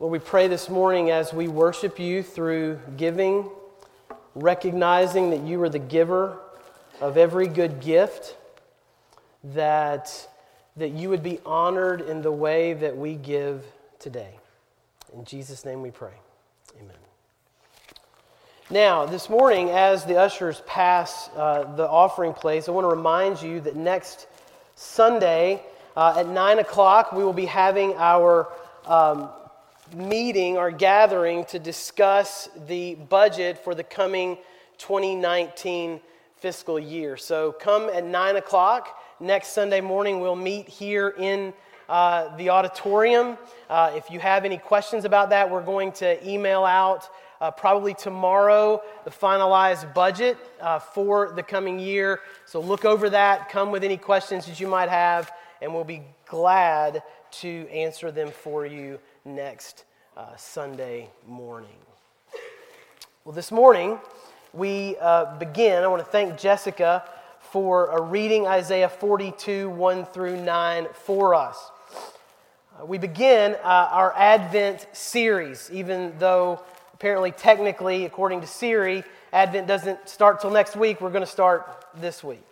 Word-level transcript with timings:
Lord, 0.00 0.12
we 0.12 0.18
pray 0.18 0.48
this 0.48 0.70
morning 0.70 1.10
as 1.10 1.30
we 1.30 1.46
worship 1.46 1.98
you 1.98 2.22
through 2.22 2.80
giving, 2.96 3.50
recognizing 4.34 5.28
that 5.28 5.42
you 5.42 5.62
are 5.62 5.68
the 5.68 5.78
giver 5.78 6.38
of 7.02 7.18
every 7.18 7.46
good 7.46 7.82
gift, 7.82 8.34
that, 9.44 10.26
that 10.78 10.92
you 10.92 11.10
would 11.10 11.22
be 11.22 11.38
honored 11.44 12.00
in 12.00 12.22
the 12.22 12.32
way 12.32 12.72
that 12.72 12.96
we 12.96 13.14
give 13.14 13.62
today. 13.98 14.38
In 15.12 15.26
Jesus' 15.26 15.66
name 15.66 15.82
we 15.82 15.90
pray. 15.90 16.14
Amen. 16.80 16.96
Now, 18.70 19.04
this 19.04 19.28
morning, 19.28 19.68
as 19.68 20.06
the 20.06 20.16
ushers 20.16 20.62
pass 20.66 21.28
uh, 21.36 21.74
the 21.76 21.86
offering 21.86 22.32
place, 22.32 22.70
I 22.70 22.70
want 22.70 22.86
to 22.86 22.96
remind 22.96 23.42
you 23.42 23.60
that 23.60 23.76
next 23.76 24.28
Sunday 24.76 25.62
uh, 25.94 26.14
at 26.16 26.26
9 26.26 26.58
o'clock, 26.60 27.12
we 27.12 27.22
will 27.22 27.34
be 27.34 27.44
having 27.44 27.92
our 27.98 28.48
um, 28.86 29.28
meeting, 29.94 30.56
our 30.56 30.70
gathering, 30.70 31.44
to 31.46 31.58
discuss 31.58 32.48
the 32.66 32.94
budget 32.94 33.62
for 33.62 33.74
the 33.74 33.84
coming 33.84 34.38
2019 34.78 36.00
fiscal 36.36 36.78
year. 36.78 37.16
So 37.16 37.52
come 37.52 37.90
at 37.90 38.04
9 38.04 38.36
o'clock. 38.36 38.98
Next 39.20 39.48
Sunday 39.48 39.80
morning, 39.80 40.20
we'll 40.20 40.36
meet 40.36 40.68
here 40.68 41.14
in 41.18 41.52
uh, 41.88 42.34
the 42.36 42.50
auditorium. 42.50 43.36
Uh, 43.68 43.92
if 43.94 44.10
you 44.10 44.20
have 44.20 44.44
any 44.44 44.56
questions 44.56 45.04
about 45.04 45.30
that, 45.30 45.50
we're 45.50 45.62
going 45.62 45.92
to 45.92 46.28
email 46.28 46.64
out 46.64 47.08
uh, 47.40 47.50
probably 47.50 47.94
tomorrow 47.94 48.80
the 49.04 49.10
finalized 49.10 49.92
budget 49.92 50.38
uh, 50.60 50.78
for 50.78 51.32
the 51.34 51.42
coming 51.42 51.78
year. 51.78 52.20
So 52.46 52.60
look 52.60 52.84
over 52.84 53.10
that, 53.10 53.48
come 53.48 53.70
with 53.70 53.84
any 53.84 53.96
questions 53.96 54.46
that 54.46 54.60
you 54.60 54.66
might 54.66 54.88
have, 54.88 55.32
and 55.60 55.74
we'll 55.74 55.84
be 55.84 56.02
glad 56.26 57.02
to 57.32 57.68
answer 57.70 58.10
them 58.10 58.30
for 58.30 58.66
you 58.66 58.98
next 59.24 59.84
uh, 60.16 60.34
Sunday 60.36 61.10
morning. 61.26 61.76
Well, 63.24 63.34
this 63.34 63.52
morning 63.52 63.98
we 64.52 64.96
uh, 65.00 65.36
begin. 65.38 65.82
I 65.82 65.86
want 65.86 66.04
to 66.04 66.10
thank 66.10 66.38
Jessica 66.38 67.04
for 67.40 67.92
uh, 67.92 68.00
reading 68.00 68.46
Isaiah 68.46 68.88
42, 68.88 69.70
1 69.70 70.04
through 70.06 70.42
9 70.42 70.86
for 70.92 71.34
us. 71.34 71.70
Uh, 72.80 72.86
we 72.86 72.98
begin 72.98 73.56
our 73.62 74.14
Advent 74.16 74.86
series, 74.92 75.70
even 75.72 76.14
though 76.18 76.62
apparently, 76.94 77.30
technically, 77.30 78.04
according 78.04 78.40
to 78.40 78.46
Siri, 78.46 79.04
Advent 79.32 79.66
doesn't 79.66 80.08
start 80.08 80.40
till 80.40 80.50
next 80.50 80.76
week. 80.76 81.00
We're 81.00 81.10
going 81.10 81.24
to 81.24 81.30
start 81.30 81.86
this 81.96 82.24
week. 82.24 82.46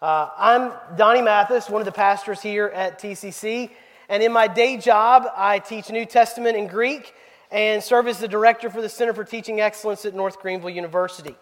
Uh, 0.00 0.30
I'm 0.38 0.72
Donnie 0.96 1.22
Mathis, 1.22 1.68
one 1.68 1.80
of 1.80 1.86
the 1.86 1.92
pastors 1.92 2.40
here 2.40 2.68
at 2.68 3.00
TCC, 3.00 3.70
and 4.08 4.22
in 4.22 4.32
my 4.32 4.46
day 4.46 4.76
job, 4.76 5.26
I 5.36 5.58
teach 5.58 5.90
New 5.90 6.06
Testament 6.06 6.56
in 6.56 6.66
Greek 6.66 7.14
and 7.50 7.82
serve 7.82 8.08
as 8.08 8.18
the 8.18 8.28
director 8.28 8.70
for 8.70 8.80
the 8.80 8.88
Center 8.88 9.12
for 9.12 9.24
Teaching 9.24 9.60
Excellence 9.60 10.04
at 10.04 10.14
North 10.14 10.40
Greenville 10.40 10.70
University. 10.70 11.34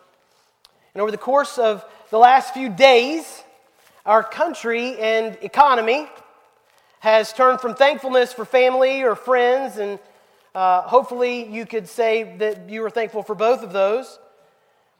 And 0.95 1.03
over 1.03 1.11
the 1.11 1.19
course 1.19 1.59
of 1.59 1.85
the 2.11 2.19
last 2.19 2.55
few 2.55 2.69
days, 2.69 3.45
our 4.05 4.23
country 4.23 4.99
and 4.99 5.37
economy 5.43 6.09
has 7.01 7.33
turned 7.33 7.61
from 7.61 7.75
thankfulness 7.75 8.33
for 8.33 8.45
family 8.45 9.03
or 9.03 9.15
friends 9.15 9.79
and 9.79 9.99
uh, 10.57 10.81
hopefully, 10.81 11.47
you 11.51 11.67
could 11.67 11.87
say 11.87 12.35
that 12.39 12.71
you 12.71 12.83
are 12.83 12.89
thankful 12.89 13.23
for 13.23 13.35
both 13.35 13.63
of 13.63 13.75
those. 13.75 14.19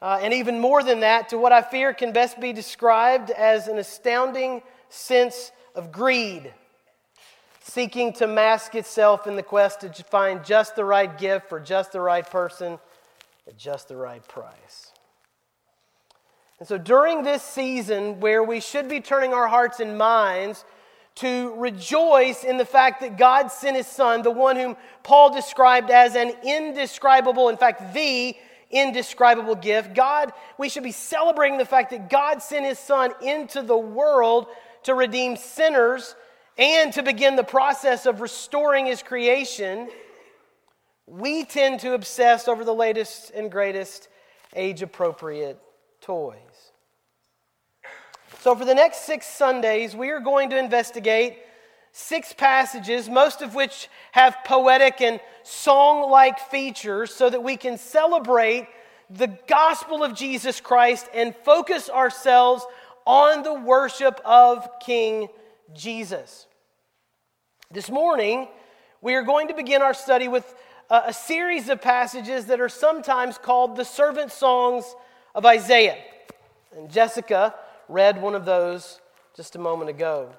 Uh, 0.03 0.19
and 0.21 0.35
even 0.35 0.61
more 0.61 0.83
than 0.83 1.01
that, 1.01 1.31
to 1.31 1.39
what 1.39 1.51
I 1.51 1.63
fear 1.63 1.95
can 1.95 2.13
best 2.13 2.39
be 2.39 2.53
described 2.53 3.31
as 3.31 3.67
an 3.67 3.79
astounding 3.79 4.61
sense 4.91 5.51
of 5.75 5.91
greed, 5.91 6.53
seeking 7.69 8.13
to 8.13 8.27
mask 8.27 8.75
itself 8.77 9.27
in 9.27 9.35
the 9.35 9.43
quest 9.43 9.81
to 9.81 9.91
find 10.05 10.45
just 10.45 10.77
the 10.77 10.85
right 10.85 11.19
gift 11.19 11.49
for 11.49 11.59
just 11.59 11.93
the 11.93 12.01
right 12.01 12.29
person 12.29 12.79
at 13.47 13.57
just 13.57 13.89
the 13.89 13.97
right 13.97 14.27
price. 14.29 14.93
And 16.59 16.69
so, 16.69 16.79
during 16.79 17.23
this 17.23 17.43
season 17.43 18.21
where 18.21 18.43
we 18.43 18.61
should 18.61 18.89
be 18.89 19.01
turning 19.01 19.35
our 19.35 19.49
hearts 19.49 19.81
and 19.81 19.99
minds 19.99 20.65
to 21.17 21.55
rejoice 21.57 22.45
in 22.45 22.57
the 22.57 22.65
fact 22.65 23.01
that 23.01 23.19
God 23.19 23.49
sent 23.49 23.77
his 23.77 23.87
son, 23.87 24.23
the 24.23 24.31
one 24.31 24.57
whom 24.57 24.77
Paul 25.03 25.35
described 25.35 25.91
as 25.91 26.15
an 26.15 26.35
indescribable, 26.45 27.49
in 27.49 27.57
fact, 27.57 27.95
the 27.95 28.37
indescribable 28.71 29.55
gift. 29.55 29.95
God, 29.95 30.33
we 30.57 30.69
should 30.69 30.83
be 30.83 30.93
celebrating 30.93 31.59
the 31.59 31.65
fact 31.65 31.91
that 31.91 32.11
God 32.11 32.43
sent 32.43 32.65
his 32.65 32.79
son 32.79 33.13
into 33.23 33.63
the 33.63 33.77
world 33.77 34.47
to 34.85 34.95
redeem 34.95 35.37
sinners 35.37 36.15
and 36.59 36.93
to 36.95 37.03
begin 37.03 37.37
the 37.37 37.45
process 37.45 38.07
of 38.07 38.21
restoring 38.21 38.87
his 38.87 39.03
creation. 39.03 39.89
We 41.07 41.45
tend 41.45 41.81
to 41.81 41.95
obsess 41.95 42.49
over 42.49 42.65
the 42.65 42.75
latest 42.75 43.31
and 43.35 43.51
greatest 43.51 44.09
age 44.55 44.83
appropriate 44.83 45.61
toys. 46.01 46.37
So, 48.41 48.55
for 48.55 48.65
the 48.65 48.75
next 48.75 49.03
six 49.03 49.27
Sundays, 49.27 49.95
we 49.95 50.11
are 50.11 50.21
going 50.21 50.51
to 50.51 50.59
investigate 50.59 51.39
six 51.93 52.33
passages, 52.33 53.09
most 53.09 53.43
of 53.43 53.55
which 53.55 53.89
have 54.13 54.37
poetic 54.45 55.01
and 55.01 55.21
song 55.43 56.11
like 56.11 56.39
features, 56.39 57.13
so 57.15 57.31
that 57.31 57.43
we 57.43 57.57
can 57.57 57.79
celebrate 57.79 58.69
the 59.11 59.29
gospel 59.47 60.03
of 60.03 60.15
Jesus 60.15 60.61
Christ 60.61 61.09
and 61.15 61.35
focus 61.45 61.89
ourselves 61.89 62.65
on 63.07 63.43
the 63.43 63.55
worship 63.55 64.21
of 64.25 64.69
King 64.85 65.29
Jesus. 65.75 66.47
This 67.71 67.91
morning, 67.91 68.49
we 69.01 69.15
are 69.15 69.23
going 69.23 69.49
to 69.49 69.55
begin 69.55 69.83
our 69.83 69.95
study 69.95 70.29
with 70.29 70.55
a, 70.91 71.05
a 71.07 71.13
series 71.13 71.69
of 71.69 71.83
passages 71.83 72.47
that 72.47 72.61
are 72.61 72.69
sometimes 72.69 73.39
called 73.39 73.77
the 73.77 73.85
servant 73.85 74.33
songs 74.33 74.95
of 75.35 75.45
Isaiah. 75.45 75.99
And 76.77 76.91
Jessica 76.91 77.55
read 77.89 78.21
one 78.21 78.35
of 78.35 78.45
those 78.45 79.01
just 79.37 79.57
a 79.57 79.59
moment 79.59 79.91
ago. 79.91 80.31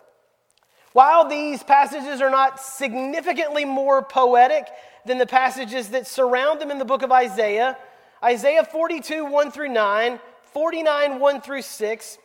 While 0.93 1.29
these 1.29 1.61
passages 1.63 2.21
are 2.21 2.29
not 2.29 2.59
significantly 2.59 3.65
more 3.65 4.01
poetic 4.01 4.67
than 5.05 5.17
the 5.17 5.25
passages 5.25 5.89
that 5.89 6.07
surround 6.07 6.59
them 6.59 6.71
in 6.71 6.79
the 6.79 6.85
book 6.85 7.03
of 7.03 7.11
Isaiah, 7.11 7.77
Isaiah 8.23 8.63
42, 8.63 9.25
1 9.25 9.51
through 9.51 9.69
9, 9.69 10.19
49, 10.53 11.19
1 11.19 11.41
through 11.41 11.61
6, 11.61 12.17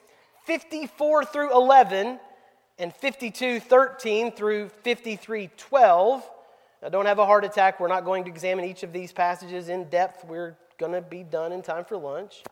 54 0.45 1.25
through 1.27 1.53
11, 1.53 2.19
and 2.79 2.95
52, 2.95 3.61
13 3.61 4.33
through 4.33 4.69
53, 4.83 5.51
12. 5.57 6.31
Now, 6.83 6.89
don't 6.89 7.07
have 7.07 7.19
a 7.19 7.27
heart 7.27 7.45
attack. 7.45 7.79
We're 7.79 7.89
not 7.89 8.05
going 8.05 8.25
to 8.25 8.31
examine 8.31 8.65
each 8.65 8.83
of 8.83 8.93
these 8.93 9.13
passages 9.13 9.69
in 9.69 9.85
depth. 9.85 10.25
We're 10.25 10.57
going 10.79 10.93
to 10.93 11.01
be 11.01 11.23
done 11.23 11.53
in 11.53 11.63
time 11.63 11.85
for 11.85 11.97
lunch. 11.97 12.43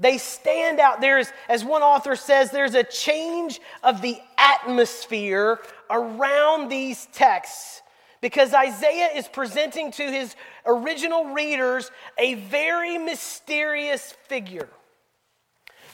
They 0.00 0.18
stand 0.18 0.80
out. 0.80 1.00
There's, 1.00 1.32
as 1.48 1.64
one 1.64 1.82
author 1.82 2.16
says, 2.16 2.50
there's 2.50 2.74
a 2.74 2.82
change 2.82 3.60
of 3.84 4.02
the 4.02 4.18
atmosphere 4.36 5.60
around 5.88 6.68
these 6.68 7.06
texts 7.12 7.82
because 8.20 8.54
Isaiah 8.54 9.10
is 9.14 9.28
presenting 9.28 9.92
to 9.92 10.02
his 10.02 10.34
original 10.66 11.26
readers 11.26 11.90
a 12.18 12.34
very 12.34 12.98
mysterious 12.98 14.12
figure 14.26 14.68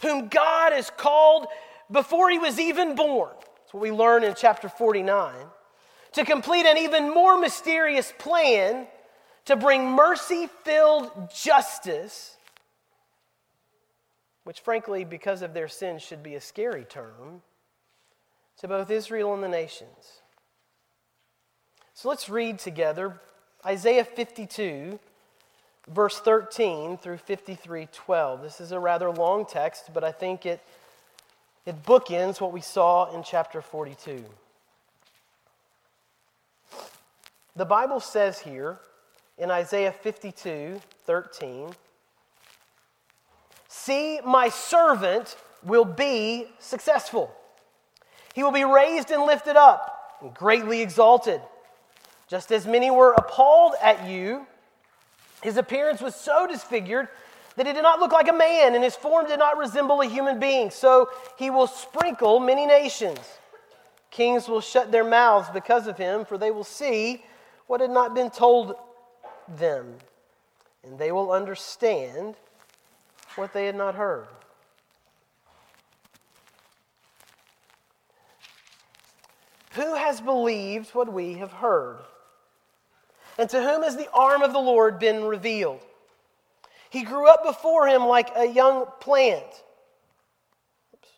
whom 0.02 0.28
God 0.28 0.72
has 0.72 0.90
called 0.96 1.46
before 1.90 2.31
he 2.31 2.38
was 2.38 2.58
even 2.58 2.94
born. 2.94 3.31
That's 3.35 3.75
what 3.75 3.82
we 3.82 3.90
learn 3.90 4.25
in 4.25 4.35
chapter 4.37 4.69
49. 4.69 5.35
To 6.12 6.25
complete 6.25 6.67
an 6.67 6.79
even 6.79 7.12
more 7.12 7.38
mysterious 7.38 8.12
plan 8.19 8.87
to 9.44 9.56
bring 9.56 9.90
mercy 9.90 10.49
filled 10.64 11.11
justice 11.35 12.37
which 14.49 14.61
frankly, 14.61 15.05
because 15.05 15.43
of 15.43 15.52
their 15.52 15.69
sins, 15.69 16.00
should 16.00 16.23
be 16.23 16.35
a 16.35 16.40
scary 16.40 16.85
term, 16.85 17.43
to 18.56 18.67
both 18.67 18.90
Israel 18.90 19.35
and 19.35 19.43
the 19.43 19.49
nations. 19.49 20.23
So 21.93 22.08
let's 22.08 22.31
read 22.31 22.58
together 22.58 23.20
Isaiah 23.67 24.06
52, 24.06 24.99
verse 25.88 26.19
13 26.20 26.96
through 26.96 27.19
53, 27.19 27.88
12. 27.93 28.40
This 28.40 28.62
is 28.62 28.73
a 28.73 28.81
rather 28.81 29.11
long 29.11 29.44
text, 29.44 29.90
but 29.93 30.02
I 30.02 30.12
think 30.12 30.46
it, 30.46 30.62
it 31.68 31.82
bookends 31.82 32.40
what 32.40 32.50
we 32.50 32.62
saw 32.62 33.14
in 33.14 33.22
chapter 33.22 33.60
42. 33.60 34.24
The 37.56 37.64
Bible 37.66 38.00
says 38.00 38.38
here 38.38 38.78
in 39.36 39.50
Isaiah 39.50 39.92
52 39.92 40.80
13, 41.04 41.74
See, 43.68 44.18
my 44.24 44.48
servant 44.48 45.36
will 45.62 45.84
be 45.84 46.46
successful. 46.58 47.30
He 48.34 48.42
will 48.42 48.50
be 48.50 48.64
raised 48.64 49.10
and 49.10 49.24
lifted 49.24 49.56
up 49.56 50.16
and 50.22 50.32
greatly 50.32 50.80
exalted. 50.80 51.42
Just 52.28 52.50
as 52.50 52.66
many 52.66 52.90
were 52.90 53.12
appalled 53.12 53.74
at 53.82 54.08
you, 54.08 54.46
his 55.42 55.58
appearance 55.58 56.00
was 56.00 56.14
so 56.14 56.46
disfigured 56.46 57.08
that 57.58 57.66
he 57.66 57.72
did 57.72 57.82
not 57.82 57.99
look 57.99 58.12
like 58.12 58.28
a 58.28 58.32
man, 58.32 58.76
and 58.76 58.84
his 58.84 58.94
form 58.94 59.26
did 59.26 59.40
not 59.40 59.58
resemble 59.58 60.00
a 60.00 60.06
human 60.06 60.38
being. 60.38 60.70
So 60.70 61.10
he 61.37 61.50
will 61.50 61.66
sprinkle 61.66 62.38
many 62.38 62.66
nations. 62.66 63.19
Kings 64.12 64.49
will 64.49 64.60
shut 64.60 64.93
their 64.93 65.02
mouths 65.02 65.49
because 65.52 65.88
of 65.88 65.99
him, 65.99 66.25
for 66.25 66.38
they 66.38 66.52
will 66.52 66.62
see 66.62 67.25
what 67.66 67.81
had 67.81 67.90
not 67.90 68.14
been 68.14 68.31
told 68.31 68.76
them, 69.56 69.96
and 70.84 71.00
they 71.00 71.10
will 71.10 71.32
understand 71.32 72.37
what 73.34 73.52
they 73.52 73.66
had 73.66 73.75
not 73.75 73.96
heard. 73.96 74.28
Who 79.72 79.96
has 79.96 80.20
believed 80.20 80.90
what 80.90 81.12
we 81.12 81.34
have 81.34 81.52
heard? 81.52 81.99
And 83.37 83.50
to 83.50 83.61
whom 83.61 83.82
has 83.82 83.96
the 83.96 84.08
arm 84.12 84.43
of 84.43 84.52
the 84.52 84.61
Lord 84.61 85.00
been 85.00 85.25
revealed? 85.25 85.81
He 86.90 87.02
grew 87.02 87.29
up 87.29 87.44
before 87.44 87.87
him 87.87 88.06
like 88.06 88.31
a 88.37 88.46
young 88.46 88.87
plant. 89.00 89.44
Oops. 90.94 91.08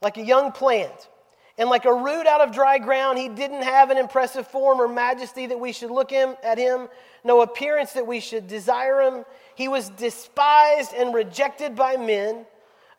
Like 0.00 0.16
a 0.16 0.24
young 0.24 0.52
plant. 0.52 1.08
And 1.56 1.68
like 1.70 1.84
a 1.84 1.94
root 1.94 2.26
out 2.26 2.40
of 2.40 2.52
dry 2.52 2.78
ground, 2.78 3.18
he 3.18 3.28
didn't 3.28 3.62
have 3.62 3.90
an 3.90 3.98
impressive 3.98 4.46
form 4.48 4.80
or 4.80 4.88
majesty 4.88 5.46
that 5.46 5.58
we 5.58 5.72
should 5.72 5.90
look 5.90 6.10
him, 6.10 6.34
at 6.42 6.58
him, 6.58 6.88
no 7.22 7.42
appearance 7.42 7.92
that 7.92 8.06
we 8.06 8.18
should 8.18 8.48
desire 8.48 9.00
him. 9.00 9.24
He 9.54 9.68
was 9.68 9.88
despised 9.90 10.92
and 10.94 11.14
rejected 11.14 11.76
by 11.76 11.96
men, 11.96 12.44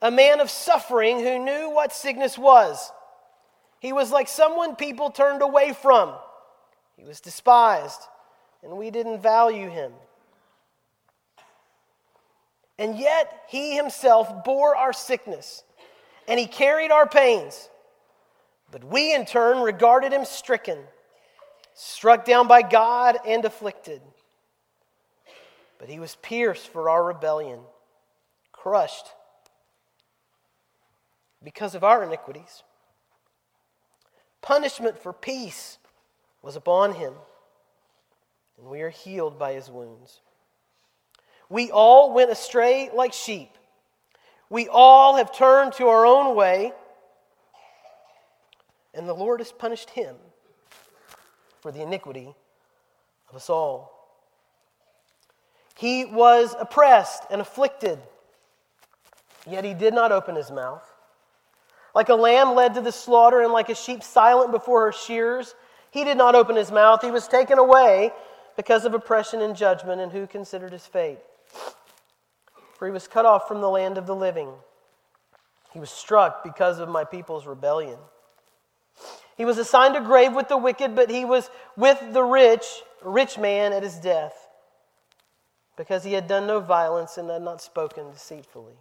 a 0.02 0.10
man 0.10 0.40
of 0.40 0.50
suffering 0.50 1.20
who 1.20 1.38
knew 1.38 1.70
what 1.70 1.92
sickness 1.92 2.38
was. 2.38 2.92
He 3.80 3.92
was 3.92 4.10
like 4.10 4.30
someone 4.30 4.78
people 4.78 5.10
turned 5.10 5.42
away 5.42 5.74
from. 5.74 6.14
He 6.96 7.04
was 7.04 7.20
despised, 7.20 8.02
and 8.64 8.78
we 8.78 8.90
didn't 8.90 9.22
value 9.22 9.70
him. 9.70 9.92
And 12.78 12.98
yet, 12.98 13.44
he 13.48 13.76
himself 13.76 14.44
bore 14.44 14.76
our 14.76 14.92
sickness, 14.92 15.64
and 16.28 16.40
he 16.40 16.46
carried 16.46 16.92
our 16.92 17.08
pains. 17.08 17.70
But 18.72 18.84
we, 18.84 19.14
in 19.14 19.26
turn, 19.26 19.62
regarded 19.62 20.12
him 20.12 20.26
stricken, 20.26 20.80
struck 21.74 22.26
down 22.26 22.48
by 22.48 22.62
God, 22.62 23.18
and 23.26 23.46
afflicted. 23.46 24.02
But 25.78 25.90
he 25.90 26.00
was 26.00 26.18
pierced 26.22 26.68
for 26.68 26.90
our 26.90 27.04
rebellion, 27.04 27.60
crushed 28.52 29.06
because 31.44 31.76
of 31.76 31.84
our 31.84 32.04
iniquities. 32.04 32.64
Punishment 34.42 34.98
for 34.98 35.14
peace 35.14 35.78
was 36.42 36.56
upon 36.56 36.96
him, 36.96 37.14
and 38.58 38.68
we 38.68 38.82
are 38.82 38.90
healed 38.90 39.40
by 39.40 39.54
his 39.54 39.70
wounds. 39.70 40.22
We 41.50 41.72
all 41.72 42.14
went 42.14 42.32
astray 42.32 42.90
like 42.94 43.14
sheep. 43.14 43.50
We 44.50 44.68
all 44.68 45.18
have 45.18 45.36
turned 45.36 45.74
to 45.74 45.88
our 45.88 46.06
own 46.06 46.36
way 46.36 46.74
and 48.96 49.08
the 49.08 49.14
Lord 49.14 49.42
has 49.42 49.52
punished 49.52 49.90
him 49.92 50.16
for 51.62 51.72
the 51.72 51.82
iniquity 51.82 52.34
of 53.30 53.36
us 53.36 53.50
all. 53.50 53.92
He 55.78 56.06
was 56.06 56.56
oppressed 56.58 57.24
and 57.30 57.42
afflicted, 57.42 58.00
yet 59.46 59.66
he 59.66 59.74
did 59.74 59.94
not 59.94 60.14
open 60.14 60.36
his 60.36 60.50
mouth. 60.50 60.90
Like 61.94 62.10
a 62.10 62.16
lamb 62.16 62.56
led 62.56 62.76
to 62.76 62.82
the 62.82 62.92
slaughter, 62.92 63.42
and 63.42 63.52
like 63.52 63.70
a 63.70 63.76
sheep 63.76 64.02
silent 64.04 64.52
before 64.52 64.86
her 64.86 64.92
shears, 64.94 65.54
he 65.92 66.04
did 66.04 66.18
not 66.18 66.36
open 66.36 66.56
his 66.56 66.72
mouth. 66.72 67.02
He 67.02 67.12
was 67.12 67.28
taken 67.28 67.58
away 67.58 68.12
because 68.56 68.86
of 68.86 68.94
oppression 68.94 69.42
and 69.42 69.56
judgment, 69.56 70.00
and 70.02 70.12
who 70.12 70.28
considered 70.28 70.72
his 70.72 70.86
fate? 70.86 71.20
For 72.78 72.86
he 72.86 72.92
was 72.92 73.08
cut 73.08 73.26
off 73.26 73.48
from 73.48 73.62
the 73.62 73.70
land 73.70 73.98
of 73.98 74.06
the 74.06 74.16
living. 74.16 74.52
He 75.72 75.80
was 75.80 75.90
struck 75.90 76.44
because 76.44 76.80
of 76.80 76.90
my 76.90 77.04
people's 77.04 77.46
rebellion. 77.46 77.98
He 79.38 79.46
was 79.46 79.58
assigned 79.58 79.96
a 79.96 80.02
grave 80.02 80.34
with 80.34 80.48
the 80.48 80.58
wicked, 80.58 80.96
but 80.96 81.10
he 81.10 81.26
was 81.26 81.50
with 81.76 82.02
the 82.14 82.24
rich, 82.24 82.66
rich 83.04 83.38
man 83.38 83.74
at 83.74 83.84
his 83.84 83.96
death, 83.96 84.48
because 85.76 86.04
he 86.04 86.14
had 86.14 86.28
done 86.28 86.48
no 86.48 86.60
violence 86.62 87.18
and 87.18 87.30
had 87.30 87.42
not 87.42 87.62
spoken 87.62 88.12
deceitfully. 88.12 88.78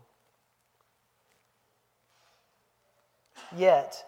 Yet 3.56 4.04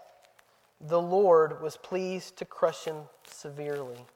the 0.80 1.00
Lord 1.00 1.60
was 1.60 1.76
pleased 1.76 2.36
to 2.38 2.44
crush 2.44 2.84
him 2.84 3.02
severely. 3.26 4.06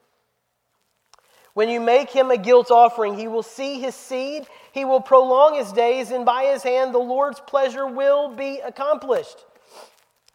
When 1.55 1.69
you 1.69 1.81
make 1.81 2.11
him 2.11 2.31
a 2.31 2.37
guilt 2.37 2.70
offering, 2.70 3.17
he 3.17 3.26
will 3.26 3.43
see 3.43 3.81
his 3.81 3.94
seed, 3.94 4.47
he 4.73 4.85
will 4.85 5.00
prolong 5.00 5.55
his 5.55 5.73
days, 5.73 6.11
and 6.11 6.25
by 6.25 6.44
his 6.44 6.62
hand 6.62 6.94
the 6.94 6.99
Lord's 6.99 7.41
pleasure 7.41 7.87
will 7.87 8.29
be 8.29 8.61
accomplished. 8.61 9.44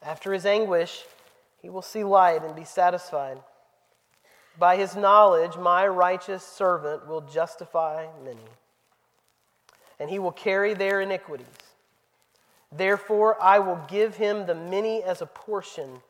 After 0.02 0.34
his 0.34 0.46
anguish, 0.46 1.04
he 1.62 1.70
will 1.70 1.82
see 1.82 2.04
light 2.04 2.44
and 2.44 2.56
be 2.56 2.66
satisfied. 2.66 3.40
By 4.60 4.76
his 4.76 4.96
knowledge, 4.96 5.58
my 5.58 5.88
righteous 5.88 6.44
servant 6.44 7.08
will 7.08 7.22
justify 7.22 8.08
many, 8.24 8.48
and 10.00 10.10
he 10.10 10.20
will 10.20 10.32
carry 10.32 10.74
their 10.74 11.02
iniquities. 11.02 11.48
Therefore, 12.72 13.42
I 13.42 13.60
will 13.60 13.80
give 13.88 14.16
him 14.16 14.46
the 14.46 14.56
many 14.56 15.02
as 15.02 15.22
a 15.22 15.26
portion, 15.26 16.02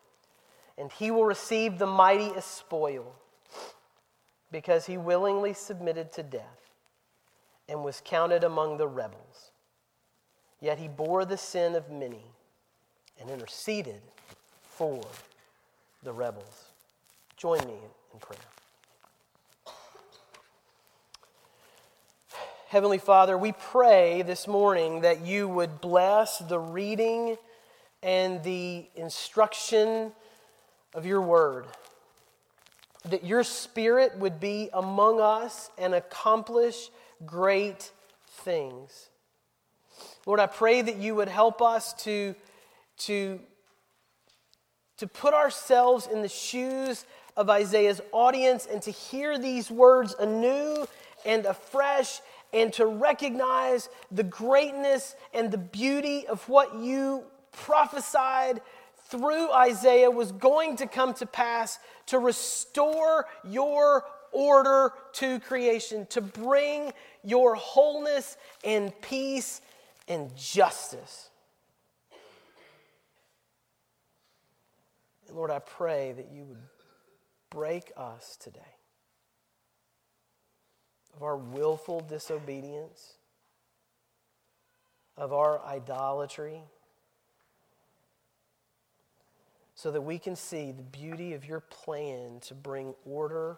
and 0.76 0.90
he 0.92 1.10
will 1.10 1.24
receive 1.24 1.78
the 1.78 1.86
mighty 1.86 2.32
as 2.34 2.44
spoil, 2.44 3.14
because 4.50 4.86
he 4.86 4.96
willingly 4.96 5.52
submitted 5.52 6.12
to 6.12 6.22
death 6.22 6.70
and 7.68 7.82
was 7.82 8.02
counted 8.04 8.44
among 8.44 8.78
the 8.78 8.88
rebels. 8.88 9.50
Yet 10.60 10.78
he 10.78 10.88
bore 10.88 11.24
the 11.24 11.36
sin 11.36 11.74
of 11.74 11.90
many 11.90 12.24
and 13.20 13.30
interceded 13.30 14.00
for 14.62 15.00
the 16.02 16.12
rebels. 16.12 16.64
Join 17.36 17.58
me 17.66 17.78
in 18.12 18.18
prayer. 18.20 18.38
Heavenly 22.68 22.98
Father, 22.98 23.38
we 23.38 23.52
pray 23.52 24.22
this 24.22 24.48
morning 24.48 25.02
that 25.02 25.24
you 25.24 25.48
would 25.48 25.80
bless 25.80 26.38
the 26.38 26.58
reading 26.58 27.36
and 28.02 28.42
the 28.42 28.86
instruction 28.96 30.12
of 30.92 31.06
your 31.06 31.20
word. 31.20 31.66
That 33.04 33.24
your 33.24 33.44
spirit 33.44 34.16
would 34.18 34.40
be 34.40 34.70
among 34.72 35.20
us 35.20 35.70
and 35.78 35.94
accomplish 35.94 36.90
great 37.24 37.92
things. 38.28 39.10
Lord, 40.26 40.40
I 40.40 40.46
pray 40.46 40.82
that 40.82 40.96
you 40.96 41.14
would 41.14 41.28
help 41.28 41.62
us 41.62 41.92
to, 42.04 42.34
to 42.98 43.40
to 44.98 45.06
put 45.06 45.34
ourselves 45.34 46.06
in 46.06 46.22
the 46.22 46.28
shoes 46.28 47.04
of 47.36 47.50
Isaiah's 47.50 48.00
audience 48.12 48.66
and 48.70 48.80
to 48.82 48.90
hear 48.90 49.38
these 49.38 49.70
words 49.70 50.14
anew 50.18 50.86
and 51.24 51.44
afresh 51.44 52.20
and 52.52 52.72
to 52.74 52.86
recognize 52.86 53.88
the 54.10 54.22
greatness 54.22 55.14
and 55.34 55.50
the 55.50 55.58
beauty 55.58 56.26
of 56.26 56.48
what 56.48 56.76
you 56.76 57.24
prophesied 57.52 58.60
through 59.08 59.52
Isaiah 59.52 60.10
was 60.10 60.32
going 60.32 60.76
to 60.76 60.86
come 60.86 61.14
to 61.14 61.26
pass 61.26 61.78
to 62.06 62.18
restore 62.18 63.26
your 63.44 64.04
order 64.32 64.92
to 65.14 65.40
creation, 65.40 66.06
to 66.10 66.20
bring 66.20 66.92
your 67.24 67.54
wholeness 67.54 68.36
and 68.64 68.92
peace 69.00 69.60
and 70.08 70.34
justice. 70.36 71.30
And 75.28 75.36
Lord, 75.36 75.50
I 75.50 75.58
pray 75.58 76.12
that 76.12 76.30
you 76.32 76.44
would 76.44 76.62
break 77.50 77.92
us 77.96 78.36
today 78.36 78.60
of 81.16 81.22
our 81.22 81.36
willful 81.36 82.00
disobedience, 82.00 83.14
of 85.16 85.32
our 85.32 85.64
idolatry, 85.64 86.60
so 89.86 89.92
that 89.92 90.00
we 90.00 90.18
can 90.18 90.34
see 90.34 90.72
the 90.72 90.82
beauty 90.82 91.32
of 91.32 91.44
your 91.44 91.60
plan 91.60 92.40
to 92.40 92.56
bring 92.56 92.92
order 93.04 93.56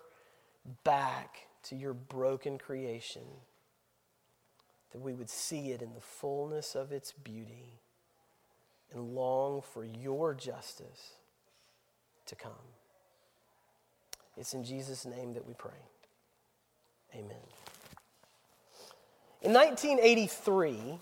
back 0.84 1.46
to 1.62 1.74
your 1.74 1.94
broken 1.94 2.58
creation, 2.58 3.22
that 4.92 5.00
we 5.00 5.14
would 5.14 5.30
see 5.30 5.70
it 5.70 5.80
in 5.80 5.94
the 5.94 6.02
fullness 6.02 6.74
of 6.74 6.92
its 6.92 7.12
beauty 7.12 7.80
and 8.92 9.14
long 9.14 9.62
for 9.62 9.86
your 9.86 10.34
justice 10.34 11.14
to 12.26 12.34
come. 12.34 12.52
It's 14.36 14.52
in 14.52 14.64
Jesus' 14.64 15.06
name 15.06 15.32
that 15.32 15.48
we 15.48 15.54
pray. 15.54 15.80
Amen. 17.14 17.40
In 19.40 19.54
1983, 19.54 20.98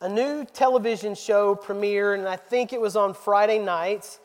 a 0.00 0.08
new 0.08 0.46
television 0.46 1.14
show 1.14 1.54
premiered, 1.54 2.18
and 2.18 2.26
I 2.26 2.36
think 2.36 2.72
it 2.72 2.80
was 2.80 2.96
on 2.96 3.12
Friday 3.12 3.58
nights, 3.58 4.20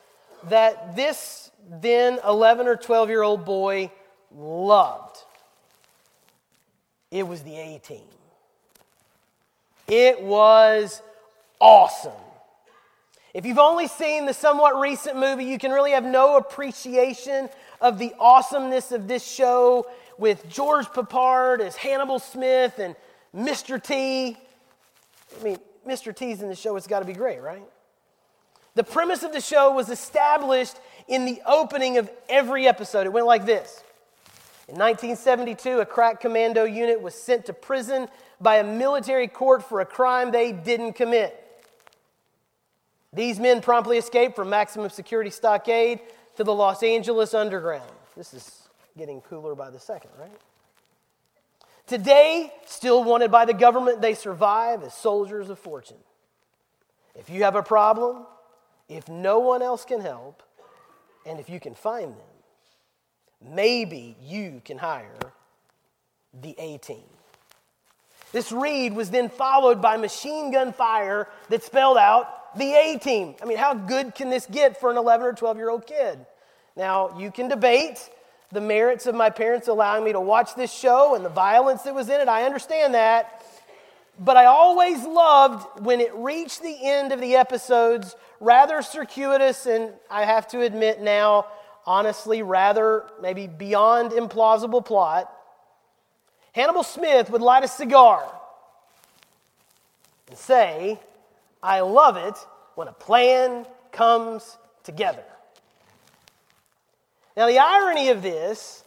that 0.50 0.96
this 0.96 1.50
then 1.68 2.18
11 2.26 2.66
or 2.66 2.76
12 2.76 3.08
year 3.08 3.22
old 3.22 3.44
boy 3.44 3.90
loved. 4.34 5.18
It 7.10 7.26
was 7.26 7.42
the 7.42 7.56
A 7.56 7.78
Team. 7.78 8.02
It 9.86 10.22
was 10.22 11.02
awesome. 11.60 12.12
If 13.34 13.44
you've 13.44 13.58
only 13.58 13.88
seen 13.88 14.26
the 14.26 14.34
somewhat 14.34 14.78
recent 14.78 15.16
movie, 15.16 15.44
you 15.44 15.58
can 15.58 15.72
really 15.72 15.90
have 15.90 16.04
no 16.04 16.36
appreciation 16.36 17.48
of 17.80 17.98
the 17.98 18.14
awesomeness 18.18 18.92
of 18.92 19.08
this 19.08 19.26
show 19.26 19.86
with 20.18 20.48
George 20.48 20.86
Peppard 20.86 21.60
as 21.60 21.76
Hannibal 21.76 22.18
Smith 22.18 22.78
and 22.78 22.94
Mr. 23.34 23.82
T. 23.82 24.36
I 25.40 25.42
mean, 25.42 25.58
Mr. 25.86 26.14
T's 26.14 26.42
in 26.42 26.48
the 26.48 26.54
show, 26.54 26.76
it's 26.76 26.86
got 26.86 27.00
to 27.00 27.04
be 27.04 27.12
great, 27.12 27.40
right? 27.42 27.64
The 28.74 28.84
premise 28.84 29.22
of 29.22 29.32
the 29.32 29.40
show 29.40 29.72
was 29.72 29.88
established 29.88 30.76
in 31.06 31.24
the 31.24 31.40
opening 31.46 31.98
of 31.98 32.10
every 32.28 32.66
episode. 32.66 33.06
It 33.06 33.12
went 33.12 33.26
like 33.26 33.46
this 33.46 33.82
In 34.68 34.74
1972, 34.74 35.80
a 35.80 35.86
crack 35.86 36.20
commando 36.20 36.64
unit 36.64 37.00
was 37.00 37.14
sent 37.14 37.46
to 37.46 37.52
prison 37.52 38.08
by 38.40 38.56
a 38.56 38.64
military 38.64 39.28
court 39.28 39.62
for 39.62 39.80
a 39.80 39.86
crime 39.86 40.30
they 40.30 40.52
didn't 40.52 40.94
commit. 40.94 41.40
These 43.12 43.38
men 43.38 43.60
promptly 43.60 43.96
escaped 43.96 44.34
from 44.34 44.50
maximum 44.50 44.90
security 44.90 45.30
stockade 45.30 46.00
to 46.36 46.42
the 46.42 46.52
Los 46.52 46.82
Angeles 46.82 47.32
underground. 47.32 47.90
This 48.16 48.34
is 48.34 48.68
getting 48.98 49.20
cooler 49.20 49.54
by 49.54 49.70
the 49.70 49.78
second, 49.78 50.10
right? 50.18 50.32
Today, 51.86 52.52
still 52.66 53.04
wanted 53.04 53.30
by 53.30 53.44
the 53.44 53.54
government, 53.54 54.00
they 54.00 54.14
survive 54.14 54.82
as 54.82 54.94
soldiers 54.94 55.48
of 55.48 55.58
fortune. 55.58 55.98
If 57.14 57.30
you 57.30 57.44
have 57.44 57.54
a 57.54 57.62
problem, 57.62 58.26
if 58.88 59.08
no 59.08 59.38
one 59.40 59.62
else 59.62 59.84
can 59.84 60.00
help, 60.00 60.42
and 61.26 61.40
if 61.40 61.48
you 61.48 61.60
can 61.60 61.74
find 61.74 62.12
them, 62.12 63.54
maybe 63.54 64.16
you 64.22 64.60
can 64.64 64.78
hire 64.78 65.32
the 66.42 66.54
A 66.58 66.78
team. 66.78 67.04
This 68.32 68.50
read 68.50 68.94
was 68.94 69.10
then 69.10 69.28
followed 69.28 69.80
by 69.80 69.96
machine 69.96 70.50
gun 70.50 70.72
fire 70.72 71.28
that 71.50 71.62
spelled 71.62 71.96
out 71.96 72.56
the 72.56 72.72
A 72.72 72.98
team. 72.98 73.36
I 73.40 73.46
mean, 73.46 73.58
how 73.58 73.74
good 73.74 74.14
can 74.14 74.28
this 74.28 74.46
get 74.46 74.80
for 74.80 74.90
an 74.90 74.96
11 74.96 75.26
or 75.26 75.32
12 75.32 75.56
year 75.56 75.70
old 75.70 75.86
kid? 75.86 76.18
Now, 76.76 77.16
you 77.18 77.30
can 77.30 77.48
debate 77.48 78.10
the 78.50 78.60
merits 78.60 79.06
of 79.06 79.14
my 79.14 79.30
parents 79.30 79.68
allowing 79.68 80.04
me 80.04 80.12
to 80.12 80.20
watch 80.20 80.54
this 80.54 80.72
show 80.72 81.14
and 81.14 81.24
the 81.24 81.28
violence 81.28 81.82
that 81.82 81.94
was 81.94 82.08
in 82.08 82.20
it. 82.20 82.28
I 82.28 82.44
understand 82.44 82.94
that. 82.94 83.43
But 84.18 84.36
I 84.36 84.44
always 84.44 85.04
loved 85.04 85.80
when 85.84 86.00
it 86.00 86.14
reached 86.14 86.62
the 86.62 86.76
end 86.82 87.12
of 87.12 87.20
the 87.20 87.34
episodes, 87.36 88.14
rather 88.38 88.80
circuitous, 88.80 89.66
and 89.66 89.92
I 90.08 90.24
have 90.24 90.46
to 90.48 90.60
admit 90.60 91.00
now, 91.00 91.46
honestly, 91.84 92.42
rather 92.42 93.06
maybe 93.20 93.46
beyond 93.46 94.12
implausible 94.12 94.84
plot. 94.84 95.30
Hannibal 96.52 96.84
Smith 96.84 97.30
would 97.30 97.42
light 97.42 97.64
a 97.64 97.68
cigar 97.68 98.24
and 100.28 100.38
say, 100.38 101.00
I 101.60 101.80
love 101.80 102.16
it 102.16 102.34
when 102.76 102.86
a 102.86 102.92
plan 102.92 103.66
comes 103.90 104.56
together. 104.84 105.24
Now, 107.36 107.48
the 107.48 107.58
irony 107.58 108.10
of 108.10 108.22
this 108.22 108.84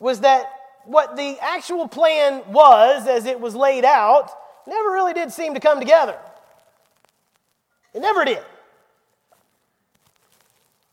was 0.00 0.20
that 0.20 0.50
what 0.86 1.16
the 1.16 1.36
actual 1.40 1.88
plan 1.88 2.42
was, 2.48 3.06
as 3.06 3.26
it 3.26 3.40
was 3.40 3.54
laid 3.54 3.84
out, 3.84 4.30
never 4.66 4.90
really 4.90 5.12
did 5.12 5.32
seem 5.32 5.54
to 5.54 5.60
come 5.60 5.78
together. 5.78 6.18
It 7.94 8.00
never 8.00 8.24
did. 8.24 8.42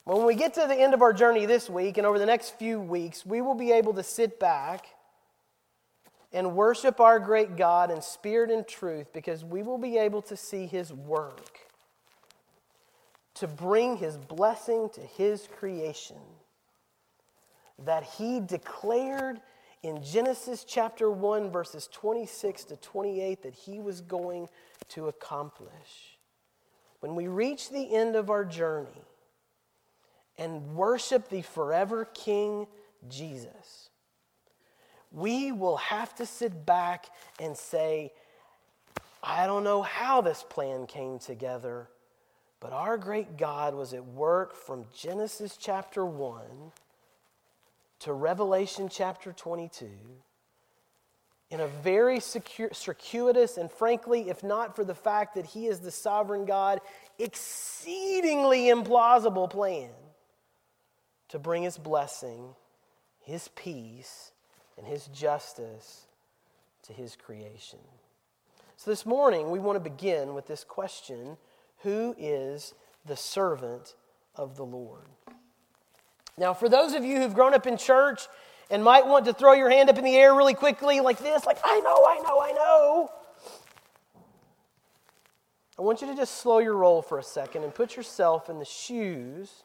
When 0.06 0.26
we 0.26 0.36
get 0.36 0.56
to 0.56 0.66
the 0.68 0.76
end 0.76 0.94
of 0.94 1.02
our 1.02 1.14
journey 1.14 1.46
this 1.46 1.70
week 1.70 1.98
and 1.98 2.06
over 2.06 2.20
the 2.20 2.26
next 2.26 2.58
few 2.58 2.80
weeks, 2.80 3.26
we 3.26 3.42
will 3.42 3.56
be 3.56 3.72
able 3.72 3.94
to 3.94 4.04
sit 4.04 4.40
back 4.40 4.88
and 6.34 6.56
worship 6.56 7.00
our 7.00 7.20
great 7.20 7.56
God 7.56 7.92
in 7.92 8.02
spirit 8.02 8.52
and 8.52 8.68
truth 8.68 9.14
because 9.14 9.46
we 9.46 9.64
will 9.64 9.78
be 9.78 9.98
able 9.98 10.22
to 10.24 10.36
see 10.36 10.66
His 10.66 10.92
work 10.92 11.64
to 13.36 13.48
bring 13.48 13.98
his 13.98 14.18
blessing 14.18 14.90
to 14.94 15.02
his 15.02 15.48
creation 15.58 16.18
that 17.80 18.04
he 18.04 18.40
declared 18.40 19.42
in 19.84 20.02
Genesis 20.02 20.64
chapter 20.64 21.12
1, 21.12 21.52
verses 21.52 21.88
26 21.92 22.64
to 22.66 22.78
28, 22.78 23.44
that 23.44 23.54
he 23.54 23.80
was 23.80 24.02
going 24.02 24.48
to 24.90 25.08
accomplish. 25.08 26.18
When 27.02 27.16
we 27.16 27.28
reach 27.28 27.70
the 27.70 27.94
end 27.94 28.16
of 28.16 28.30
our 28.30 28.46
journey 28.46 29.04
and 30.38 30.76
worship 30.76 31.30
the 31.30 31.42
forever 31.42 32.06
King 32.06 32.66
Jesus, 33.10 33.90
we 35.12 35.52
will 35.52 35.78
have 35.78 36.16
to 36.16 36.26
sit 36.26 36.66
back 36.66 37.08
and 37.40 37.56
say, 37.56 38.14
I 39.22 39.46
don't 39.46 39.64
know 39.64 39.82
how 39.82 40.22
this 40.22 40.44
plan 40.50 40.88
came 40.88 41.20
together 41.20 41.90
but 42.64 42.72
our 42.72 42.98
great 42.98 43.36
God 43.36 43.76
was 43.76 43.94
at 43.94 44.06
work 44.06 44.56
from 44.56 44.86
Genesis 44.96 45.58
chapter 45.58 46.06
1 46.06 46.40
to 48.04 48.12
Revelation 48.12 48.90
chapter 48.90 49.32
22 49.32 49.88
in 51.50 51.62
a 51.62 51.68
very 51.68 52.20
circuitous 52.20 53.58
and, 53.58 53.72
frankly, 53.72 54.30
if 54.30 54.44
not 54.44 54.76
for 54.76 54.84
the 54.84 54.94
fact 54.94 55.36
that 55.36 55.46
He 55.46 55.68
is 55.68 55.80
the 55.80 55.92
sovereign 55.92 56.46
God, 56.46 56.82
exceedingly 57.18 58.64
implausible 58.66 59.50
plan 59.50 59.90
to 61.30 61.40
bring 61.40 61.64
His 61.64 61.78
blessing, 61.78 62.56
His 63.22 63.48
peace, 63.56 64.34
and 64.78 64.86
His 64.86 65.08
justice 65.08 66.08
to 66.84 66.94
His 66.94 67.16
creation. 67.16 67.80
So 68.76 68.92
this 68.92 69.06
morning, 69.06 69.50
we 69.50 69.60
want 69.60 69.78
to 69.78 69.90
begin 69.90 70.34
with 70.34 70.46
this 70.46 70.66
question 70.66 71.38
who 71.84 72.16
is 72.18 72.74
the 73.06 73.16
servant 73.16 73.96
of 74.36 74.58
the 74.58 74.66
Lord? 74.66 75.08
Now, 76.38 76.54
for 76.54 76.68
those 76.68 76.94
of 76.94 77.06
you 77.06 77.18
who've 77.18 77.34
grown 77.34 77.54
up 77.54 77.68
in 77.68 77.78
church 77.78 78.28
and 78.70 78.84
might 78.84 79.06
want 79.06 79.26
to 79.26 79.34
throw 79.34 79.54
your 79.54 79.70
hand 79.70 79.90
up 79.90 79.98
in 79.98 80.04
the 80.04 80.16
air 80.16 80.34
really 80.34 80.56
quickly, 80.56 81.00
like 81.00 81.20
this, 81.20 81.46
like, 81.46 81.60
I 81.64 81.80
know, 81.80 82.06
I 82.08 82.20
know, 82.24 82.42
I 82.42 82.52
know. 82.52 83.10
I 85.78 85.82
want 85.82 86.02
you 86.02 86.08
to 86.08 86.16
just 86.16 86.36
slow 86.38 86.60
your 86.60 86.76
roll 86.76 87.02
for 87.02 87.20
a 87.20 87.24
second 87.24 87.64
and 87.64 87.74
put 87.74 87.96
yourself 87.96 88.50
in 88.50 88.60
the 88.60 88.66
shoes 88.66 89.64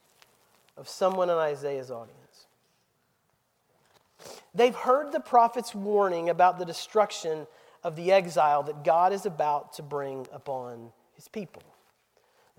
of 0.76 0.88
someone 0.88 1.28
in 1.28 1.36
Isaiah's 1.36 1.90
audience. 1.90 2.46
They've 4.54 4.74
heard 4.74 5.12
the 5.12 5.20
prophet's 5.20 5.74
warning 5.74 6.28
about 6.28 6.58
the 6.58 6.64
destruction 6.64 7.46
of 7.84 7.94
the 7.94 8.10
exile 8.10 8.62
that 8.64 8.84
God 8.84 9.12
is 9.12 9.26
about 9.26 9.74
to 9.74 9.82
bring 9.82 10.26
upon 10.32 10.92
his 11.14 11.28
people. 11.28 11.62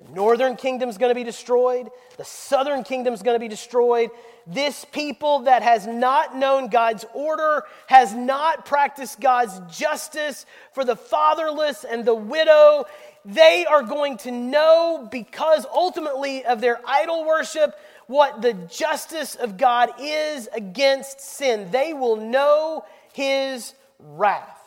The 0.06 0.14
northern 0.14 0.56
kingdom's 0.56 0.98
going 0.98 1.10
to 1.10 1.16
be 1.16 1.24
destroyed. 1.24 1.90
The 2.18 2.26
southern 2.26 2.84
kingdom's 2.84 3.22
going 3.22 3.36
to 3.36 3.40
be 3.40 3.48
destroyed. 3.48 4.12
This 4.48 4.86
people 4.86 5.40
that 5.40 5.62
has 5.62 5.86
not 5.86 6.36
known 6.36 6.70
God's 6.70 7.06
order, 7.14 7.64
has 7.88 8.14
not 8.14 8.66
practiced 8.66 9.20
God's 9.20 9.60
justice 9.78 10.46
for 10.74 10.86
the 10.86 10.96
fatherless 10.96 11.84
and 11.84 12.06
the 12.06 12.16
widow, 12.16 12.86
they 13.26 13.66
are 13.66 13.84
going 13.84 14.18
to 14.20 14.32
know 14.32 15.08
because 15.12 15.66
ultimately 15.66 16.46
of 16.46 16.62
their 16.62 16.80
idol 16.88 17.26
worship 17.26 17.78
what 18.08 18.42
the 18.42 18.54
justice 18.54 19.36
of 19.36 19.58
God 19.58 19.92
is 20.00 20.48
against 20.54 21.20
sin. 21.20 21.70
They 21.72 21.94
will 21.94 22.16
know 22.16 22.86
his 23.14 23.74
wrath. 24.00 24.59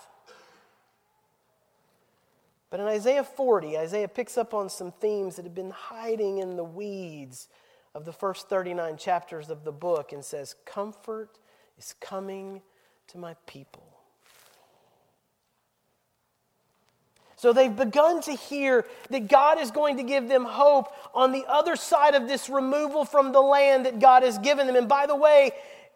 But 2.73 2.81
in 2.81 2.87
Isaiah 2.87 3.23
40, 3.23 3.76
Isaiah 3.76 4.09
picks 4.09 4.38
up 4.38 4.55
on 4.55 4.71
some 4.71 4.93
themes 4.93 5.37
that 5.37 5.45
have 5.45 5.55
been 5.55 5.73
hiding 5.73 6.38
in 6.38 6.57
the 6.57 6.64
weeds 6.64 7.49
of 7.95 8.07
the 8.07 8.14
first 8.14 8.49
39 8.49 8.97
chapters 8.97 9.50
of 9.50 9.62
the 9.62 9.71
book 9.71 10.14
and 10.14 10.25
says, 10.25 10.55
Comfort 10.64 11.38
is 11.76 11.95
coming 12.00 12.62
to 13.09 13.19
my 13.19 13.35
people. 13.45 13.85
So 17.37 17.52
they've 17.52 17.76
begun 17.76 18.23
to 18.23 18.33
hear 18.33 18.87
that 19.11 19.29
God 19.29 19.61
is 19.61 19.71
going 19.71 19.99
to 19.99 20.02
give 20.02 20.31
them 20.31 20.47
hope 20.47 20.95
on 21.12 21.33
the 21.33 21.45
other 21.49 21.76
side 21.76 22.14
of 22.14 22.26
this 22.26 22.49
removal 22.49 23.05
from 23.05 23.33
the 23.33 23.43
land 23.43 23.85
that 23.85 24.00
God 24.00 24.23
has 24.23 24.38
given 24.38 24.67
them. 24.67 24.76
And 24.76 24.88
by 24.88 25.05
the 25.05 25.17
way, 25.17 25.50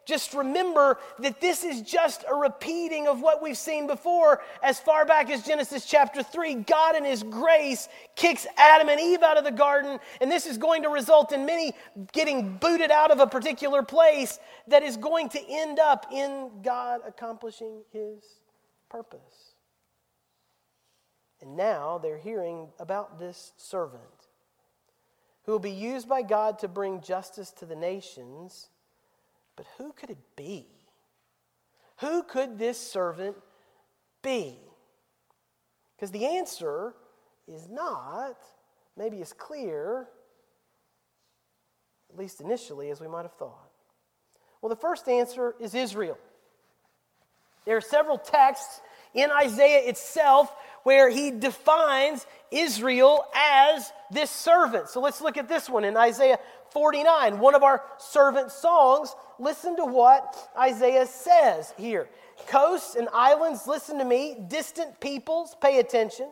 just 0.07 0.33
remember 0.33 0.97
that 1.19 1.41
this 1.41 1.65
is 1.65 1.81
just 1.81 2.23
a 2.31 2.33
repeating 2.33 3.07
of 3.07 3.21
what 3.21 3.43
we've 3.43 3.57
seen 3.57 3.87
before. 3.87 4.41
As 4.63 4.79
far 4.79 5.05
back 5.05 5.29
as 5.29 5.43
Genesis 5.43 5.85
chapter 5.85 6.23
3, 6.23 6.55
God 6.55 6.95
in 6.95 7.03
His 7.03 7.23
grace 7.23 7.89
kicks 8.15 8.47
Adam 8.55 8.87
and 8.87 9.01
Eve 9.01 9.21
out 9.21 9.37
of 9.37 9.43
the 9.43 9.51
garden, 9.51 9.99
and 10.21 10.31
this 10.31 10.45
is 10.45 10.57
going 10.57 10.83
to 10.83 10.89
result 10.89 11.33
in 11.33 11.45
many 11.45 11.73
getting 12.13 12.55
booted 12.55 12.89
out 12.89 13.11
of 13.11 13.19
a 13.19 13.27
particular 13.27 13.83
place 13.83 14.39
that 14.67 14.81
is 14.81 14.95
going 14.95 15.27
to 15.29 15.41
end 15.49 15.77
up 15.77 16.05
in 16.11 16.51
God 16.63 17.01
accomplishing 17.05 17.81
His 17.91 18.23
purpose. 18.89 19.55
And 21.41 21.57
now 21.57 21.97
they're 21.97 22.17
hearing 22.17 22.69
about 22.79 23.19
this 23.19 23.51
servant 23.57 24.01
who 25.43 25.51
will 25.51 25.59
be 25.59 25.69
used 25.69 26.07
by 26.07 26.21
God 26.21 26.59
to 26.59 26.69
bring 26.69 27.01
justice 27.01 27.51
to 27.51 27.65
the 27.65 27.75
nations 27.75 28.69
but 29.57 29.65
who 29.77 29.91
could 29.91 30.11
it 30.11 30.35
be? 30.37 30.65
Who 31.97 32.23
could 32.23 32.57
this 32.57 32.79
servant 32.79 33.35
be? 34.21 34.57
Because 35.95 36.11
the 36.11 36.25
answer 36.25 36.93
is 37.47 37.67
not 37.67 38.37
maybe 38.95 39.19
as 39.21 39.33
clear, 39.33 40.07
at 42.11 42.17
least 42.17 42.39
initially, 42.39 42.91
as 42.91 43.01
we 43.01 43.07
might 43.07 43.23
have 43.23 43.33
thought. 43.33 43.71
Well, 44.61 44.69
the 44.69 44.75
first 44.75 45.09
answer 45.09 45.55
is 45.59 45.73
Israel. 45.73 46.17
There 47.65 47.75
are 47.75 47.81
several 47.81 48.17
texts 48.17 48.79
in 49.13 49.29
Isaiah 49.31 49.89
itself 49.89 50.53
where 50.83 51.09
he 51.09 51.31
defines 51.31 52.25
Israel 52.51 53.25
as 53.35 53.91
this 54.11 54.31
servant. 54.31 54.89
So 54.89 55.01
let's 55.01 55.19
look 55.19 55.35
at 55.37 55.49
this 55.49 55.69
one 55.69 55.83
in 55.83 55.97
Isaiah 55.97 56.39
49, 56.77 57.39
one 57.39 57.55
of 57.55 57.63
our 57.63 57.81
servant 57.97 58.51
songs. 58.51 59.15
Listen 59.39 59.75
to 59.77 59.85
what 59.85 60.37
Isaiah 60.55 61.07
says 61.07 61.73
here. 61.75 62.07
Coasts 62.45 62.93
and 62.93 63.09
islands, 63.11 63.65
listen 63.65 63.97
to 63.97 64.05
me. 64.05 64.37
Distant 64.47 64.99
peoples, 64.99 65.55
pay 65.59 65.79
attention. 65.79 66.29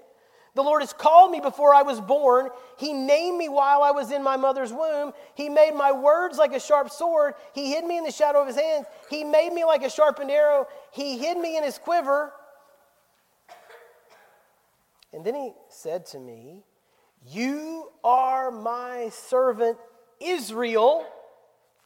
The 0.53 0.61
Lord 0.61 0.83
has 0.83 0.93
called 0.93 1.31
me 1.31 1.39
before 1.39 1.73
I 1.73 1.81
was 1.81 1.99
born. 1.99 2.49
He 2.77 2.93
named 2.93 3.39
me 3.39 3.49
while 3.49 3.81
I 3.81 3.89
was 3.89 4.11
in 4.11 4.21
my 4.21 4.37
mother's 4.37 4.71
womb. 4.71 5.13
He 5.33 5.49
made 5.49 5.73
my 5.73 5.91
words 5.91 6.37
like 6.37 6.53
a 6.53 6.59
sharp 6.59 6.91
sword. 6.91 7.33
He 7.55 7.71
hid 7.71 7.83
me 7.83 7.97
in 7.97 8.03
the 8.03 8.11
shadow 8.11 8.41
of 8.41 8.45
his 8.47 8.55
hands. 8.55 8.85
He 9.09 9.23
made 9.23 9.51
me 9.51 9.65
like 9.65 9.81
a 9.81 9.89
sharpened 9.89 10.29
arrow. 10.29 10.67
He 10.91 11.17
hid 11.17 11.39
me 11.39 11.57
in 11.57 11.63
his 11.63 11.79
quiver. 11.79 12.31
And 15.11 15.25
then 15.25 15.33
he 15.33 15.53
said 15.69 16.05
to 16.07 16.19
me, 16.19 16.65
You 17.25 17.89
are 18.03 18.51
my 18.51 19.09
servant 19.09 19.79
Israel. 20.19 21.05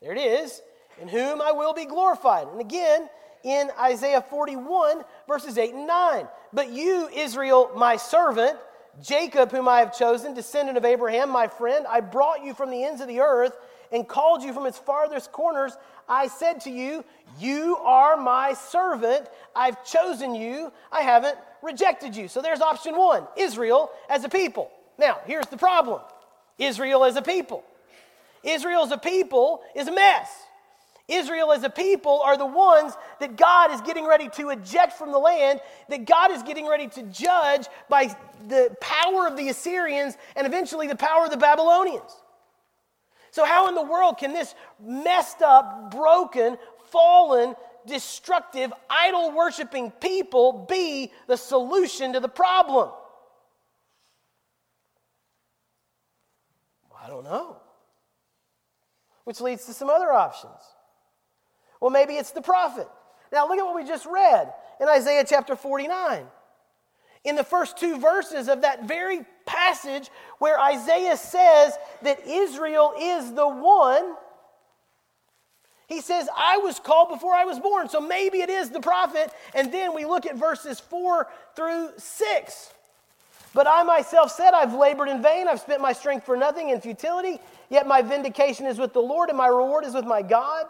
There 0.01 0.13
it 0.13 0.19
is, 0.19 0.62
in 1.01 1.07
whom 1.07 1.41
I 1.41 1.51
will 1.51 1.74
be 1.74 1.86
glorified. 1.86 2.48
And 2.48 2.62
again, 2.62 3.09
in 3.43 3.69
Isaiah 3.79 4.21
41, 4.29 5.03
verses 5.27 5.57
8 5.57 5.74
and 5.74 5.88
9. 5.88 6.27
But 6.53 6.69
you, 6.69 7.09
Israel, 7.09 7.71
my 7.75 7.95
servant, 7.95 8.57
Jacob, 9.01 9.51
whom 9.51 9.67
I 9.67 9.79
have 9.79 9.98
chosen, 9.98 10.33
descendant 10.33 10.77
of 10.77 10.86
Abraham, 10.86 11.29
my 11.29 11.48
friend, 11.48 11.86
I 11.88 12.01
brought 12.01 12.43
you 12.43 12.53
from 12.53 12.69
the 12.69 12.83
ends 12.83 13.01
of 13.01 13.07
the 13.07 13.21
earth 13.21 13.57
and 13.91 14.07
called 14.07 14.43
you 14.43 14.53
from 14.53 14.65
its 14.65 14.77
farthest 14.77 15.31
corners. 15.31 15.74
I 16.07 16.27
said 16.27 16.62
to 16.62 16.69
you, 16.69 17.05
You 17.39 17.77
are 17.77 18.17
my 18.17 18.53
servant. 18.53 19.27
I've 19.55 19.86
chosen 19.86 20.36
you. 20.36 20.71
I 20.91 21.01
haven't 21.01 21.38
rejected 21.62 22.15
you. 22.15 22.27
So 22.27 22.41
there's 22.41 22.62
option 22.62 22.98
one 22.98 23.25
Israel 23.38 23.91
as 24.09 24.24
a 24.24 24.29
people. 24.29 24.71
Now, 24.98 25.19
here's 25.25 25.48
the 25.48 25.57
problem 25.57 26.01
Israel 26.57 27.05
as 27.05 27.15
a 27.15 27.21
people. 27.21 27.63
Israel 28.43 28.84
as 28.84 28.91
a 28.91 28.98
people 28.98 29.62
is 29.75 29.88
a 29.88 29.91
mess. 29.91 30.29
Israel 31.10 31.51
as 31.51 31.63
a 31.63 31.69
people 31.69 32.22
are 32.24 32.38
the 32.38 32.46
ones 32.46 32.93
that 33.19 33.36
God 33.36 33.72
is 33.72 33.81
getting 33.81 34.05
ready 34.05 34.29
to 34.29 34.50
eject 34.50 34.93
from 34.93 35.12
the 35.12 35.17
land, 35.17 35.60
that 35.89 36.05
God 36.05 36.31
is 36.31 36.43
getting 36.43 36.67
ready 36.67 36.88
to 36.88 37.03
judge 37.03 37.67
by 37.89 38.15
the 38.48 38.75
power 38.79 39.27
of 39.27 39.36
the 39.36 39.50
Assyrians 39.50 40.15
and 40.36 40.46
eventually 40.46 40.88
the 40.88 40.96
power 40.96 41.25
of 41.25 41.31
the 41.31 41.38
Babylonians. 41.38 42.12
So, 43.31 43.46
how 43.46 43.67
in 43.67 43.75
the 43.75 43.84
world 43.84 44.17
can 44.17 44.34
this 44.34 44.55
messed 44.79 45.41
up, 45.41 45.91
broken, 45.91 46.58
fallen, 46.89 47.55
destructive, 47.86 48.72
idol 48.89 49.31
worshiping 49.31 49.92
people 49.92 50.66
be 50.70 51.11
the 51.27 51.37
solution 51.37 52.14
to 52.14 52.20
the 52.20 52.29
problem? 52.29 52.90
I 57.01 57.07
don't 57.07 57.24
know. 57.24 57.57
Which 59.29 59.42
leads 59.42 59.68
to 59.68 59.74
some 59.74 59.92
other 59.92 60.11
options. 60.11 60.57
Well, 61.79 61.92
maybe 61.92 62.15
it's 62.15 62.31
the 62.31 62.42
prophet. 62.42 62.87
Now, 63.31 63.48
look 63.48 63.59
at 63.59 63.63
what 63.63 63.75
we 63.75 63.83
just 63.83 64.07
read 64.07 64.51
in 64.81 64.87
Isaiah 64.87 65.24
chapter 65.24 65.55
49. 65.55 66.25
In 67.25 67.35
the 67.35 67.44
first 67.44 67.77
two 67.77 68.00
verses 68.00 68.48
of 68.48 68.63
that 68.63 68.87
very 68.87 69.24
passage 69.46 70.09
where 70.39 70.59
Isaiah 70.59 71.15
says 71.15 71.77
that 72.01 72.25
Israel 72.25 72.96
is 73.00 73.31
the 73.31 73.48
one 73.48 74.15
he 75.87 76.01
says, 76.01 76.27
I 76.35 76.57
was 76.57 76.79
called 76.79 77.09
before 77.09 77.35
I 77.35 77.46
was 77.46 77.59
born. 77.59 77.87
So 77.87 78.01
maybe 78.01 78.42
it 78.42 78.50
is 78.50 78.72
the 78.72 78.79
prophet. 78.79 79.31
And 79.53 79.72
then 79.72 79.94
we 79.94 80.05
look 80.05 80.25
at 80.25 80.37
verses 80.37 80.79
4 80.79 81.27
through 81.55 81.89
6. 81.98 82.74
But 83.53 83.68
I 83.68 83.83
myself 83.83 84.31
said, 84.31 84.53
I've 84.53 84.74
labored 84.74 85.09
in 85.09 85.22
vain. 85.22 85.48
I've 85.48 85.59
spent 85.59 85.81
my 85.81 85.94
strength 85.94 86.25
for 86.25 86.37
nothing 86.37 86.70
in 86.70 86.81
futility. 86.81 87.39
Yet 87.70 87.88
my 87.88 88.01
vindication 88.01 88.66
is 88.66 88.77
with 88.77 88.94
the 88.94 89.01
Lord, 89.01 89.29
and 89.29 89.38
my 89.38 89.48
reward 89.48 89.86
is 89.86 89.94
with 89.94 90.05
my 90.05 90.22
God. 90.22 90.66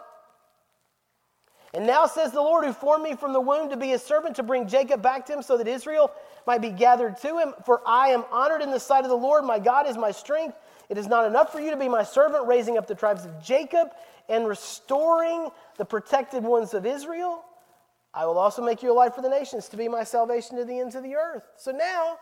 And 1.72 1.86
now 1.86 2.06
says 2.06 2.32
the 2.32 2.42
Lord, 2.42 2.64
who 2.64 2.72
formed 2.72 3.04
me 3.04 3.14
from 3.14 3.32
the 3.32 3.40
womb 3.40 3.70
to 3.70 3.76
be 3.76 3.88
his 3.88 4.02
servant, 4.02 4.36
to 4.36 4.42
bring 4.42 4.66
Jacob 4.66 5.02
back 5.02 5.24
to 5.26 5.34
him, 5.34 5.42
so 5.42 5.56
that 5.56 5.68
Israel 5.68 6.10
might 6.46 6.60
be 6.60 6.70
gathered 6.70 7.16
to 7.18 7.38
him. 7.38 7.54
For 7.64 7.80
I 7.86 8.08
am 8.08 8.24
honored 8.30 8.60
in 8.60 8.70
the 8.70 8.80
sight 8.80 9.04
of 9.04 9.10
the 9.10 9.16
Lord. 9.16 9.44
My 9.44 9.60
God 9.60 9.86
is 9.88 9.96
my 9.96 10.10
strength. 10.10 10.56
It 10.88 10.98
is 10.98 11.06
not 11.06 11.26
enough 11.26 11.52
for 11.52 11.60
you 11.60 11.70
to 11.70 11.76
be 11.76 11.88
my 11.88 12.02
servant, 12.02 12.48
raising 12.48 12.76
up 12.76 12.88
the 12.88 12.94
tribes 12.96 13.24
of 13.24 13.40
Jacob 13.40 13.90
and 14.28 14.48
restoring 14.48 15.50
the 15.78 15.84
protected 15.84 16.42
ones 16.42 16.74
of 16.74 16.84
Israel. 16.84 17.44
I 18.12 18.26
will 18.26 18.38
also 18.38 18.62
make 18.62 18.82
you 18.82 18.90
a 18.90 18.94
light 18.94 19.14
for 19.14 19.22
the 19.22 19.28
nations 19.28 19.68
to 19.68 19.76
be 19.76 19.86
my 19.86 20.02
salvation 20.02 20.56
to 20.56 20.64
the 20.64 20.80
ends 20.80 20.96
of 20.96 21.04
the 21.04 21.14
earth. 21.14 21.44
So 21.56 21.70
now, 21.70 22.18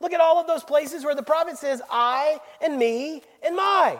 look 0.00 0.12
at 0.12 0.20
all 0.20 0.38
of 0.38 0.46
those 0.46 0.62
places 0.62 1.04
where 1.04 1.14
the 1.14 1.22
prophet 1.22 1.56
says, 1.56 1.80
I 1.90 2.38
and 2.60 2.78
me 2.78 3.22
and 3.42 3.56
my. 3.56 3.98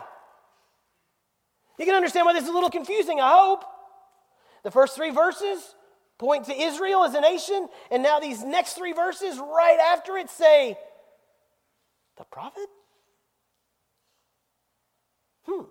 You 1.77 1.85
can 1.85 1.95
understand 1.95 2.25
why 2.25 2.33
this 2.33 2.43
is 2.43 2.49
a 2.49 2.53
little 2.53 2.69
confusing, 2.69 3.19
I 3.19 3.31
hope. 3.31 3.63
The 4.63 4.71
first 4.71 4.95
three 4.95 5.09
verses 5.09 5.75
point 6.17 6.45
to 6.45 6.53
Israel 6.53 7.03
as 7.03 7.15
a 7.15 7.21
nation, 7.21 7.67
and 7.89 8.03
now 8.03 8.19
these 8.19 8.43
next 8.43 8.73
three 8.73 8.93
verses 8.93 9.39
right 9.39 9.79
after 9.91 10.17
it 10.17 10.29
say, 10.29 10.77
the 12.17 12.23
prophet? 12.25 12.67
Hmm. 15.43 15.63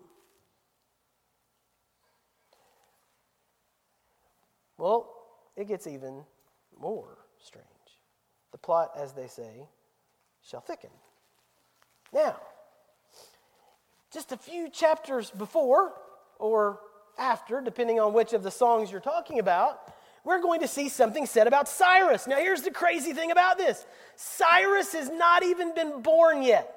Well, 4.77 5.15
it 5.57 5.69
gets 5.69 5.87
even 5.87 6.25
more 6.81 7.19
strange. 7.39 7.67
The 8.51 8.59
plot, 8.59 8.91
as 8.97 9.13
they 9.13 9.29
say, 9.29 9.69
shall 10.43 10.61
thicken. 10.61 10.91
Now, 12.13 12.41
just 14.13 14.33
a 14.33 14.37
few 14.37 14.69
chapters 14.69 15.31
before 15.31 15.93
or 16.39 16.81
after, 17.19 17.61
depending 17.61 18.01
on 18.01 18.13
which 18.13 18.33
of 18.33 18.43
the 18.43 18.51
songs 18.51 18.91
you're 18.91 19.01
talking 19.01 19.39
about, 19.39 19.93
we're 20.25 20.41
going 20.41 20.61
to 20.61 20.69
see 20.69 20.89
something 20.89 21.27
said 21.27 21.47
about 21.47 21.69
Cyrus. 21.69 22.27
Now, 22.27 22.37
here's 22.37 22.63
the 22.63 22.71
crazy 22.71 23.13
thing 23.13 23.31
about 23.31 23.59
this 23.59 23.87
Cyrus 24.17 24.93
has 24.93 25.11
not 25.11 25.43
even 25.45 25.75
been 25.75 26.03
born 26.03 26.43
yet, 26.43 26.75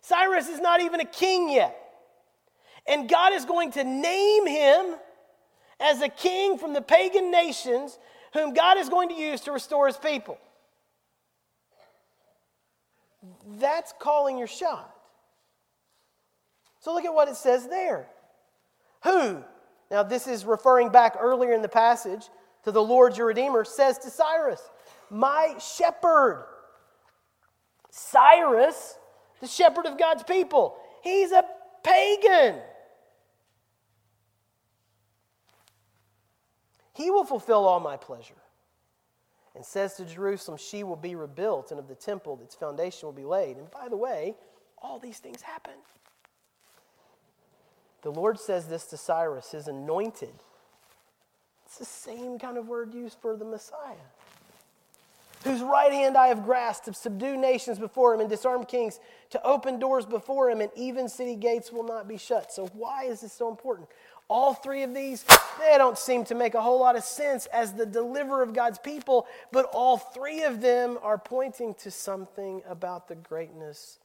Cyrus 0.00 0.48
is 0.48 0.60
not 0.60 0.80
even 0.80 1.00
a 1.00 1.04
king 1.04 1.50
yet. 1.50 1.82
And 2.88 3.08
God 3.08 3.32
is 3.32 3.44
going 3.44 3.72
to 3.72 3.82
name 3.82 4.46
him 4.46 4.94
as 5.80 6.02
a 6.02 6.08
king 6.08 6.56
from 6.56 6.72
the 6.72 6.80
pagan 6.80 7.32
nations 7.32 7.98
whom 8.32 8.54
God 8.54 8.78
is 8.78 8.88
going 8.88 9.08
to 9.08 9.14
use 9.16 9.40
to 9.42 9.50
restore 9.52 9.88
his 9.88 9.96
people. 9.96 10.38
That's 13.58 13.92
calling 13.98 14.38
your 14.38 14.46
shot. 14.46 14.95
So 16.86 16.94
look 16.94 17.04
at 17.04 17.12
what 17.12 17.26
it 17.26 17.34
says 17.34 17.66
there. 17.66 18.06
Who? 19.02 19.42
Now, 19.90 20.04
this 20.04 20.28
is 20.28 20.44
referring 20.44 20.90
back 20.90 21.16
earlier 21.18 21.52
in 21.52 21.60
the 21.60 21.68
passage 21.68 22.28
to 22.62 22.70
the 22.70 22.80
Lord 22.80 23.16
your 23.16 23.26
Redeemer, 23.26 23.64
says 23.64 23.98
to 23.98 24.08
Cyrus, 24.08 24.60
My 25.10 25.56
shepherd. 25.58 26.46
Cyrus, 27.90 28.98
the 29.40 29.48
shepherd 29.48 29.86
of 29.86 29.98
God's 29.98 30.22
people, 30.22 30.76
he's 31.02 31.32
a 31.32 31.42
pagan. 31.82 32.60
He 36.94 37.10
will 37.10 37.24
fulfill 37.24 37.64
all 37.64 37.80
my 37.80 37.96
pleasure. 37.96 38.34
And 39.56 39.64
says 39.64 39.94
to 39.94 40.04
Jerusalem, 40.04 40.56
She 40.56 40.84
will 40.84 40.94
be 40.94 41.16
rebuilt, 41.16 41.72
and 41.72 41.80
of 41.80 41.88
the 41.88 41.96
temple, 41.96 42.38
its 42.44 42.54
foundation 42.54 43.08
will 43.08 43.12
be 43.12 43.24
laid. 43.24 43.56
And 43.56 43.68
by 43.72 43.88
the 43.88 43.96
way, 43.96 44.36
all 44.80 45.00
these 45.00 45.18
things 45.18 45.42
happen. 45.42 45.74
The 48.06 48.12
Lord 48.12 48.38
says 48.38 48.68
this 48.68 48.84
to 48.84 48.96
Cyrus, 48.96 49.50
his 49.50 49.66
anointed, 49.66 50.32
It's 51.64 51.78
the 51.78 51.84
same 51.84 52.38
kind 52.38 52.56
of 52.56 52.68
word 52.68 52.94
used 52.94 53.18
for 53.20 53.36
the 53.36 53.44
Messiah. 53.44 53.96
Whose 55.42 55.60
right 55.60 55.90
hand 55.90 56.16
I 56.16 56.28
have 56.28 56.44
grasped 56.44 56.84
to 56.84 56.94
subdue 56.94 57.36
nations 57.36 57.80
before 57.80 58.14
him 58.14 58.20
and 58.20 58.30
disarm 58.30 58.64
kings, 58.64 59.00
to 59.30 59.42
open 59.42 59.80
doors 59.80 60.06
before 60.06 60.48
him, 60.48 60.60
and 60.60 60.70
even 60.76 61.08
city 61.08 61.34
gates 61.34 61.72
will 61.72 61.82
not 61.82 62.06
be 62.06 62.16
shut. 62.16 62.52
So, 62.52 62.66
why 62.74 63.06
is 63.06 63.22
this 63.22 63.32
so 63.32 63.48
important? 63.48 63.88
All 64.28 64.54
three 64.54 64.84
of 64.84 64.94
these, 64.94 65.24
they 65.58 65.76
don't 65.76 65.98
seem 65.98 66.24
to 66.26 66.36
make 66.36 66.54
a 66.54 66.62
whole 66.62 66.78
lot 66.78 66.94
of 66.94 67.02
sense 67.02 67.46
as 67.46 67.72
the 67.72 67.86
deliverer 67.86 68.40
of 68.40 68.54
God's 68.54 68.78
people, 68.78 69.26
but 69.50 69.64
all 69.72 69.96
three 69.96 70.44
of 70.44 70.60
them 70.60 70.96
are 71.02 71.18
pointing 71.18 71.74
to 71.80 71.90
something 71.90 72.62
about 72.68 73.08
the 73.08 73.16
greatness 73.16 73.98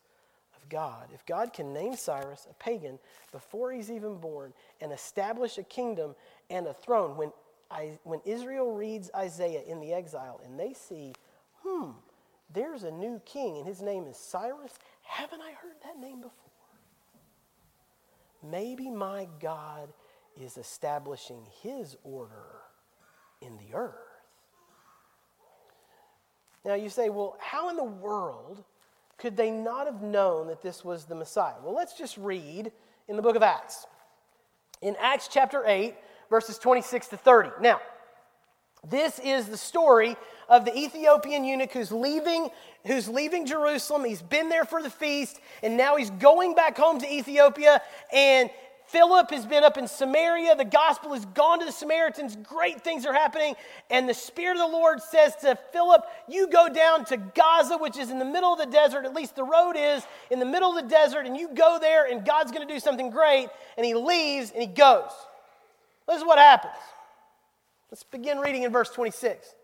God. 0.71 1.09
If 1.13 1.25
God 1.25 1.53
can 1.53 1.73
name 1.73 1.95
Cyrus, 1.95 2.47
a 2.49 2.53
pagan, 2.55 2.97
before 3.31 3.71
he's 3.71 3.91
even 3.91 4.17
born, 4.17 4.53
and 4.79 4.91
establish 4.91 5.57
a 5.57 5.63
kingdom 5.63 6.15
and 6.49 6.65
a 6.65 6.73
throne, 6.73 7.17
when, 7.17 7.31
I, 7.69 7.99
when 8.03 8.21
Israel 8.25 8.73
reads 8.73 9.11
Isaiah 9.15 9.61
in 9.67 9.81
the 9.81 9.93
exile 9.93 10.39
and 10.43 10.59
they 10.59 10.73
see, 10.73 11.13
hmm, 11.61 11.91
there's 12.51 12.83
a 12.83 12.91
new 12.91 13.21
king 13.25 13.57
and 13.57 13.67
his 13.67 13.81
name 13.81 14.07
is 14.07 14.17
Cyrus, 14.17 14.79
haven't 15.03 15.41
I 15.41 15.51
heard 15.51 15.75
that 15.83 15.99
name 15.99 16.21
before? 16.21 16.31
Maybe 18.41 18.89
my 18.89 19.27
God 19.39 19.93
is 20.41 20.57
establishing 20.57 21.45
his 21.61 21.97
order 22.03 22.61
in 23.41 23.57
the 23.57 23.75
earth. 23.75 23.95
Now 26.63 26.75
you 26.75 26.89
say, 26.89 27.09
well, 27.09 27.35
how 27.39 27.69
in 27.69 27.75
the 27.75 27.83
world 27.83 28.63
could 29.21 29.37
they 29.37 29.51
not 29.51 29.85
have 29.85 30.01
known 30.01 30.47
that 30.47 30.63
this 30.63 30.83
was 30.83 31.05
the 31.05 31.13
Messiah? 31.13 31.53
Well, 31.63 31.75
let's 31.75 31.95
just 31.95 32.17
read 32.17 32.71
in 33.07 33.15
the 33.15 33.21
book 33.21 33.35
of 33.35 33.43
Acts. 33.43 33.85
In 34.81 34.95
Acts 34.99 35.29
chapter 35.31 35.63
8, 35.63 35.93
verses 36.31 36.57
26 36.57 37.09
to 37.09 37.17
30. 37.17 37.51
Now, 37.61 37.79
this 38.89 39.19
is 39.19 39.45
the 39.45 39.57
story 39.57 40.17
of 40.49 40.65
the 40.65 40.75
Ethiopian 40.75 41.43
eunuch 41.45 41.71
who's 41.71 41.91
leaving, 41.91 42.49
who's 42.87 43.07
leaving 43.07 43.45
Jerusalem. 43.45 44.05
He's 44.05 44.23
been 44.23 44.49
there 44.49 44.65
for 44.65 44.81
the 44.81 44.89
feast, 44.89 45.39
and 45.61 45.77
now 45.77 45.97
he's 45.97 46.09
going 46.09 46.55
back 46.55 46.75
home 46.75 46.99
to 46.99 47.13
Ethiopia. 47.13 47.79
And 48.11 48.49
Philip 48.91 49.29
has 49.31 49.45
been 49.45 49.63
up 49.63 49.77
in 49.77 49.87
Samaria. 49.87 50.55
The 50.57 50.65
gospel 50.65 51.13
has 51.13 51.23
gone 51.27 51.59
to 51.59 51.65
the 51.65 51.71
Samaritans. 51.71 52.35
Great 52.43 52.81
things 52.81 53.05
are 53.05 53.13
happening. 53.13 53.55
And 53.89 54.07
the 54.07 54.13
Spirit 54.13 54.57
of 54.57 54.69
the 54.69 54.77
Lord 54.77 55.01
says 55.01 55.33
to 55.37 55.57
Philip, 55.71 56.03
You 56.27 56.49
go 56.49 56.67
down 56.67 57.05
to 57.05 57.15
Gaza, 57.15 57.77
which 57.77 57.97
is 57.97 58.11
in 58.11 58.19
the 58.19 58.25
middle 58.25 58.51
of 58.51 58.59
the 58.59 58.65
desert. 58.65 59.05
At 59.05 59.13
least 59.13 59.37
the 59.37 59.45
road 59.45 59.75
is 59.77 60.05
in 60.29 60.39
the 60.39 60.45
middle 60.45 60.77
of 60.77 60.83
the 60.83 60.89
desert. 60.89 61.25
And 61.25 61.37
you 61.37 61.49
go 61.53 61.77
there, 61.79 62.05
and 62.05 62.25
God's 62.25 62.51
going 62.51 62.67
to 62.67 62.73
do 62.73 62.81
something 62.81 63.11
great. 63.11 63.47
And 63.77 63.85
he 63.85 63.93
leaves 63.93 64.51
and 64.51 64.61
he 64.61 64.67
goes. 64.67 65.09
This 66.05 66.17
is 66.17 66.25
what 66.25 66.37
happens. 66.37 66.73
Let's 67.91 68.03
begin 68.03 68.39
reading 68.39 68.63
in 68.63 68.73
verse 68.73 68.89
26. 68.89 69.55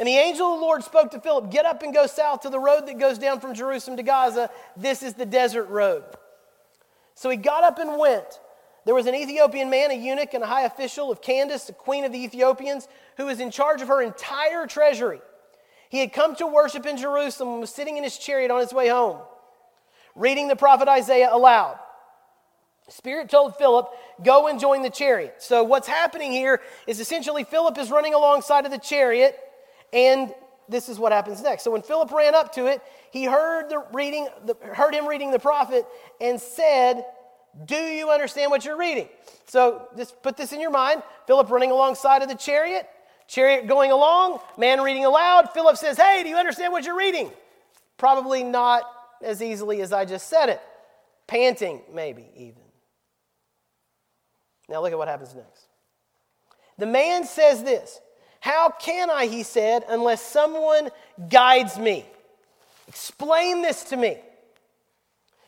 And 0.00 0.08
the 0.08 0.16
angel 0.16 0.54
of 0.54 0.58
the 0.58 0.66
Lord 0.66 0.82
spoke 0.82 1.12
to 1.12 1.20
Philip 1.20 1.52
Get 1.52 1.66
up 1.66 1.84
and 1.84 1.94
go 1.94 2.08
south 2.08 2.40
to 2.40 2.50
the 2.50 2.58
road 2.58 2.88
that 2.88 2.98
goes 2.98 3.16
down 3.16 3.38
from 3.38 3.54
Jerusalem 3.54 3.96
to 3.96 4.02
Gaza. 4.02 4.50
This 4.76 5.04
is 5.04 5.14
the 5.14 5.26
desert 5.26 5.68
road. 5.68 6.02
So 7.24 7.30
he 7.30 7.38
got 7.38 7.64
up 7.64 7.78
and 7.78 7.96
went. 7.96 8.38
There 8.84 8.94
was 8.94 9.06
an 9.06 9.14
Ethiopian 9.14 9.70
man, 9.70 9.90
a 9.90 9.94
eunuch, 9.94 10.34
and 10.34 10.44
a 10.44 10.46
high 10.46 10.64
official 10.64 11.10
of 11.10 11.22
Candace, 11.22 11.64
the 11.64 11.72
queen 11.72 12.04
of 12.04 12.12
the 12.12 12.22
Ethiopians, 12.22 12.86
who 13.16 13.24
was 13.24 13.40
in 13.40 13.50
charge 13.50 13.80
of 13.80 13.88
her 13.88 14.02
entire 14.02 14.66
treasury. 14.66 15.22
He 15.88 16.00
had 16.00 16.12
come 16.12 16.36
to 16.36 16.46
worship 16.46 16.84
in 16.84 16.98
Jerusalem 16.98 17.48
and 17.52 17.60
was 17.62 17.70
sitting 17.70 17.96
in 17.96 18.04
his 18.04 18.18
chariot 18.18 18.50
on 18.50 18.60
his 18.60 18.74
way 18.74 18.88
home, 18.88 19.22
reading 20.14 20.48
the 20.48 20.54
prophet 20.54 20.86
Isaiah 20.86 21.30
aloud. 21.32 21.78
Spirit 22.90 23.30
told 23.30 23.56
Philip, 23.56 23.88
Go 24.22 24.46
and 24.48 24.60
join 24.60 24.82
the 24.82 24.90
chariot. 24.90 25.36
So, 25.38 25.64
what's 25.64 25.88
happening 25.88 26.30
here 26.30 26.60
is 26.86 27.00
essentially 27.00 27.44
Philip 27.44 27.78
is 27.78 27.90
running 27.90 28.12
alongside 28.12 28.66
of 28.66 28.70
the 28.70 28.76
chariot, 28.76 29.34
and 29.94 30.34
this 30.68 30.88
is 30.88 30.98
what 30.98 31.12
happens 31.12 31.42
next. 31.42 31.62
So 31.62 31.70
when 31.70 31.82
Philip 31.82 32.10
ran 32.10 32.34
up 32.34 32.52
to 32.54 32.66
it, 32.66 32.82
he 33.14 33.26
heard, 33.26 33.68
the 33.70 33.80
reading, 33.92 34.26
the, 34.44 34.56
heard 34.74 34.92
him 34.92 35.06
reading 35.06 35.30
the 35.30 35.38
prophet 35.38 35.86
and 36.20 36.40
said, 36.40 37.04
Do 37.64 37.76
you 37.76 38.10
understand 38.10 38.50
what 38.50 38.64
you're 38.64 38.76
reading? 38.76 39.08
So 39.46 39.86
just 39.96 40.20
put 40.20 40.36
this 40.36 40.52
in 40.52 40.60
your 40.60 40.72
mind. 40.72 41.00
Philip 41.28 41.48
running 41.48 41.70
alongside 41.70 42.22
of 42.22 42.28
the 42.28 42.34
chariot, 42.34 42.88
chariot 43.28 43.68
going 43.68 43.92
along, 43.92 44.40
man 44.58 44.80
reading 44.80 45.04
aloud. 45.04 45.50
Philip 45.54 45.76
says, 45.76 45.96
Hey, 45.96 46.24
do 46.24 46.28
you 46.28 46.34
understand 46.34 46.72
what 46.72 46.84
you're 46.84 46.98
reading? 46.98 47.30
Probably 47.98 48.42
not 48.42 48.82
as 49.22 49.40
easily 49.40 49.80
as 49.80 49.92
I 49.92 50.06
just 50.06 50.28
said 50.28 50.48
it. 50.48 50.60
Panting, 51.28 51.82
maybe 51.92 52.26
even. 52.34 52.62
Now 54.68 54.82
look 54.82 54.90
at 54.90 54.98
what 54.98 55.06
happens 55.06 55.36
next. 55.36 55.68
The 56.78 56.86
man 56.86 57.26
says 57.26 57.62
this 57.62 58.00
how 58.40 58.70
can 58.70 59.08
I, 59.08 59.26
he 59.26 59.44
said, 59.44 59.84
unless 59.88 60.20
someone 60.20 60.90
guides 61.28 61.78
me? 61.78 62.06
Explain 62.88 63.62
this 63.62 63.84
to 63.84 63.96
me. 63.96 64.18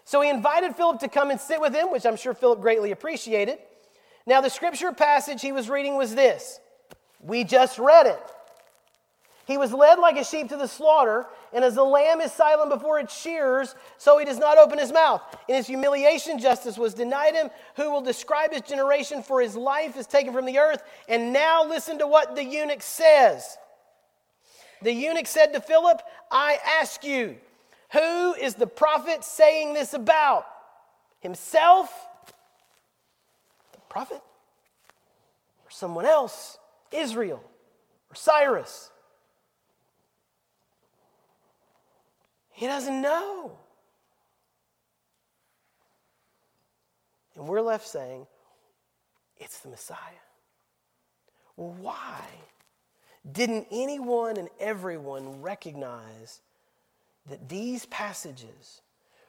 So 0.04 0.20
he 0.20 0.30
invited 0.30 0.76
Philip 0.76 1.00
to 1.00 1.08
come 1.08 1.30
and 1.30 1.40
sit 1.40 1.60
with 1.60 1.74
him, 1.74 1.90
which 1.90 2.06
I'm 2.06 2.16
sure 2.16 2.32
Philip 2.32 2.60
greatly 2.60 2.92
appreciated. 2.92 3.58
Now, 4.26 4.40
the 4.40 4.50
scripture 4.50 4.92
passage 4.92 5.42
he 5.42 5.52
was 5.52 5.68
reading 5.68 5.96
was 5.96 6.14
this. 6.14 6.60
We 7.20 7.44
just 7.44 7.78
read 7.78 8.06
it. 8.06 8.20
He 9.46 9.58
was 9.58 9.72
led 9.72 10.00
like 10.00 10.16
a 10.16 10.24
sheep 10.24 10.48
to 10.48 10.56
the 10.56 10.66
slaughter, 10.66 11.26
and 11.52 11.64
as 11.64 11.76
a 11.76 11.82
lamb 11.82 12.20
is 12.20 12.32
silent 12.32 12.68
before 12.68 12.98
its 12.98 13.16
shearers, 13.16 13.76
so 13.96 14.18
he 14.18 14.24
does 14.24 14.38
not 14.38 14.58
open 14.58 14.76
his 14.78 14.92
mouth. 14.92 15.22
In 15.46 15.54
his 15.54 15.68
humiliation, 15.68 16.40
justice 16.40 16.76
was 16.76 16.94
denied 16.94 17.34
him. 17.34 17.50
Who 17.76 17.92
will 17.92 18.00
describe 18.00 18.52
his 18.52 18.62
generation? 18.62 19.22
For 19.22 19.40
his 19.40 19.54
life 19.54 19.96
is 19.96 20.08
taken 20.08 20.32
from 20.32 20.46
the 20.46 20.58
earth. 20.58 20.82
And 21.08 21.32
now 21.32 21.64
listen 21.64 21.98
to 21.98 22.08
what 22.08 22.34
the 22.34 22.44
eunuch 22.44 22.82
says. 22.82 23.56
The 24.86 24.92
eunuch 24.92 25.26
said 25.26 25.52
to 25.54 25.60
Philip, 25.60 26.00
I 26.30 26.60
ask 26.80 27.02
you, 27.02 27.38
who 27.90 28.34
is 28.34 28.54
the 28.54 28.68
prophet 28.68 29.24
saying 29.24 29.74
this 29.74 29.94
about? 29.94 30.46
Himself? 31.18 31.92
The 33.72 33.80
prophet? 33.88 34.22
Or 35.64 35.70
someone 35.70 36.06
else? 36.06 36.56
Israel? 36.92 37.42
Or 38.10 38.14
Cyrus? 38.14 38.92
He 42.52 42.68
doesn't 42.68 43.02
know. 43.02 43.58
And 47.34 47.48
we're 47.48 47.60
left 47.60 47.88
saying, 47.88 48.24
it's 49.36 49.58
the 49.58 49.68
Messiah. 49.68 49.98
Well, 51.56 51.74
why 51.80 52.24
didn't 53.30 53.66
anyone 53.70 54.36
and 54.36 54.48
everyone 54.60 55.42
recognize 55.42 56.40
that 57.28 57.48
these 57.48 57.86
passages 57.86 58.82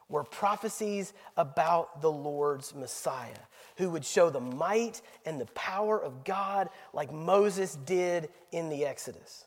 were 0.10 0.24
prophecies 0.24 1.14
about 1.36 2.02
the 2.02 2.12
Lord's 2.12 2.74
Messiah, 2.74 3.40
who 3.78 3.90
would 3.90 4.06
show 4.06 4.30
the 4.30 4.40
might 4.40 5.02
and 5.26 5.40
the 5.42 5.48
power 5.48 6.02
of 6.02 6.24
God 6.24 6.70
like 6.94 7.12
Moses 7.12 7.76
did 7.86 8.30
in 8.52 8.70
the 8.70 8.86
Exodus? 8.86 9.46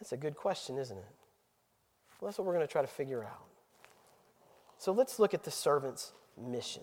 That's 0.00 0.12
a 0.12 0.16
good 0.16 0.36
question, 0.36 0.78
isn't 0.78 0.96
it? 0.96 1.04
Well, 2.20 2.28
that's 2.28 2.38
what 2.38 2.46
we're 2.46 2.54
going 2.54 2.66
to 2.66 2.72
try 2.72 2.82
to 2.82 2.88
figure 2.88 3.22
out. 3.22 3.44
So 4.78 4.92
let's 4.92 5.18
look 5.18 5.34
at 5.34 5.44
the 5.44 5.50
servant's 5.50 6.12
mission. 6.40 6.82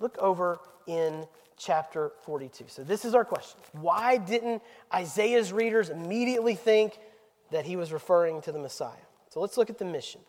Look 0.00 0.16
over 0.18 0.60
in 0.86 1.26
chapter 1.58 2.12
42. 2.24 2.64
So, 2.68 2.84
this 2.84 3.04
is 3.04 3.14
our 3.14 3.24
question. 3.24 3.60
Why 3.72 4.16
didn't 4.16 4.62
Isaiah's 4.94 5.52
readers 5.52 5.90
immediately 5.90 6.54
think 6.54 6.98
that 7.50 7.64
he 7.64 7.76
was 7.76 7.92
referring 7.92 8.40
to 8.42 8.52
the 8.52 8.58
Messiah? 8.58 8.92
So, 9.28 9.40
let's 9.40 9.56
look 9.56 9.70
at 9.70 9.78
the 9.78 9.84
mission. 9.84 10.20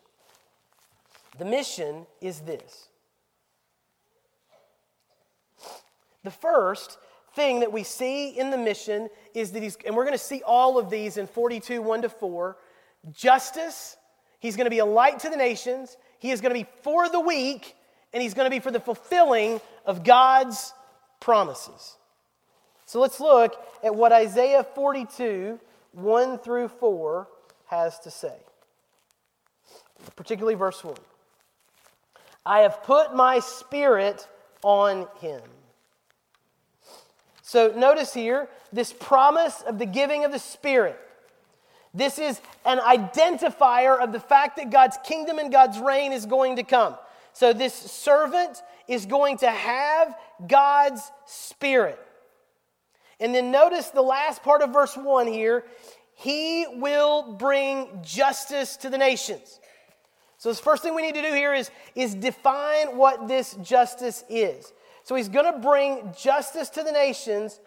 The 1.38 1.44
mission 1.44 2.06
is 2.20 2.40
this. 2.40 2.88
The 6.22 6.30
first 6.30 6.98
thing 7.34 7.60
that 7.60 7.72
we 7.72 7.82
see 7.82 8.28
in 8.28 8.50
the 8.50 8.58
mission 8.58 9.08
is 9.34 9.52
that 9.52 9.62
he's, 9.62 9.76
and 9.86 9.96
we're 9.96 10.04
going 10.04 10.18
to 10.18 10.22
see 10.22 10.42
all 10.44 10.78
of 10.78 10.90
these 10.90 11.16
in 11.16 11.26
42, 11.26 11.80
1 11.80 12.02
to 12.02 12.08
4 12.08 12.56
justice, 13.12 13.96
he's 14.40 14.56
going 14.56 14.66
to 14.66 14.70
be 14.70 14.80
a 14.80 14.84
light 14.84 15.20
to 15.20 15.30
the 15.30 15.36
nations, 15.36 15.96
he 16.18 16.30
is 16.30 16.40
going 16.40 16.54
to 16.54 16.60
be 16.60 16.68
for 16.82 17.08
the 17.08 17.20
weak, 17.20 17.74
and 18.12 18.22
he's 18.22 18.34
going 18.34 18.46
to 18.46 18.50
be 18.50 18.60
for 18.60 18.70
the 18.70 18.80
fulfilling 18.80 19.60
of 19.86 20.04
God's 20.04 20.74
promises. 21.20 21.96
So 22.86 23.00
let's 23.00 23.20
look 23.20 23.54
at 23.84 23.94
what 23.94 24.12
Isaiah 24.12 24.64
42, 24.64 25.60
1 25.92 26.38
through 26.38 26.68
4 26.68 27.28
has 27.66 27.98
to 28.00 28.10
say. 28.10 28.34
Particularly 30.16 30.56
verse 30.56 30.82
1. 30.82 30.96
I 32.44 32.60
have 32.60 32.82
put 32.82 33.14
my 33.14 33.38
spirit 33.38 34.26
on 34.62 35.06
him. 35.20 35.42
So 37.42 37.72
notice 37.76 38.14
here 38.14 38.48
this 38.72 38.92
promise 38.92 39.62
of 39.62 39.78
the 39.78 39.86
giving 39.86 40.24
of 40.24 40.32
the 40.32 40.38
Spirit. 40.38 40.98
This 41.92 42.18
is 42.18 42.40
an 42.64 42.78
identifier 42.78 43.98
of 43.98 44.12
the 44.12 44.20
fact 44.20 44.56
that 44.56 44.70
God's 44.70 44.96
kingdom 45.04 45.38
and 45.38 45.50
God's 45.50 45.78
reign 45.78 46.12
is 46.12 46.26
going 46.26 46.56
to 46.56 46.62
come. 46.62 46.94
So, 47.32 47.52
this 47.52 47.74
servant 47.74 48.62
is 48.90 49.06
going 49.06 49.38
to 49.38 49.48
have 49.48 50.16
God's 50.48 51.00
spirit. 51.24 51.98
And 53.20 53.32
then 53.32 53.52
notice 53.52 53.88
the 53.90 54.02
last 54.02 54.42
part 54.42 54.62
of 54.62 54.72
verse 54.72 54.96
1 54.96 55.28
here 55.28 55.64
He 56.16 56.66
will 56.68 57.34
bring 57.34 58.00
justice 58.02 58.76
to 58.78 58.90
the 58.90 58.98
nations. 58.98 59.60
So, 60.38 60.50
the 60.50 60.60
first 60.60 60.82
thing 60.82 60.96
we 60.96 61.02
need 61.02 61.14
to 61.14 61.22
do 61.22 61.32
here 61.32 61.54
is, 61.54 61.70
is 61.94 62.14
define 62.16 62.96
what 62.96 63.28
this 63.28 63.54
justice 63.62 64.24
is. 64.28 64.72
So, 65.04 65.14
He's 65.14 65.28
going 65.28 65.52
to 65.52 65.60
bring 65.60 66.12
justice 66.18 66.68
to 66.70 66.82
the 66.82 66.92
nations, 66.92 67.60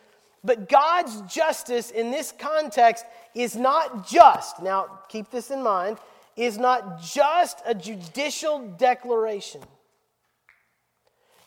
but 0.43 0.67
God's 0.67 1.21
justice 1.33 1.89
in 1.89 2.11
this 2.11 2.33
context 2.37 3.05
is 3.33 3.55
not 3.55 4.09
just, 4.09 4.61
now 4.61 4.99
keep 5.07 5.31
this 5.31 5.51
in 5.51 5.63
mind, 5.63 5.99
is 6.35 6.57
not 6.57 7.01
just 7.01 7.61
a 7.65 7.73
judicial 7.73 8.67
declaration 8.77 9.61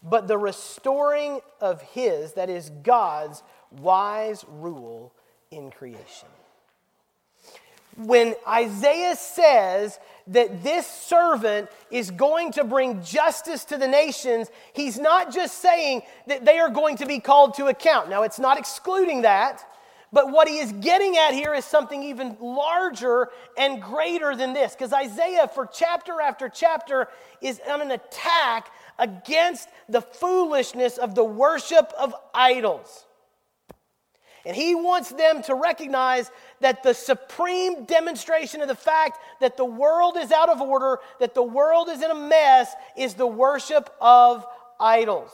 but 0.08 0.28
the 0.28 0.38
restoring 0.38 1.40
of 1.60 1.82
His, 1.82 2.34
that 2.34 2.48
is 2.48 2.70
God's, 2.82 3.42
wise 3.70 4.44
rule 4.48 5.12
in 5.50 5.70
creation. 5.70 6.28
When 7.96 8.34
Isaiah 8.46 9.16
says 9.16 9.98
that 10.28 10.62
this 10.62 10.86
servant 10.86 11.70
is 11.90 12.10
going 12.10 12.52
to 12.52 12.64
bring 12.64 13.02
justice 13.02 13.64
to 13.66 13.78
the 13.78 13.88
nations, 13.88 14.50
he's 14.74 14.98
not 14.98 15.32
just 15.32 15.58
saying 15.58 16.02
that 16.26 16.44
they 16.44 16.58
are 16.58 16.68
going 16.68 16.98
to 16.98 17.06
be 17.06 17.20
called 17.20 17.54
to 17.54 17.66
account. 17.66 18.10
Now, 18.10 18.22
it's 18.22 18.38
not 18.38 18.58
excluding 18.58 19.22
that, 19.22 19.64
but 20.12 20.30
what 20.30 20.48
he 20.48 20.58
is 20.58 20.72
getting 20.72 21.16
at 21.16 21.34
here 21.34 21.52
is 21.52 21.64
something 21.64 22.02
even 22.04 22.36
larger 22.40 23.28
and 23.58 23.82
greater 23.82 24.36
than 24.36 24.52
this. 24.52 24.72
Because 24.72 24.92
Isaiah, 24.92 25.48
for 25.48 25.66
chapter 25.66 26.20
after 26.20 26.48
chapter, 26.48 27.08
is 27.40 27.60
on 27.68 27.82
an 27.82 27.90
attack 27.90 28.70
against 28.98 29.68
the 29.88 30.00
foolishness 30.00 30.96
of 30.96 31.14
the 31.14 31.24
worship 31.24 31.92
of 31.98 32.14
idols. 32.32 33.04
And 34.44 34.54
he 34.54 34.76
wants 34.76 35.10
them 35.10 35.42
to 35.42 35.56
recognize 35.56 36.30
that 36.60 36.84
the 36.84 36.94
supreme 36.94 37.84
demonstration 37.84 38.62
of 38.62 38.68
the 38.68 38.76
fact 38.76 39.18
that 39.40 39.56
the 39.56 39.64
world 39.64 40.16
is 40.16 40.30
out 40.30 40.48
of 40.48 40.60
order, 40.60 41.00
that 41.18 41.34
the 41.34 41.42
world 41.42 41.88
is 41.88 42.00
in 42.00 42.12
a 42.12 42.14
mess, 42.14 42.72
is 42.96 43.14
the 43.14 43.26
worship 43.26 43.92
of 44.00 44.46
idols. 44.78 45.32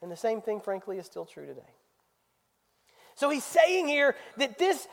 And 0.00 0.12
the 0.12 0.16
same 0.16 0.40
thing, 0.40 0.60
frankly, 0.60 0.98
is 0.98 1.06
still 1.06 1.26
true 1.26 1.46
today. 1.46 1.75
So 3.16 3.30
he's 3.30 3.44
saying 3.44 3.88
here 3.88 4.14
that 4.36 4.58
this 4.58 4.86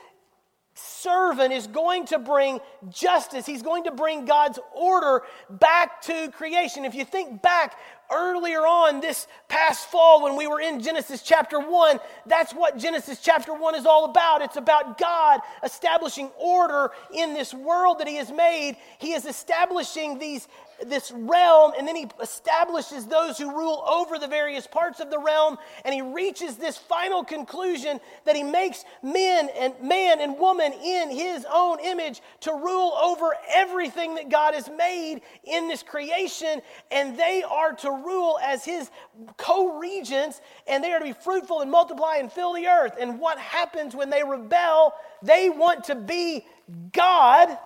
servant 0.76 1.54
is 1.54 1.68
going 1.68 2.06
to 2.08 2.18
bring 2.18 2.60
justice. 2.90 3.46
He's 3.46 3.62
going 3.62 3.84
to 3.84 3.92
bring 3.92 4.26
God's 4.26 4.60
order 4.76 5.24
back 5.50 6.02
to 6.04 6.32
creation. 6.32 6.86
If 6.86 6.96
you 6.96 7.06
think 7.06 7.42
back 7.42 7.78
earlier 8.14 8.60
on 8.60 9.02
this 9.02 9.28
past 9.48 9.90
fall 9.90 10.24
when 10.24 10.36
we 10.36 10.48
were 10.48 10.62
in 10.62 10.82
Genesis 10.82 11.22
chapter 11.22 11.60
1, 11.60 12.00
that's 12.26 12.54
what 12.54 12.78
Genesis 12.78 13.20
chapter 13.20 13.54
1 13.54 13.76
is 13.76 13.86
all 13.86 14.06
about. 14.06 14.42
It's 14.42 14.58
about 14.58 14.98
God 14.98 15.42
establishing 15.64 16.30
order 16.40 16.92
in 17.14 17.34
this 17.34 17.54
world 17.54 18.00
that 18.00 18.08
He 18.08 18.16
has 18.16 18.32
made. 18.32 18.78
He 19.00 19.14
is 19.14 19.26
establishing 19.26 20.20
these 20.20 20.48
this 20.88 21.12
realm, 21.12 21.74
and 21.78 21.88
then 21.88 21.96
he 21.96 22.08
establishes 22.22 23.06
those 23.06 23.38
who 23.38 23.56
rule 23.56 23.84
over 23.88 24.18
the 24.18 24.28
various 24.28 24.68
parts 24.68 25.00
of 25.00 25.10
the 25.10 25.20
realm, 25.20 25.58
and 25.86 25.94
he 25.94 26.02
reaches 26.02 26.58
this 26.58 26.78
final 26.78 27.24
conclusion 27.24 28.00
that 28.26 28.36
he 28.36 28.44
makes 28.44 28.84
men 29.02 29.50
and 29.58 29.74
man 29.82 30.20
and 30.20 30.38
woman 30.38 30.74
in 30.74 31.10
his 31.10 31.46
own 31.54 31.80
image 31.80 32.22
to 32.42 32.52
rule 32.52 32.94
over 33.02 33.36
everything 33.54 34.16
that 34.16 34.30
God 34.30 34.54
has 34.54 34.70
made 34.70 35.22
in 35.44 35.68
this 35.68 35.84
creation, 35.84 36.62
and 36.92 37.18
they 37.18 37.44
are 37.44 37.74
to 37.74 38.03
rule 38.06 38.40
as 38.44 38.66
his 38.66 38.90
co-regents, 39.38 40.42
and 40.68 40.84
they 40.84 40.92
are 40.92 41.00
to 41.00 41.06
be 41.06 41.14
fruitful 41.14 41.62
and 41.62 41.72
multiply 41.72 42.18
and 42.18 42.32
fill 42.32 42.54
the 42.54 42.68
earth. 42.68 42.94
And 43.00 43.20
what 43.20 43.38
happens 43.38 43.96
when 43.96 44.10
they 44.10 44.24
rebel? 44.24 44.94
They 45.22 45.50
want 45.50 45.86
to 45.86 45.96
be 45.96 46.46
God 46.92 47.58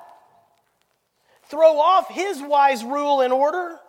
throw 1.49 1.79
off 1.79 2.09
his 2.09 2.41
wise 2.41 2.83
rule 2.83 3.21
and 3.21 3.31
order, 3.31 3.79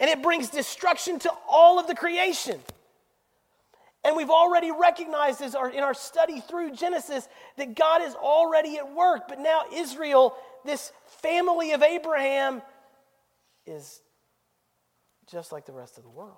and 0.00 0.10
it 0.10 0.22
brings 0.22 0.50
destruction 0.50 1.18
to 1.20 1.32
all 1.48 1.78
of 1.78 1.86
the 1.86 1.94
creation. 1.94 2.60
And 4.04 4.16
we've 4.16 4.30
already 4.30 4.70
recognized 4.70 5.54
our, 5.54 5.70
in 5.70 5.82
our 5.82 5.94
study 5.94 6.40
through 6.40 6.72
Genesis 6.72 7.28
that 7.56 7.74
God 7.74 8.02
is 8.02 8.14
already 8.14 8.78
at 8.78 8.94
work, 8.94 9.28
but 9.28 9.38
now 9.38 9.62
Israel, 9.72 10.34
this 10.64 10.92
family 11.22 11.72
of 11.72 11.82
Abraham, 11.82 12.62
is 13.66 14.00
just 15.30 15.52
like 15.52 15.66
the 15.66 15.72
rest 15.72 15.98
of 15.98 16.04
the 16.04 16.10
world. 16.10 16.36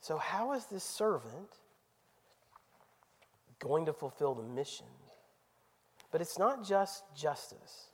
So, 0.00 0.16
how 0.16 0.52
is 0.52 0.66
this 0.66 0.84
servant 0.84 1.58
going 3.58 3.86
to 3.86 3.92
fulfill 3.92 4.34
the 4.34 4.42
mission 4.42 4.86
but 6.10 6.20
it's 6.20 6.38
not 6.38 6.66
just 6.66 7.04
justice, 7.14 7.90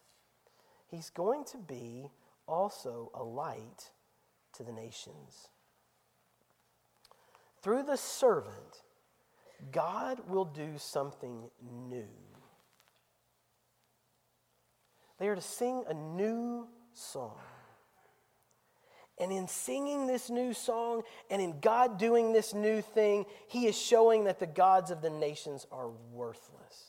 he's 0.88 1.10
going 1.10 1.44
to 1.52 1.58
be 1.58 2.10
also 2.46 3.10
a 3.14 3.22
light 3.22 3.90
to 4.54 4.62
the 4.62 4.72
nations. 4.72 5.48
Through 7.62 7.82
the 7.82 7.96
servant, 7.96 8.82
God 9.72 10.20
will 10.28 10.44
do 10.44 10.74
something 10.76 11.50
new. 11.88 12.08
They 15.18 15.28
are 15.28 15.34
to 15.34 15.42
sing 15.42 15.84
a 15.88 15.94
new 15.94 16.68
song. 16.96 17.36
And 19.18 19.32
in 19.32 19.48
singing 19.48 20.06
this 20.06 20.28
new 20.28 20.52
song 20.52 21.02
and 21.30 21.40
in 21.40 21.60
God 21.60 21.98
doing 21.98 22.32
this 22.32 22.52
new 22.52 22.82
thing, 22.82 23.24
He 23.48 23.66
is 23.66 23.76
showing 23.76 24.24
that 24.24 24.40
the 24.40 24.46
gods 24.46 24.90
of 24.90 25.00
the 25.00 25.10
nations 25.10 25.66
are 25.72 25.88
worthless. 26.12 26.85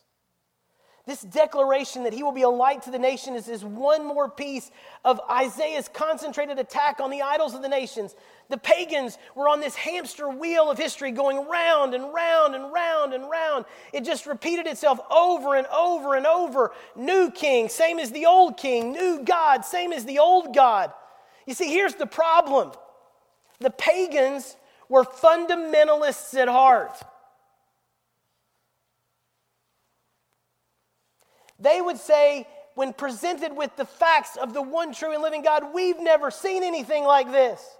This 1.07 1.21
declaration 1.21 2.03
that 2.03 2.11
he 2.11 2.21
will 2.21 2.33
be 2.33 2.41
a 2.41 2.49
light 2.49 2.81
to 2.81 2.91
the 2.91 2.99
nation 2.99 3.33
is, 3.33 3.47
is 3.47 3.63
one 3.63 4.05
more 4.05 4.29
piece 4.29 4.69
of 5.05 5.21
Isaiah's 5.31 5.87
concentrated 5.87 6.59
attack 6.59 6.99
on 6.99 7.09
the 7.09 7.21
idols 7.21 7.53
of 7.53 7.61
the 7.61 7.69
nations. 7.69 8.13
The 8.49 8.57
pagans 8.57 9.17
were 9.33 9.47
on 9.47 9.61
this 9.61 9.73
hamster 9.73 10.27
wheel 10.27 10.69
of 10.69 10.77
history 10.77 11.11
going 11.11 11.47
round 11.47 11.93
and 11.93 12.13
round 12.13 12.55
and 12.55 12.73
round 12.73 13.13
and 13.13 13.29
round. 13.29 13.63
It 13.93 14.03
just 14.03 14.25
repeated 14.25 14.67
itself 14.67 14.99
over 15.09 15.55
and 15.55 15.65
over 15.67 16.15
and 16.15 16.27
over. 16.27 16.73
New 16.97 17.31
king, 17.31 17.69
same 17.69 17.99
as 17.99 18.11
the 18.11 18.25
old 18.25 18.57
king. 18.57 18.91
New 18.91 19.23
God, 19.23 19.63
same 19.63 19.93
as 19.93 20.03
the 20.03 20.19
old 20.19 20.53
God. 20.53 20.91
You 21.45 21.53
see, 21.53 21.71
here's 21.71 21.95
the 21.95 22.05
problem 22.05 22.73
the 23.61 23.71
pagans 23.71 24.57
were 24.89 25.05
fundamentalists 25.05 26.37
at 26.37 26.49
heart. 26.49 26.91
They 31.59 31.81
would 31.81 31.97
say, 31.97 32.47
when 32.75 32.93
presented 32.93 33.55
with 33.55 33.75
the 33.75 33.85
facts 33.85 34.37
of 34.37 34.53
the 34.53 34.61
one 34.61 34.93
true 34.93 35.13
and 35.13 35.23
living 35.23 35.41
God, 35.41 35.73
we've 35.73 35.99
never 35.99 36.29
seen 36.29 36.63
anything 36.63 37.03
like 37.03 37.31
this. 37.31 37.77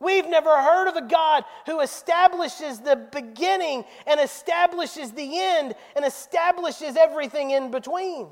We've 0.00 0.28
never 0.28 0.50
heard 0.50 0.88
of 0.88 0.96
a 0.96 1.08
God 1.08 1.44
who 1.64 1.80
establishes 1.80 2.80
the 2.80 2.96
beginning 2.96 3.84
and 4.06 4.20
establishes 4.20 5.12
the 5.12 5.38
end 5.38 5.74
and 5.96 6.04
establishes 6.04 6.96
everything 6.96 7.52
in 7.52 7.70
between. 7.70 8.28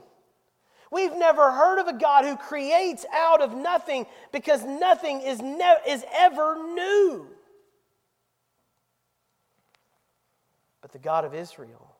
We've 0.91 1.17
never 1.17 1.51
heard 1.51 1.81
of 1.81 1.87
a 1.87 1.95
God 1.95 2.27
who 2.27 2.37
creates 2.37 3.07
out 3.11 3.41
of 3.41 3.57
nothing 3.57 4.05
because 4.33 4.63
nothing 4.65 5.23
is, 5.23 5.41
ne- 5.41 5.81
is 5.89 6.05
ever 6.15 6.57
new. 6.75 7.27
But 10.83 10.93
the 10.93 10.99
God 10.99 11.25
of 11.25 11.35
Israel 11.35 11.97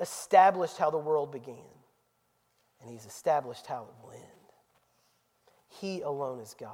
established 0.00 0.76
how 0.78 0.90
the 0.90 0.98
world 0.98 1.32
began, 1.32 1.56
and 2.80 2.90
He's 2.90 3.06
established 3.06 3.66
how 3.66 3.82
it 3.84 3.94
will 4.02 4.12
end. 4.12 4.22
He 5.68 6.00
alone 6.00 6.40
is 6.40 6.54
God. 6.58 6.70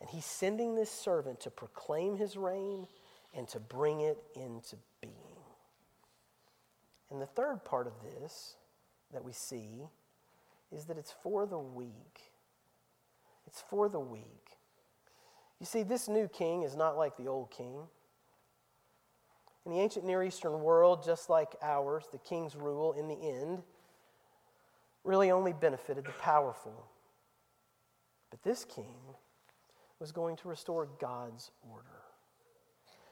And 0.00 0.10
He's 0.10 0.26
sending 0.26 0.74
this 0.74 0.90
servant 0.90 1.40
to 1.40 1.50
proclaim 1.50 2.16
His 2.16 2.36
reign 2.36 2.86
and 3.34 3.48
to 3.48 3.60
bring 3.60 4.00
it 4.00 4.18
into 4.34 4.76
being. 5.00 5.14
And 7.10 7.20
the 7.20 7.26
third 7.26 7.64
part 7.64 7.86
of 7.86 7.92
this 8.02 8.56
that 9.12 9.24
we 9.24 9.32
see 9.32 9.88
is 10.72 10.86
that 10.86 10.98
it's 10.98 11.14
for 11.22 11.46
the 11.46 11.58
weak. 11.58 12.20
It's 13.46 13.62
for 13.70 13.88
the 13.88 14.00
weak. 14.00 14.58
You 15.60 15.66
see, 15.66 15.82
this 15.82 16.08
new 16.08 16.28
king 16.28 16.62
is 16.62 16.76
not 16.76 16.98
like 16.98 17.16
the 17.16 17.28
old 17.28 17.50
king. 17.50 17.82
In 19.66 19.72
the 19.72 19.80
ancient 19.80 20.04
Near 20.04 20.22
Eastern 20.22 20.60
world, 20.60 21.04
just 21.04 21.28
like 21.28 21.56
ours, 21.60 22.04
the 22.12 22.18
king's 22.18 22.54
rule 22.54 22.92
in 22.92 23.08
the 23.08 23.20
end 23.20 23.64
really 25.02 25.32
only 25.32 25.52
benefited 25.52 26.04
the 26.04 26.12
powerful. 26.12 26.86
But 28.30 28.42
this 28.44 28.64
king 28.64 28.94
was 29.98 30.12
going 30.12 30.36
to 30.36 30.48
restore 30.48 30.88
God's 31.00 31.50
order 31.68 31.84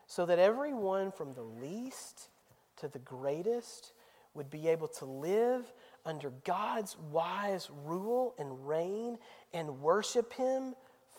so 0.06 0.26
that 0.26 0.38
everyone 0.38 1.10
from 1.10 1.32
the 1.34 1.42
least 1.42 2.28
to 2.76 2.88
the 2.88 2.98
greatest 3.00 3.92
would 4.34 4.50
be 4.50 4.68
able 4.68 4.88
to 4.88 5.04
live 5.04 5.72
under 6.04 6.30
God's 6.44 6.96
wise 7.10 7.68
rule 7.84 8.34
and 8.38 8.68
reign 8.68 9.18
and 9.52 9.80
worship 9.80 10.32
Him 10.32 10.74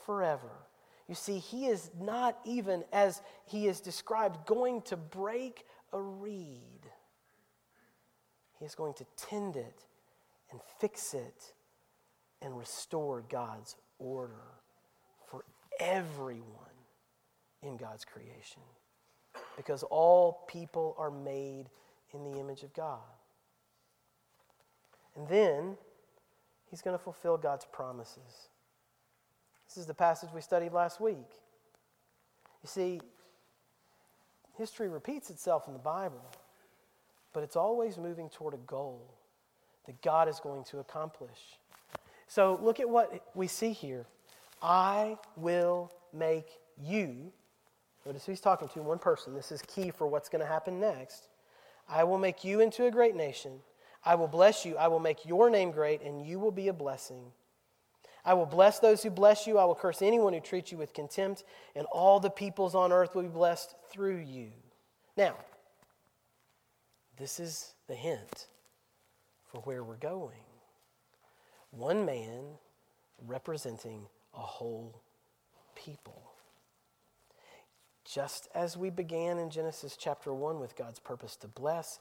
forever. 0.05 0.64
You 1.07 1.15
see, 1.15 1.37
he 1.37 1.67
is 1.67 1.91
not 1.99 2.39
even, 2.45 2.83
as 2.91 3.21
he 3.45 3.67
is 3.67 3.79
described, 3.79 4.45
going 4.47 4.81
to 4.83 4.97
break 4.97 5.65
a 5.93 6.01
reed. 6.01 6.81
He 8.59 8.65
is 8.65 8.73
going 8.73 8.93
to 8.95 9.05
tend 9.15 9.55
it 9.55 9.85
and 10.51 10.59
fix 10.79 11.13
it 11.13 11.53
and 12.41 12.57
restore 12.57 13.23
God's 13.29 13.75
order 13.99 14.61
for 15.27 15.45
everyone 15.79 16.43
in 17.61 17.77
God's 17.77 18.05
creation. 18.05 18.61
Because 19.57 19.83
all 19.83 20.45
people 20.47 20.95
are 20.97 21.11
made 21.11 21.65
in 22.13 22.23
the 22.23 22.39
image 22.39 22.63
of 22.63 22.73
God. 22.73 22.99
And 25.15 25.27
then 25.27 25.77
he's 26.69 26.81
going 26.81 26.97
to 26.97 27.03
fulfill 27.03 27.37
God's 27.37 27.65
promises. 27.71 28.49
This 29.67 29.77
is 29.77 29.85
the 29.85 29.93
passage 29.93 30.29
we 30.33 30.41
studied 30.41 30.73
last 30.73 31.01
week. 31.01 31.29
You 32.63 32.67
see, 32.67 33.01
history 34.57 34.89
repeats 34.89 35.29
itself 35.29 35.67
in 35.67 35.73
the 35.73 35.79
Bible, 35.79 36.23
but 37.33 37.43
it's 37.43 37.55
always 37.55 37.97
moving 37.97 38.29
toward 38.29 38.53
a 38.53 38.59
goal 38.65 39.13
that 39.85 40.01
God 40.01 40.27
is 40.27 40.39
going 40.39 40.63
to 40.65 40.79
accomplish. 40.79 41.59
So 42.27 42.59
look 42.61 42.79
at 42.79 42.89
what 42.89 43.27
we 43.35 43.47
see 43.47 43.71
here. 43.71 44.05
I 44.61 45.17
will 45.35 45.91
make 46.13 46.47
you. 46.81 47.31
Notice 48.05 48.25
he's 48.25 48.41
talking 48.41 48.67
to, 48.69 48.81
one 48.81 48.99
person. 48.99 49.33
This 49.33 49.51
is 49.51 49.61
key 49.63 49.91
for 49.91 50.07
what's 50.07 50.29
going 50.29 50.41
to 50.41 50.47
happen 50.47 50.79
next. 50.79 51.27
I 51.87 52.03
will 52.03 52.17
make 52.17 52.43
you 52.43 52.61
into 52.61 52.85
a 52.85 52.91
great 52.91 53.15
nation. 53.15 53.59
I 54.03 54.15
will 54.15 54.27
bless 54.27 54.65
you. 54.65 54.77
I 54.77 54.87
will 54.87 54.99
make 54.99 55.25
your 55.25 55.49
name 55.49 55.71
great, 55.71 56.01
and 56.01 56.25
you 56.25 56.39
will 56.39 56.51
be 56.51 56.67
a 56.67 56.73
blessing. 56.73 57.31
I 58.25 58.33
will 58.33 58.47
bless 58.47 58.79
those 58.79 59.03
who 59.03 59.11
bless 59.11 59.45
you. 59.45 59.59
I 59.59 59.65
will 59.65 59.75
curse 59.75 60.01
anyone 60.01 60.33
who 60.33 60.39
treats 60.39 60.71
you 60.71 60.77
with 60.77 60.93
contempt, 60.93 61.43
and 61.75 61.85
all 61.91 62.19
the 62.19 62.29
peoples 62.29 62.73
on 62.73 62.91
earth 62.91 63.13
will 63.13 63.23
be 63.23 63.29
blessed 63.29 63.75
through 63.91 64.17
you. 64.17 64.47
Now, 65.15 65.35
this 67.17 67.39
is 67.39 67.73
the 67.87 67.95
hint 67.95 68.47
for 69.51 69.61
where 69.61 69.83
we're 69.83 69.95
going. 69.95 70.39
One 71.71 72.05
man 72.05 72.43
representing 73.27 74.07
a 74.33 74.39
whole 74.39 75.01
people. 75.75 76.21
Just 78.03 78.49
as 78.53 78.77
we 78.77 78.89
began 78.89 79.37
in 79.37 79.49
Genesis 79.49 79.97
chapter 79.97 80.33
1 80.33 80.59
with 80.59 80.75
God's 80.75 80.99
purpose 80.99 81.35
to 81.37 81.47
bless, 81.47 81.99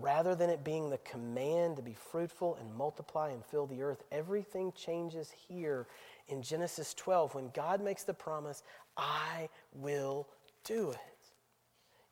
rather 0.00 0.34
than 0.34 0.48
it 0.48 0.64
being 0.64 0.88
the 0.88 0.98
command 0.98 1.76
to 1.76 1.82
be 1.82 1.94
fruitful 1.94 2.56
and 2.60 2.74
multiply 2.74 3.30
and 3.30 3.44
fill 3.44 3.66
the 3.66 3.82
earth, 3.82 4.02
everything 4.10 4.72
changes 4.72 5.32
here 5.48 5.86
in 6.28 6.42
Genesis 6.42 6.94
12 6.94 7.34
when 7.34 7.50
God 7.54 7.82
makes 7.82 8.04
the 8.04 8.14
promise, 8.14 8.62
I 8.96 9.48
will 9.74 10.28
do 10.64 10.90
it. 10.90 10.98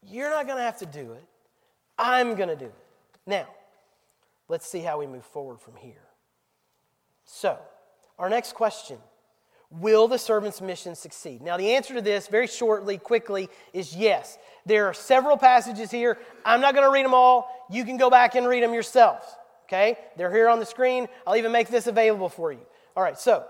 You're 0.03 0.31
not 0.31 0.47
going 0.47 0.59
to 0.59 0.65
have 0.65 0.79
to 0.79 0.87
do 0.87 1.13
it. 1.13 1.25
I'm 1.99 2.35
going 2.35 2.49
to 2.49 2.57
do 2.57 2.67
it. 2.67 2.75
Now, 3.27 3.47
let's 4.49 4.67
see 4.67 4.81
how 4.81 4.99
we 4.99 5.07
move 5.07 5.25
forward 5.25 5.61
from 5.61 5.77
here. 5.77 6.07
So, 7.25 7.59
our 8.19 8.29
next 8.29 8.55
question 8.55 8.99
Will 9.71 10.09
the 10.09 10.19
servant's 10.19 10.61
mission 10.61 10.97
succeed? 10.97 11.43
Now, 11.43 11.57
the 11.57 11.73
answer 11.73 11.95
to 11.95 12.03
this, 12.03 12.27
very 12.27 12.49
shortly, 12.49 12.99
quickly, 12.99 13.49
is 13.73 13.95
yes. 13.95 14.37
There 14.67 14.87
are 14.87 14.95
several 14.95 15.37
passages 15.37 15.91
here. 15.91 16.19
I'm 16.45 16.61
not 16.61 16.75
going 16.75 16.87
to 16.87 16.93
read 16.93 17.05
them 17.05 17.15
all. 17.15 17.67
You 17.71 17.85
can 17.85 17.97
go 17.97 18.11
back 18.11 18.35
and 18.35 18.49
read 18.49 18.65
them 18.65 18.75
yourselves. 18.75 19.25
Okay? 19.69 19.97
They're 20.17 20.33
here 20.33 20.49
on 20.49 20.59
the 20.59 20.67
screen. 20.67 21.07
I'll 21.25 21.37
even 21.37 21.53
make 21.53 21.69
this 21.69 21.87
available 21.87 22.29
for 22.29 22.51
you. 22.51 22.67
All 22.97 23.03
right, 23.03 23.17
so 23.17 23.45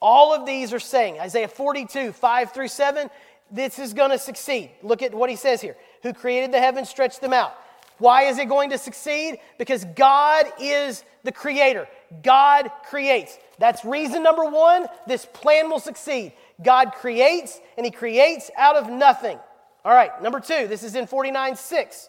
all 0.00 0.32
of 0.32 0.46
these 0.46 0.72
are 0.72 0.78
saying, 0.78 1.18
Isaiah 1.18 1.48
42, 1.48 2.12
5 2.12 2.52
through 2.52 2.68
7, 2.68 3.10
this 3.50 3.80
is 3.80 3.92
going 3.92 4.10
to 4.10 4.18
succeed. 4.18 4.70
Look 4.82 5.02
at 5.02 5.12
what 5.12 5.28
he 5.28 5.36
says 5.36 5.60
here. 5.60 5.76
Who 6.04 6.12
created 6.12 6.52
the 6.52 6.60
heavens, 6.60 6.88
stretched 6.88 7.20
them 7.20 7.32
out. 7.32 7.54
Why 7.98 8.24
is 8.24 8.38
it 8.38 8.48
going 8.48 8.70
to 8.70 8.78
succeed? 8.78 9.38
Because 9.58 9.84
God 9.96 10.46
is 10.60 11.04
the 11.22 11.32
creator. 11.32 11.88
God 12.22 12.70
creates. 12.88 13.38
That's 13.58 13.84
reason 13.84 14.22
number 14.22 14.44
one 14.44 14.86
this 15.06 15.26
plan 15.26 15.70
will 15.70 15.78
succeed. 15.78 16.32
God 16.62 16.92
creates, 16.92 17.60
and 17.76 17.84
He 17.84 17.90
creates 17.90 18.50
out 18.56 18.76
of 18.76 18.88
nothing. 18.90 19.38
All 19.84 19.94
right, 19.94 20.22
number 20.22 20.40
two, 20.40 20.66
this 20.66 20.82
is 20.82 20.94
in 20.94 21.06
49 21.06 21.56
6. 21.56 22.08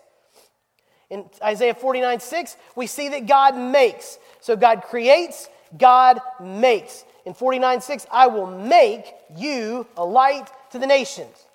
In 1.11 1.25
Isaiah 1.43 1.75
49 1.75 2.19
6, 2.19 2.57
we 2.75 2.87
see 2.87 3.09
that 3.09 3.27
God 3.27 3.55
makes. 3.55 4.17
So 4.41 4.55
God 4.55 4.81
creates, 4.81 5.49
God 5.77 6.19
makes. 6.41 7.05
In 7.25 7.33
49 7.33 7.81
6, 7.81 8.07
I 8.11 8.27
will 8.27 8.47
make 8.47 9.13
you 9.35 9.85
a 9.97 10.05
light 10.05 10.49
to 10.71 10.79
the 10.79 10.87
nations. 10.87 11.45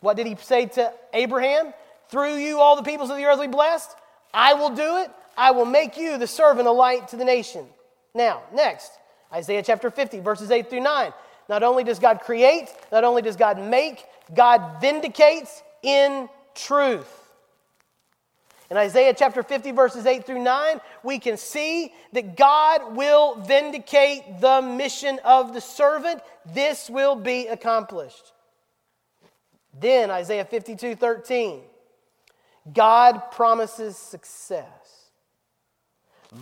What 0.00 0.16
did 0.16 0.26
he 0.26 0.36
say 0.36 0.66
to 0.66 0.92
Abraham? 1.12 1.72
Through 2.10 2.36
you, 2.36 2.60
all 2.60 2.76
the 2.76 2.82
peoples 2.82 3.10
of 3.10 3.16
the 3.16 3.24
earth 3.24 3.38
will 3.38 3.46
be 3.46 3.52
blessed. 3.52 3.94
I 4.32 4.54
will 4.54 4.70
do 4.70 4.98
it. 4.98 5.10
I 5.36 5.52
will 5.52 5.64
make 5.64 5.96
you 5.96 6.18
the 6.18 6.26
servant, 6.26 6.66
a 6.66 6.72
light 6.72 7.08
to 7.08 7.16
the 7.16 7.24
nation. 7.24 7.66
Now, 8.14 8.42
next, 8.52 8.90
Isaiah 9.32 9.62
chapter 9.62 9.90
50, 9.90 10.20
verses 10.20 10.50
8 10.50 10.68
through 10.70 10.80
9. 10.80 11.12
Not 11.48 11.62
only 11.62 11.84
does 11.84 11.98
God 11.98 12.20
create, 12.20 12.68
not 12.90 13.04
only 13.04 13.22
does 13.22 13.36
God 13.36 13.58
make, 13.58 14.04
God 14.34 14.80
vindicates 14.80 15.62
in 15.82 16.28
truth. 16.54 17.14
In 18.70 18.76
Isaiah 18.76 19.14
chapter 19.16 19.42
50, 19.42 19.70
verses 19.72 20.04
8 20.04 20.26
through 20.26 20.42
9, 20.42 20.80
we 21.02 21.18
can 21.18 21.38
see 21.38 21.92
that 22.12 22.36
God 22.36 22.96
will 22.96 23.36
vindicate 23.36 24.40
the 24.40 24.60
mission 24.60 25.18
of 25.24 25.54
the 25.54 25.60
servant. 25.60 26.20
This 26.52 26.90
will 26.90 27.16
be 27.16 27.46
accomplished. 27.46 28.32
Then, 29.78 30.10
Isaiah 30.10 30.44
52, 30.44 30.96
13, 30.96 31.60
God 32.72 33.30
promises 33.30 33.96
success. 33.96 35.10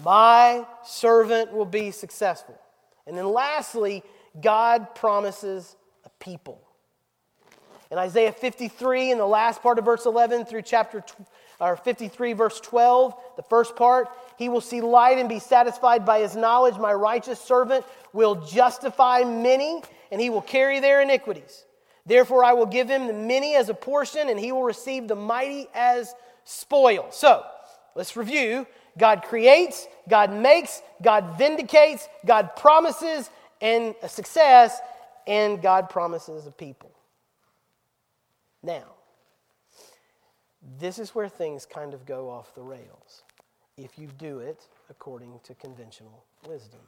My 0.02 0.66
servant 0.84 1.52
will 1.52 1.66
be 1.66 1.90
successful. 1.90 2.58
And 3.06 3.16
then 3.16 3.28
lastly, 3.28 4.02
God 4.40 4.94
promises 4.94 5.76
a 6.04 6.10
people. 6.18 6.60
In 7.90 7.98
Isaiah 7.98 8.32
53, 8.32 9.12
in 9.12 9.18
the 9.18 9.26
last 9.26 9.62
part 9.62 9.78
of 9.78 9.84
verse 9.84 10.06
11 10.06 10.46
through 10.46 10.62
chapter 10.62 11.04
or 11.60 11.76
53, 11.76 12.32
verse 12.32 12.58
12, 12.60 13.14
the 13.36 13.42
first 13.44 13.76
part, 13.76 14.08
he 14.36 14.48
will 14.48 14.60
see 14.60 14.80
light 14.80 15.18
and 15.18 15.28
be 15.28 15.38
satisfied 15.38 16.04
by 16.04 16.18
his 16.18 16.34
knowledge. 16.34 16.76
My 16.78 16.92
righteous 16.92 17.40
servant 17.40 17.84
will 18.12 18.34
justify 18.46 19.22
many, 19.22 19.82
and 20.10 20.20
he 20.20 20.30
will 20.30 20.42
carry 20.42 20.80
their 20.80 21.00
iniquities. 21.00 21.65
Therefore, 22.06 22.44
I 22.44 22.52
will 22.52 22.66
give 22.66 22.88
him 22.88 23.08
the 23.08 23.12
many 23.12 23.56
as 23.56 23.68
a 23.68 23.74
portion, 23.74 24.28
and 24.28 24.38
he 24.38 24.52
will 24.52 24.62
receive 24.62 25.08
the 25.08 25.16
mighty 25.16 25.66
as 25.74 26.14
spoil. 26.44 27.08
So, 27.10 27.44
let's 27.94 28.16
review 28.16 28.66
God 28.96 29.22
creates, 29.22 29.86
God 30.08 30.32
makes, 30.32 30.80
God 31.02 31.36
vindicates, 31.36 32.08
God 32.24 32.56
promises 32.56 33.28
and 33.60 33.94
a 34.02 34.08
success, 34.08 34.80
and 35.26 35.60
God 35.60 35.90
promises 35.90 36.46
a 36.46 36.50
people. 36.50 36.90
Now, 38.62 38.84
this 40.78 40.98
is 40.98 41.14
where 41.14 41.28
things 41.28 41.66
kind 41.66 41.94
of 41.94 42.06
go 42.06 42.30
off 42.30 42.54
the 42.54 42.62
rails 42.62 43.22
if 43.76 43.98
you 43.98 44.08
do 44.18 44.38
it 44.38 44.66
according 44.88 45.40
to 45.44 45.54
conventional 45.54 46.24
wisdom. 46.48 46.80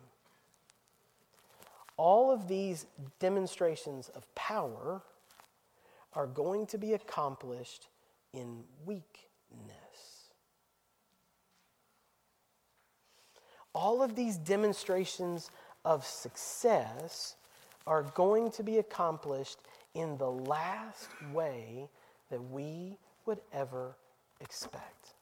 All 1.98 2.30
of 2.30 2.48
these 2.48 2.86
demonstrations 3.18 4.08
of 4.14 4.34
power 4.34 5.02
are 6.14 6.26
going 6.26 6.64
to 6.68 6.78
be 6.78 6.94
accomplished 6.94 7.88
in 8.32 8.64
weakness. 8.86 9.04
all 13.78 14.02
of 14.02 14.16
these 14.16 14.36
demonstrations 14.36 15.52
of 15.84 16.04
success 16.04 17.36
are 17.86 18.02
going 18.02 18.50
to 18.50 18.64
be 18.64 18.78
accomplished 18.78 19.58
in 19.94 20.16
the 20.18 20.30
last 20.30 21.08
way 21.32 21.88
that 22.28 22.42
we 22.50 22.98
would 23.24 23.40
ever 23.52 23.96
expect. 24.40 25.14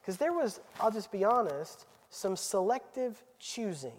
Because 0.00 0.16
there 0.16 0.32
was, 0.32 0.60
I'll 0.78 0.92
just 0.92 1.10
be 1.10 1.24
honest, 1.24 1.86
some 2.08 2.36
selective 2.36 3.20
choosing 3.40 3.98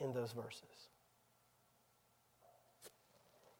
in 0.00 0.12
those 0.12 0.32
verses. 0.32 0.88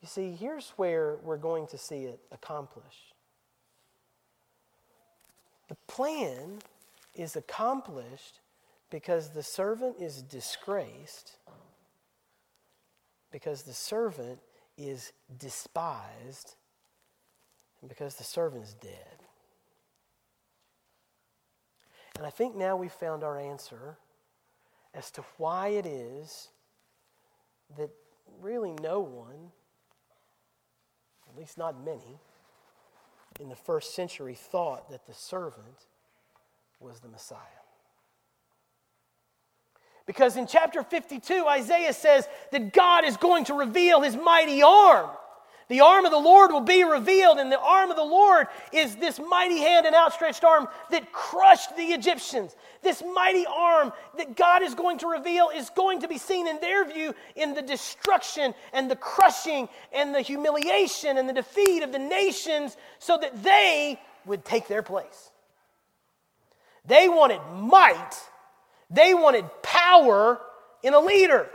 You 0.00 0.08
see, 0.08 0.32
here's 0.32 0.70
where 0.76 1.18
we're 1.22 1.36
going 1.36 1.66
to 1.68 1.78
see 1.78 2.04
it 2.04 2.20
accomplished. 2.30 3.14
The 5.68 5.76
plan 5.86 6.60
is 7.14 7.36
accomplished 7.36 8.40
because 8.90 9.30
the 9.30 9.42
servant 9.42 9.96
is 10.00 10.22
disgraced, 10.22 11.36
because 13.30 13.64
the 13.64 13.74
servant 13.74 14.38
is 14.78 15.12
despised, 15.38 16.54
and 17.80 17.88
because 17.88 18.14
the 18.14 18.24
servant 18.24 18.64
is 18.64 18.74
dead. 18.74 19.22
And 22.16 22.26
I 22.26 22.30
think 22.30 22.56
now 22.56 22.76
we've 22.76 22.90
found 22.90 23.22
our 23.22 23.38
answer 23.38 23.98
as 24.94 25.10
to 25.12 25.22
why 25.36 25.68
it 25.68 25.86
is 25.86 26.48
that 27.76 27.90
really 28.40 28.72
no 28.82 29.00
one, 29.00 29.52
at 31.28 31.38
least 31.38 31.58
not 31.58 31.84
many, 31.84 32.20
in 33.40 33.48
the 33.48 33.56
first 33.56 33.94
century 33.94 34.34
thought 34.34 34.90
that 34.90 35.06
the 35.06 35.14
servant 35.14 35.86
was 36.80 37.00
the 37.00 37.08
Messiah. 37.08 37.38
Because 40.06 40.36
in 40.38 40.46
chapter 40.46 40.82
52, 40.82 41.46
Isaiah 41.46 41.92
says 41.92 42.26
that 42.50 42.72
God 42.72 43.04
is 43.04 43.18
going 43.18 43.44
to 43.44 43.54
reveal 43.54 44.00
his 44.00 44.16
mighty 44.16 44.62
arm. 44.62 45.10
The 45.68 45.82
arm 45.82 46.06
of 46.06 46.10
the 46.10 46.18
Lord 46.18 46.50
will 46.50 46.62
be 46.62 46.82
revealed, 46.82 47.38
and 47.38 47.52
the 47.52 47.60
arm 47.60 47.90
of 47.90 47.96
the 47.96 48.02
Lord 48.02 48.46
is 48.72 48.96
this 48.96 49.20
mighty 49.20 49.58
hand 49.58 49.84
and 49.84 49.94
outstretched 49.94 50.42
arm 50.42 50.66
that 50.90 51.12
crushed 51.12 51.76
the 51.76 51.82
Egyptians. 51.82 52.56
This 52.82 53.02
mighty 53.14 53.44
arm 53.46 53.92
that 54.16 54.34
God 54.34 54.62
is 54.62 54.74
going 54.74 54.98
to 54.98 55.08
reveal 55.08 55.50
is 55.54 55.68
going 55.70 56.00
to 56.00 56.08
be 56.08 56.16
seen 56.16 56.48
in 56.48 56.58
their 56.60 56.86
view 56.86 57.14
in 57.36 57.52
the 57.52 57.60
destruction 57.60 58.54
and 58.72 58.90
the 58.90 58.96
crushing 58.96 59.68
and 59.92 60.14
the 60.14 60.22
humiliation 60.22 61.18
and 61.18 61.28
the 61.28 61.34
defeat 61.34 61.82
of 61.82 61.92
the 61.92 61.98
nations 61.98 62.78
so 62.98 63.18
that 63.18 63.42
they 63.42 64.00
would 64.24 64.46
take 64.46 64.68
their 64.68 64.82
place. 64.82 65.30
They 66.86 67.10
wanted 67.10 67.40
might, 67.54 68.14
they 68.88 69.12
wanted 69.12 69.44
power 69.62 70.40
in 70.82 70.94
a 70.94 71.00
leader. 71.00 71.50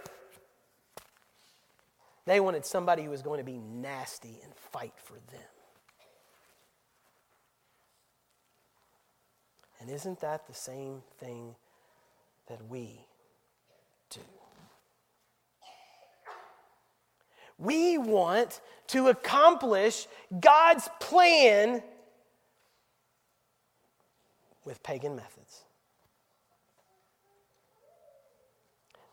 They 2.26 2.39
wanted 2.39 2.65
somebody 2.65 3.03
who 3.03 3.09
was 3.09 3.21
going 3.21 3.39
to 3.39 3.43
be 3.43 3.57
nasty 3.57 4.39
and 4.43 4.53
fight 4.55 4.93
for 4.97 5.15
them. 5.32 5.41
And 9.80 9.89
isn't 9.89 10.21
that 10.21 10.47
the 10.47 10.53
same 10.53 11.01
thing 11.19 11.55
that 12.47 12.59
we 12.69 13.05
do? 14.09 14.21
We 17.57 17.97
want 17.97 18.61
to 18.88 19.09
accomplish 19.09 20.07
God's 20.39 20.89
plan 21.01 21.84
with 24.63 24.82
pagan 24.84 25.17
methods. 25.17 25.63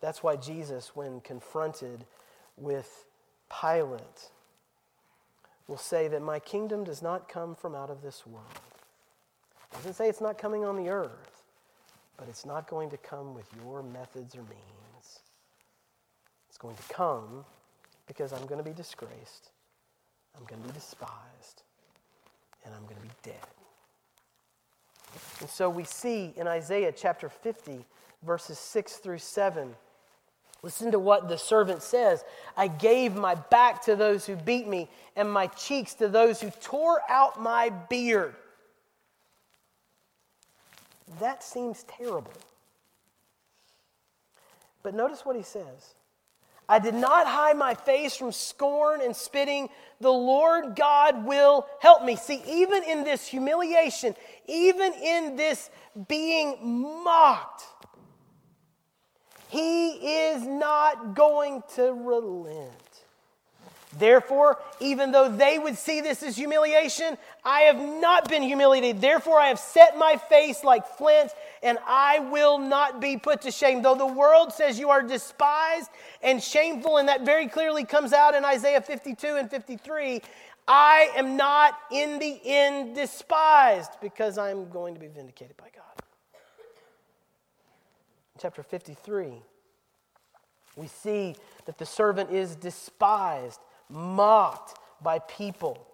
That's 0.00 0.22
why 0.22 0.36
Jesus, 0.36 0.94
when 0.94 1.20
confronted 1.20 2.04
with 2.61 3.06
Pilate, 3.61 4.30
will 5.66 5.76
say 5.76 6.08
that 6.08 6.20
my 6.20 6.38
kingdom 6.38 6.84
does 6.84 7.00
not 7.00 7.28
come 7.28 7.54
from 7.54 7.74
out 7.74 7.90
of 7.90 8.02
this 8.02 8.26
world. 8.26 8.46
It 9.72 9.76
doesn't 9.76 9.94
say 9.94 10.08
it's 10.08 10.20
not 10.20 10.36
coming 10.36 10.64
on 10.64 10.76
the 10.76 10.88
earth, 10.88 11.44
but 12.16 12.28
it's 12.28 12.44
not 12.44 12.68
going 12.68 12.90
to 12.90 12.96
come 12.96 13.34
with 13.34 13.46
your 13.64 13.82
methods 13.82 14.34
or 14.34 14.42
means. 14.42 15.20
It's 16.48 16.58
going 16.58 16.76
to 16.76 16.94
come 16.94 17.44
because 18.06 18.32
I'm 18.32 18.46
going 18.46 18.58
to 18.58 18.68
be 18.68 18.74
disgraced, 18.74 19.50
I'm 20.36 20.44
going 20.44 20.61
to 20.61 20.68
be 20.68 20.74
despised, 20.74 21.62
and 22.64 22.74
I'm 22.74 22.82
going 22.82 22.96
to 22.96 23.02
be 23.02 23.14
dead. 23.22 23.46
And 25.40 25.48
so 25.48 25.70
we 25.70 25.84
see 25.84 26.32
in 26.36 26.46
Isaiah 26.46 26.92
chapter 26.92 27.28
50, 27.28 27.84
verses 28.24 28.58
6 28.58 28.96
through 28.96 29.18
7. 29.18 29.74
Listen 30.62 30.90
to 30.92 30.98
what 30.98 31.28
the 31.28 31.38
servant 31.38 31.82
says 31.82 32.22
I 32.56 32.68
gave 32.68 33.14
my 33.14 33.34
back 33.34 33.82
to 33.84 33.96
those 33.96 34.26
who 34.26 34.36
beat 34.36 34.66
me, 34.68 34.88
and 35.16 35.30
my 35.30 35.46
cheeks 35.48 35.94
to 35.94 36.08
those 36.08 36.40
who 36.40 36.50
tore 36.61 37.00
out 37.08 37.40
my 37.40 37.70
beard. 37.70 38.34
That 41.18 41.42
seems 41.42 41.84
terrible. 41.84 42.32
But 44.82 44.94
notice 44.94 45.24
what 45.24 45.36
he 45.36 45.42
says 45.42 45.94
I 46.68 46.78
did 46.78 46.94
not 46.94 47.26
hide 47.26 47.56
my 47.56 47.74
face 47.74 48.14
from 48.14 48.30
scorn 48.30 49.00
and 49.02 49.16
spitting. 49.16 49.68
The 50.00 50.12
Lord 50.12 50.76
God 50.76 51.24
will 51.24 51.66
help 51.80 52.04
me. 52.04 52.14
See, 52.14 52.42
even 52.46 52.84
in 52.84 53.02
this 53.02 53.26
humiliation, 53.26 54.14
even 54.46 54.92
in 54.92 55.34
this 55.34 55.68
being 56.06 56.58
mocked, 57.02 57.64
he 59.51 59.88
is 60.28 60.46
not 60.46 61.14
going 61.14 61.62
to 61.74 61.92
relent. 61.92 62.70
Therefore, 63.98 64.61
even 64.78 65.11
though 65.11 65.28
they 65.28 65.59
would 65.59 65.76
see 65.76 66.01
this 66.01 66.22
as 66.22 66.36
humiliation, 66.36 67.18
I 67.44 67.62
have 67.62 67.80
not 68.01 68.28
been 68.28 68.42
humiliated. 68.42 69.01
Therefore, 69.01 69.40
I 69.40 69.48
have 69.48 69.59
set 69.59 69.98
my 69.98 70.16
face 70.28 70.62
like 70.62 70.86
flint, 70.96 71.32
and 71.64 71.76
I 71.84 72.20
will 72.20 72.59
not 72.59 73.01
be 73.01 73.16
put 73.16 73.40
to 73.42 73.51
shame. 73.51 73.82
Though 73.82 73.96
the 73.96 74.07
world 74.07 74.53
says 74.53 74.78
you 74.78 74.90
are 74.90 75.03
despised 75.03 75.90
and 76.22 76.40
shameful, 76.40 76.98
and 76.98 77.09
that 77.09 77.26
very 77.26 77.48
clearly 77.48 77.84
comes 77.84 78.12
out 78.12 78.36
in 78.36 78.44
Isaiah 78.44 78.80
52 78.80 79.26
and 79.34 79.51
53, 79.51 80.22
I 80.68 81.11
am 81.16 81.36
not 81.36 81.76
in 81.90 82.20
the 82.20 82.40
end 82.44 82.94
despised 82.94 83.90
because 84.01 84.38
I'm 84.38 84.70
going 84.70 84.94
to 84.94 85.01
be 85.01 85.09
vindicated 85.09 85.57
by 85.57 85.70
God 85.74 85.89
chapter 88.41 88.62
53, 88.62 89.32
we 90.76 90.86
see 90.86 91.36
that 91.66 91.78
the 91.78 91.86
servant 91.86 92.30
is 92.30 92.57
despised, 92.57 93.61
mocked 93.88 94.78
by 95.03 95.18
people. 95.18 95.86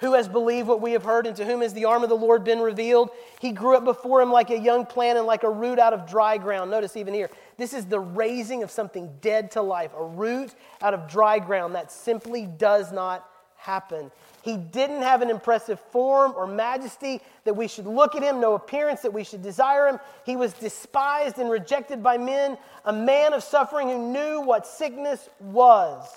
Who 0.00 0.14
has 0.14 0.26
believed 0.26 0.66
what 0.66 0.80
we 0.80 0.92
have 0.92 1.04
heard, 1.04 1.26
and 1.26 1.36
to 1.36 1.44
whom 1.44 1.60
has 1.60 1.72
the 1.72 1.84
arm 1.84 2.02
of 2.02 2.08
the 2.08 2.16
Lord 2.16 2.42
been 2.42 2.58
revealed? 2.58 3.10
He 3.40 3.52
grew 3.52 3.76
up 3.76 3.84
before 3.84 4.20
him 4.20 4.32
like 4.32 4.50
a 4.50 4.58
young 4.58 4.84
plant 4.84 5.16
and 5.16 5.26
like 5.26 5.44
a 5.44 5.50
root 5.50 5.78
out 5.78 5.92
of 5.92 6.08
dry 6.08 6.38
ground. 6.38 6.70
Notice 6.72 6.96
even 6.96 7.14
here, 7.14 7.30
this 7.56 7.72
is 7.72 7.86
the 7.86 8.00
raising 8.00 8.64
of 8.64 8.70
something 8.70 9.10
dead 9.20 9.52
to 9.52 9.62
life, 9.62 9.92
a 9.96 10.04
root 10.04 10.54
out 10.80 10.92
of 10.92 11.08
dry 11.08 11.38
ground. 11.38 11.76
That 11.76 11.92
simply 11.92 12.46
does 12.46 12.90
not 12.90 13.28
happen. 13.56 14.10
He 14.42 14.56
didn't 14.56 15.02
have 15.02 15.22
an 15.22 15.30
impressive 15.30 15.78
form 15.78 16.34
or 16.36 16.48
majesty 16.48 17.20
that 17.44 17.54
we 17.54 17.68
should 17.68 17.86
look 17.86 18.16
at 18.16 18.22
him, 18.24 18.40
no 18.40 18.54
appearance 18.54 19.00
that 19.02 19.12
we 19.12 19.22
should 19.22 19.40
desire 19.40 19.86
him. 19.86 20.00
He 20.26 20.34
was 20.34 20.52
despised 20.52 21.38
and 21.38 21.48
rejected 21.48 22.02
by 22.02 22.18
men, 22.18 22.58
a 22.84 22.92
man 22.92 23.34
of 23.34 23.44
suffering 23.44 23.88
who 23.88 24.12
knew 24.12 24.40
what 24.40 24.66
sickness 24.66 25.28
was. 25.38 26.08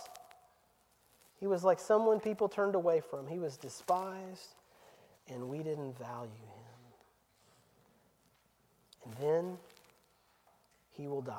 He 1.39 1.45
was 1.45 1.63
like 1.63 1.80
someone 1.80 2.19
people 2.19 2.49
turned 2.49 2.73
away 2.73 2.99
from. 2.99 3.28
He 3.28 3.38
was 3.38 3.57
despised, 3.57 4.55
and 5.28 5.47
we 5.47 5.59
didn't 5.59 5.95
value 5.99 6.32
him. 6.32 6.65
And 9.05 9.13
then 9.21 9.57
he 10.93 11.07
will 11.07 11.21
die. 11.21 11.36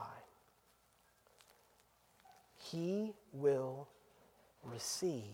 He 2.55 3.13
will 3.33 3.89
receive 4.63 5.25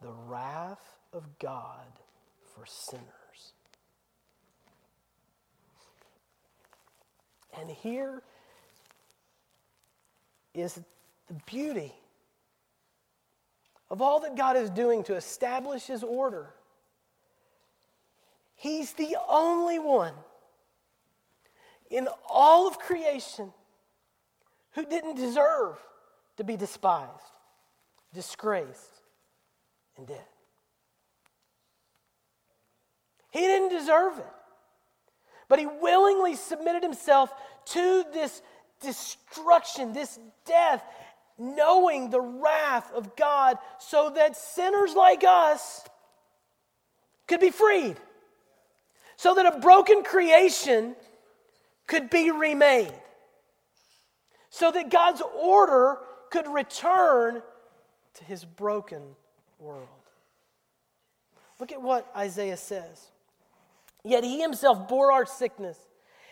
the 0.00 0.12
wrath 0.26 0.98
of 1.12 1.38
God 1.38 1.86
for 2.54 2.64
sinners. 2.66 3.04
And 7.58 7.70
here 7.70 8.22
is 10.54 10.74
the 10.74 11.34
beauty 11.46 11.92
of 13.90 14.00
all 14.00 14.20
that 14.20 14.36
God 14.36 14.56
is 14.56 14.70
doing 14.70 15.02
to 15.04 15.16
establish 15.16 15.86
His 15.86 16.02
order. 16.02 16.54
He's 18.54 18.92
the 18.92 19.16
only 19.28 19.78
one 19.78 20.14
in 21.90 22.08
all 22.28 22.68
of 22.68 22.78
creation 22.78 23.52
who 24.72 24.84
didn't 24.84 25.16
deserve 25.16 25.76
to 26.36 26.44
be 26.44 26.56
despised, 26.56 27.10
disgraced, 28.14 28.89
and 30.00 30.08
dead. 30.08 30.24
He 33.30 33.40
didn't 33.40 33.68
deserve 33.68 34.18
it. 34.18 34.26
But 35.48 35.58
he 35.58 35.66
willingly 35.66 36.36
submitted 36.36 36.82
himself 36.82 37.30
to 37.66 38.04
this 38.14 38.40
destruction, 38.80 39.92
this 39.92 40.18
death, 40.46 40.82
knowing 41.38 42.08
the 42.08 42.20
wrath 42.20 42.90
of 42.94 43.14
God 43.14 43.58
so 43.78 44.10
that 44.14 44.36
sinners 44.36 44.94
like 44.94 45.22
us 45.22 45.82
could 47.28 47.40
be 47.40 47.50
freed. 47.50 47.96
So 49.16 49.34
that 49.34 49.54
a 49.54 49.58
broken 49.58 50.02
creation 50.02 50.96
could 51.86 52.08
be 52.08 52.30
remade. 52.30 52.94
So 54.48 54.70
that 54.70 54.90
God's 54.90 55.22
order 55.38 55.98
could 56.30 56.48
return 56.48 57.42
to 58.14 58.24
his 58.24 58.44
broken 58.44 59.02
world. 59.60 59.88
Look 61.58 61.72
at 61.72 61.82
what 61.82 62.10
Isaiah 62.16 62.56
says. 62.56 63.08
Yet 64.02 64.24
he 64.24 64.40
himself 64.40 64.88
bore 64.88 65.12
our 65.12 65.26
sickness, 65.26 65.78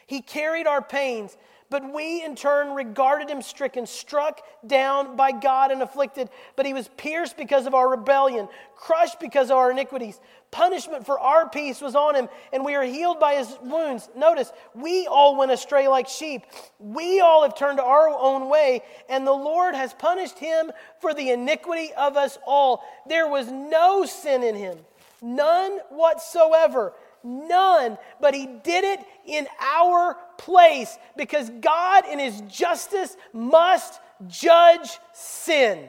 he 0.07 0.22
carried 0.22 0.66
our 0.66 0.81
pains, 0.81 1.37
But 1.71 1.93
we, 1.93 2.25
in 2.25 2.35
turn, 2.35 2.75
regarded 2.75 3.29
him 3.29 3.43
stricken, 3.43 3.87
struck 3.87 4.41
down 4.66 5.16
by 5.16 5.33
God, 5.33 5.71
and 5.71 5.83
afflicted. 5.83 6.31
But 6.57 6.64
he 6.64 6.73
was 6.73 6.89
pierced 6.97 7.37
because 7.37 7.66
of 7.66 7.75
our 7.75 7.91
rebellion, 7.91 8.49
crushed 8.75 9.21
because 9.21 9.51
of 9.51 9.59
our 9.59 9.71
iniquities. 9.71 10.19
Punishment 10.51 11.05
for 11.05 11.21
our 11.21 11.47
peace 11.51 11.83
was 11.83 11.95
on 11.95 12.14
him, 12.14 12.29
and 12.55 12.64
we 12.64 12.75
are 12.75 12.85
healed 12.85 13.21
by 13.21 13.35
his 13.35 13.59
wounds. 13.62 14.09
Notice, 14.16 14.51
we 14.75 15.07
all 15.07 15.37
went 15.37 15.53
astray 15.53 15.89
like 15.89 16.09
sheep. 16.09 16.43
We 16.79 17.21
all 17.21 17.43
have 17.43 17.55
turned 17.55 17.81
our 17.81 18.09
own 18.09 18.49
way, 18.49 18.83
and 19.11 19.27
the 19.27 19.33
Lord 19.33 19.75
has 19.75 19.93
punished 19.93 20.39
him 20.39 20.73
for 21.03 21.12
the 21.12 21.33
iniquity 21.33 21.93
of 21.93 22.16
us 22.16 22.39
all. 22.47 22.83
There 23.07 23.29
was 23.29 23.53
no 23.53 24.07
sin 24.07 24.43
in 24.43 24.55
him, 24.55 24.79
none 25.21 25.81
whatsoever. 25.91 26.95
None, 27.25 27.99
but 28.21 28.35
he 28.35 28.47
did 28.47 28.85
it 28.85 29.01
in 29.27 29.47
our 29.61 30.16
place 30.39 30.97
because 31.16 31.51
God, 31.61 32.05
in 32.11 32.19
his 32.19 32.41
justice, 32.43 33.16
must 33.33 34.01
judge 34.27 34.99
sin. 35.12 35.89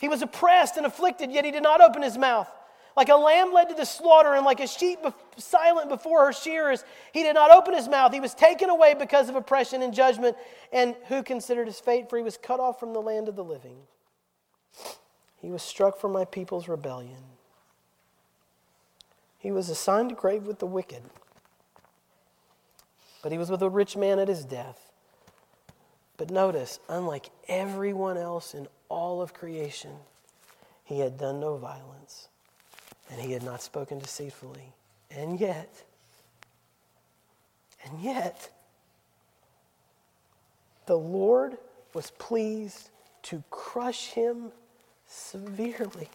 He 0.00 0.08
was 0.08 0.22
oppressed 0.22 0.76
and 0.76 0.86
afflicted, 0.86 1.32
yet 1.32 1.44
he 1.44 1.50
did 1.50 1.62
not 1.62 1.80
open 1.80 2.02
his 2.02 2.18
mouth. 2.18 2.48
Like 2.96 3.08
a 3.10 3.14
lamb 3.14 3.52
led 3.52 3.68
to 3.68 3.74
the 3.74 3.84
slaughter, 3.84 4.34
and 4.34 4.44
like 4.44 4.60
a 4.60 4.66
sheep 4.66 5.00
silent 5.36 5.90
before 5.90 6.24
her 6.24 6.32
shearers, 6.32 6.82
he 7.12 7.22
did 7.22 7.34
not 7.34 7.50
open 7.50 7.74
his 7.74 7.88
mouth. 7.88 8.12
He 8.12 8.20
was 8.20 8.34
taken 8.34 8.70
away 8.70 8.94
because 8.94 9.28
of 9.28 9.36
oppression 9.36 9.82
and 9.82 9.92
judgment. 9.92 10.34
And 10.72 10.94
who 11.08 11.22
considered 11.22 11.66
his 11.66 11.78
fate? 11.78 12.08
For 12.08 12.16
he 12.16 12.22
was 12.22 12.38
cut 12.38 12.58
off 12.58 12.80
from 12.80 12.94
the 12.94 13.02
land 13.02 13.28
of 13.28 13.36
the 13.36 13.44
living. 13.44 13.76
He 15.42 15.50
was 15.50 15.62
struck 15.62 16.00
for 16.00 16.08
my 16.08 16.24
people's 16.24 16.68
rebellion. 16.68 17.22
He 19.46 19.52
was 19.52 19.70
assigned 19.70 20.10
a 20.10 20.14
grave 20.16 20.48
with 20.48 20.58
the 20.58 20.66
wicked. 20.66 21.04
But 23.22 23.30
he 23.30 23.38
was 23.38 23.48
with 23.48 23.62
a 23.62 23.70
rich 23.70 23.96
man 23.96 24.18
at 24.18 24.26
his 24.26 24.44
death. 24.44 24.90
But 26.16 26.32
notice, 26.32 26.80
unlike 26.88 27.30
everyone 27.46 28.16
else 28.16 28.54
in 28.54 28.66
all 28.88 29.22
of 29.22 29.32
creation, 29.32 29.92
he 30.82 30.98
had 30.98 31.16
done 31.16 31.38
no 31.38 31.56
violence 31.58 32.26
and 33.08 33.20
he 33.20 33.30
had 33.30 33.44
not 33.44 33.62
spoken 33.62 34.00
deceitfully. 34.00 34.72
And 35.12 35.38
yet, 35.38 35.84
and 37.84 38.00
yet, 38.00 38.50
the 40.86 40.98
Lord 40.98 41.56
was 41.94 42.10
pleased 42.10 42.90
to 43.22 43.44
crush 43.50 44.08
him 44.08 44.50
severely. 45.06 46.08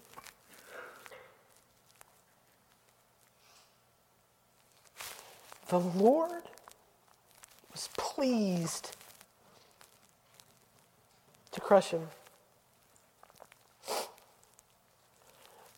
The 5.71 5.79
Lord 5.79 6.43
was 7.71 7.87
pleased 7.95 8.93
to 11.53 11.61
crush 11.61 11.91
him. 11.91 12.09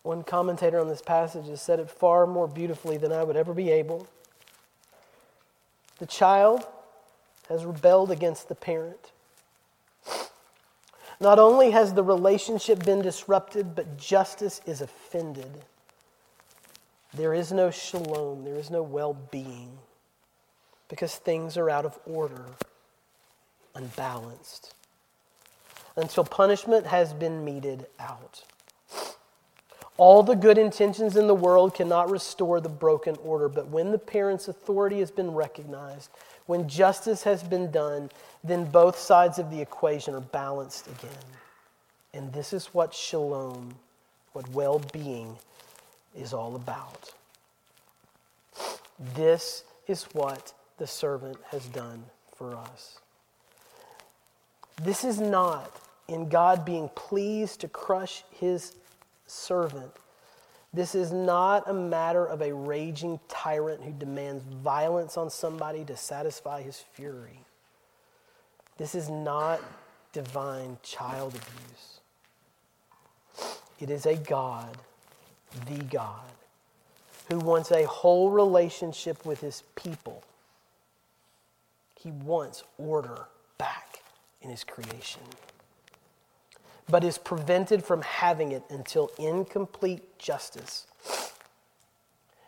One 0.02 0.24
commentator 0.24 0.80
on 0.80 0.88
this 0.88 1.04
passage 1.04 1.46
has 1.46 1.62
said 1.62 1.80
it 1.80 1.92
far 1.92 2.26
more 2.26 2.48
beautifully 2.48 2.98
than 2.98 3.12
I 3.12 3.24
would 3.24 3.36
ever 3.36 3.54
be 3.54 3.70
able. 3.70 4.08
The 6.00 6.08
child 6.08 6.66
has 7.48 7.64
rebelled 7.64 8.10
against 8.10 8.50
the 8.50 8.56
parent. 8.56 9.12
Not 11.20 11.38
only 11.38 11.70
has 11.70 11.94
the 11.94 12.04
relationship 12.04 12.84
been 12.84 13.04
disrupted, 13.04 13.76
but 13.76 14.00
justice 14.00 14.60
is 14.66 14.82
offended. 14.82 15.66
There 17.16 17.34
is 17.34 17.52
no 17.52 17.70
shalom, 17.70 18.44
there 18.44 18.56
is 18.56 18.72
no 18.72 18.82
well 18.82 19.14
being, 19.32 19.78
because 20.90 21.16
things 21.16 21.58
are 21.58 21.70
out 21.70 21.86
of 21.86 22.00
order, 22.06 22.46
unbalanced, 23.76 24.74
until 25.96 26.24
punishment 26.24 26.88
has 26.88 27.14
been 27.14 27.46
meted 27.46 27.86
out. 28.00 28.44
All 29.98 30.24
the 30.24 30.36
good 30.36 30.58
intentions 30.58 31.16
in 31.16 31.28
the 31.28 31.36
world 31.36 31.76
cannot 31.76 32.10
restore 32.10 32.60
the 32.60 32.70
broken 32.70 33.16
order, 33.24 33.48
but 33.48 33.68
when 33.68 33.92
the 33.92 34.00
parent's 34.00 34.48
authority 34.48 35.00
has 35.00 35.12
been 35.12 35.32
recognized, 35.32 36.10
when 36.48 36.68
justice 36.68 37.24
has 37.24 37.44
been 37.44 37.70
done, 37.70 38.10
then 38.44 38.66
both 38.66 38.98
sides 38.98 39.38
of 39.38 39.52
the 39.52 39.62
equation 39.62 40.16
are 40.16 40.20
balanced 40.20 40.88
again. 40.88 41.24
And 42.14 42.34
this 42.34 42.54
is 42.54 42.74
what 42.74 42.94
shalom, 42.94 43.76
what 44.34 44.50
well 44.50 44.82
being, 44.92 45.38
is 46.16 46.34
all 46.34 46.56
about. 46.56 47.14
This 49.16 49.64
is 49.88 50.04
what 50.14 50.54
the 50.78 50.88
servant 50.88 51.38
has 51.50 51.66
done 51.68 52.04
for 52.36 52.56
us. 52.56 53.00
This 54.82 55.04
is 55.04 55.20
not 55.20 55.72
in 56.08 56.30
God 56.30 56.66
being 56.66 56.90
pleased 56.96 57.62
to 57.62 57.68
crush 57.68 58.24
his 58.32 58.76
servant. 59.28 59.92
This 60.74 60.96
is 60.96 61.12
not 61.12 61.70
a 61.70 61.74
matter 61.74 62.26
of 62.26 62.42
a 62.42 62.54
raging 62.54 63.20
tyrant 63.28 63.84
who 63.84 63.92
demands 63.92 64.44
violence 64.44 65.18
on 65.18 65.30
somebody 65.30 65.86
to 65.86 65.96
satisfy 65.96 66.64
his 66.64 66.84
fury. 66.94 67.40
This 68.78 68.96
is 68.96 69.10
not 69.10 69.62
divine 70.14 70.78
child 70.82 71.36
abuse. 71.36 72.00
It 73.80 73.90
is 73.92 74.06
a 74.06 74.16
God 74.16 74.78
the 75.68 75.84
God 75.84 76.22
who 77.30 77.40
wants 77.40 77.72
a 77.72 77.86
whole 77.86 78.30
relationship 78.30 79.26
with 79.26 79.42
his 79.42 79.64
people. 79.76 80.24
He 82.00 82.12
wants 82.12 82.64
order 82.78 83.28
back 83.58 84.02
in 84.42 84.50
his 84.50 84.64
creation, 84.64 85.22
but 86.90 87.04
is 87.04 87.18
prevented 87.18 87.84
from 87.84 88.02
having 88.02 88.52
it 88.52 88.64
until 88.70 89.10
incomplete 89.18 90.20
justice. 90.20 90.86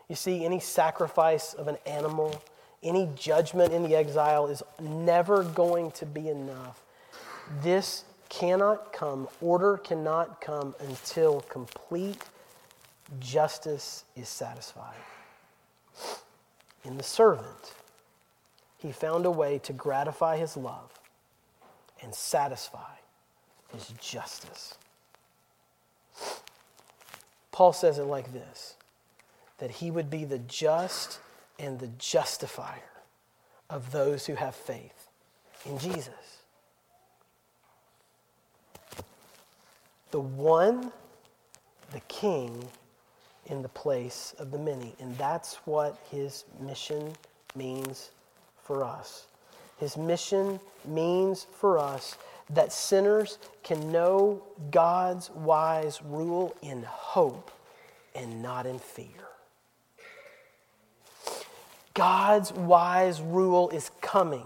You 0.09 0.15
see, 0.15 0.43
any 0.45 0.59
sacrifice 0.59 1.53
of 1.53 1.67
an 1.67 1.77
animal, 1.85 2.43
any 2.83 3.09
judgment 3.15 3.73
in 3.73 3.83
the 3.83 3.95
exile 3.95 4.47
is 4.47 4.61
never 4.79 5.43
going 5.43 5.91
to 5.91 6.05
be 6.05 6.29
enough. 6.29 6.83
This 7.63 8.03
cannot 8.29 8.91
come, 8.91 9.29
order 9.41 9.77
cannot 9.77 10.41
come 10.41 10.75
until 10.79 11.41
complete 11.41 12.21
justice 13.19 14.03
is 14.15 14.27
satisfied. 14.29 14.95
In 16.83 16.97
the 16.97 17.03
servant, 17.03 17.73
he 18.77 18.91
found 18.91 19.25
a 19.25 19.31
way 19.31 19.59
to 19.59 19.73
gratify 19.73 20.37
his 20.37 20.55
love 20.55 20.91
and 22.01 22.13
satisfy 22.13 22.95
his 23.73 23.87
justice. 23.99 24.75
Paul 27.51 27.73
says 27.73 27.97
it 27.97 28.03
like 28.03 28.33
this 28.33 28.75
that 29.57 29.71
he 29.71 29.89
would 29.89 30.09
be 30.09 30.25
the 30.25 30.39
just 30.39 31.19
and 31.57 31.79
the 31.79 31.87
justifier 31.97 32.91
of 33.69 33.91
those 33.91 34.25
who 34.25 34.35
have 34.35 34.53
faith 34.53 35.09
in 35.65 35.79
Jesus. 35.79 36.39
The 40.11 40.19
one, 40.19 40.91
the 41.91 42.01
king, 42.01 42.67
in 43.47 43.61
the 43.61 43.69
place 43.69 44.35
of 44.39 44.51
the 44.51 44.57
many. 44.57 44.93
And 44.99 45.17
that's 45.17 45.55
what 45.65 45.97
his 46.11 46.45
mission 46.59 47.13
means 47.55 48.11
for 48.63 48.83
us. 48.83 49.27
His 49.77 49.97
mission 49.97 50.59
means 50.85 51.47
for 51.57 51.77
us 51.77 52.17
that 52.49 52.71
sinners 52.71 53.37
can 53.63 53.91
know 53.91 54.41
God's 54.71 55.29
wise 55.31 56.01
rule 56.03 56.55
in 56.61 56.83
hope 56.83 57.51
and 58.13 58.41
not 58.41 58.65
in 58.65 58.79
fear. 58.79 59.07
God's 61.93 62.51
wise 62.51 63.21
rule 63.21 63.69
is 63.69 63.89
coming 64.01 64.45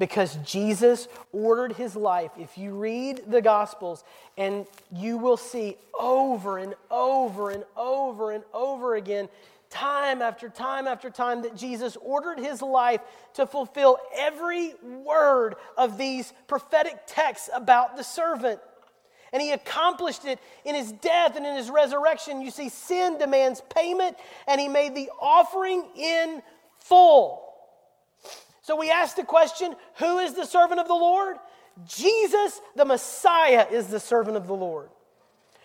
because 0.00 0.36
Jesus 0.36 1.08
ordered 1.30 1.74
his 1.74 1.94
life. 1.94 2.30
If 2.38 2.56
you 2.56 2.72
read 2.72 3.20
the 3.28 3.42
Gospels, 3.42 4.02
and 4.38 4.66
you 4.90 5.18
will 5.18 5.36
see 5.36 5.76
over 5.96 6.56
and 6.56 6.74
over 6.90 7.50
and 7.50 7.64
over 7.76 8.32
and 8.32 8.42
over 8.54 8.94
again, 8.94 9.28
time 9.68 10.22
after 10.22 10.48
time 10.48 10.88
after 10.88 11.10
time, 11.10 11.42
that 11.42 11.54
Jesus 11.54 11.98
ordered 12.00 12.38
his 12.38 12.62
life 12.62 13.02
to 13.34 13.46
fulfill 13.46 13.98
every 14.18 14.72
word 14.82 15.56
of 15.76 15.98
these 15.98 16.32
prophetic 16.48 17.02
texts 17.06 17.50
about 17.54 17.98
the 17.98 18.02
servant. 18.02 18.58
And 19.34 19.42
he 19.42 19.52
accomplished 19.52 20.24
it 20.24 20.38
in 20.64 20.74
his 20.74 20.92
death 20.92 21.36
and 21.36 21.44
in 21.44 21.56
his 21.56 21.68
resurrection. 21.68 22.40
You 22.40 22.50
see, 22.50 22.70
sin 22.70 23.18
demands 23.18 23.60
payment, 23.68 24.16
and 24.48 24.58
he 24.58 24.66
made 24.66 24.94
the 24.94 25.10
offering 25.20 25.84
in 25.94 26.40
full. 26.78 27.49
So 28.70 28.76
we 28.76 28.88
ask 28.88 29.16
the 29.16 29.24
question 29.24 29.74
who 29.96 30.20
is 30.20 30.34
the 30.34 30.44
servant 30.44 30.78
of 30.78 30.86
the 30.86 30.94
Lord? 30.94 31.38
Jesus, 31.88 32.60
the 32.76 32.84
Messiah, 32.84 33.66
is 33.68 33.88
the 33.88 33.98
servant 33.98 34.36
of 34.36 34.46
the 34.46 34.54
Lord. 34.54 34.90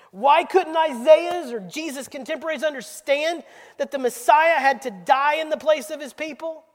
Why 0.09 0.43
couldn't 0.43 0.75
Isaiah's 0.75 1.51
or 1.51 1.59
Jesus' 1.59 2.07
contemporaries 2.07 2.63
understand 2.63 3.43
that 3.77 3.91
the 3.91 3.99
Messiah 3.99 4.57
had 4.57 4.81
to 4.81 4.89
die 5.05 5.35
in 5.35 5.51
the 5.51 5.55
place 5.55 5.91
of 5.91 6.01
his 6.01 6.13
people? 6.13 6.65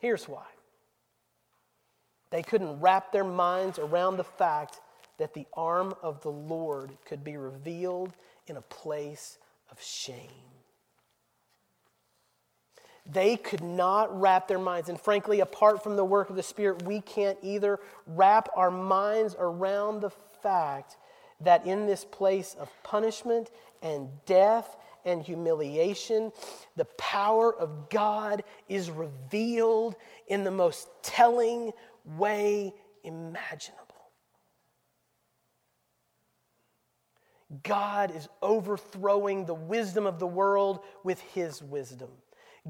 Here's 0.00 0.28
why 0.28 0.46
they 2.30 2.42
couldn't 2.42 2.80
wrap 2.80 3.12
their 3.12 3.22
minds 3.22 3.78
around 3.78 4.16
the 4.16 4.24
fact 4.24 4.80
that 5.18 5.34
the 5.34 5.46
arm 5.52 5.94
of 6.02 6.20
the 6.22 6.32
Lord 6.32 6.90
could 7.04 7.22
be 7.22 7.36
revealed 7.36 8.12
in 8.48 8.56
a 8.56 8.62
place 8.62 9.38
of 9.70 9.80
shame. 9.80 10.53
They 13.06 13.36
could 13.36 13.62
not 13.62 14.18
wrap 14.18 14.48
their 14.48 14.58
minds. 14.58 14.88
And 14.88 14.98
frankly, 14.98 15.40
apart 15.40 15.82
from 15.82 15.96
the 15.96 16.04
work 16.04 16.30
of 16.30 16.36
the 16.36 16.42
Spirit, 16.42 16.84
we 16.84 17.00
can't 17.00 17.38
either 17.42 17.78
wrap 18.06 18.48
our 18.56 18.70
minds 18.70 19.36
around 19.38 20.00
the 20.00 20.10
fact 20.42 20.96
that 21.40 21.66
in 21.66 21.86
this 21.86 22.04
place 22.04 22.56
of 22.58 22.70
punishment 22.82 23.50
and 23.82 24.08
death 24.24 24.76
and 25.04 25.22
humiliation, 25.22 26.32
the 26.76 26.86
power 26.96 27.54
of 27.54 27.90
God 27.90 28.42
is 28.68 28.90
revealed 28.90 29.96
in 30.28 30.44
the 30.44 30.50
most 30.50 30.88
telling 31.02 31.72
way 32.04 32.72
imaginable. 33.02 33.84
God 37.62 38.16
is 38.16 38.28
overthrowing 38.42 39.44
the 39.44 39.54
wisdom 39.54 40.06
of 40.06 40.18
the 40.18 40.26
world 40.26 40.80
with 41.04 41.20
his 41.20 41.62
wisdom. 41.62 42.08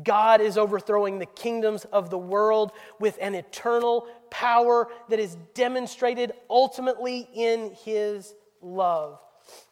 God 0.02 0.40
is 0.40 0.58
overthrowing 0.58 1.18
the 1.18 1.26
kingdoms 1.26 1.84
of 1.86 2.10
the 2.10 2.18
world 2.18 2.72
with 2.98 3.16
an 3.20 3.34
eternal 3.34 4.06
power 4.30 4.88
that 5.08 5.20
is 5.20 5.36
demonstrated 5.54 6.32
ultimately 6.50 7.28
in 7.32 7.72
his 7.84 8.34
love. 8.60 9.20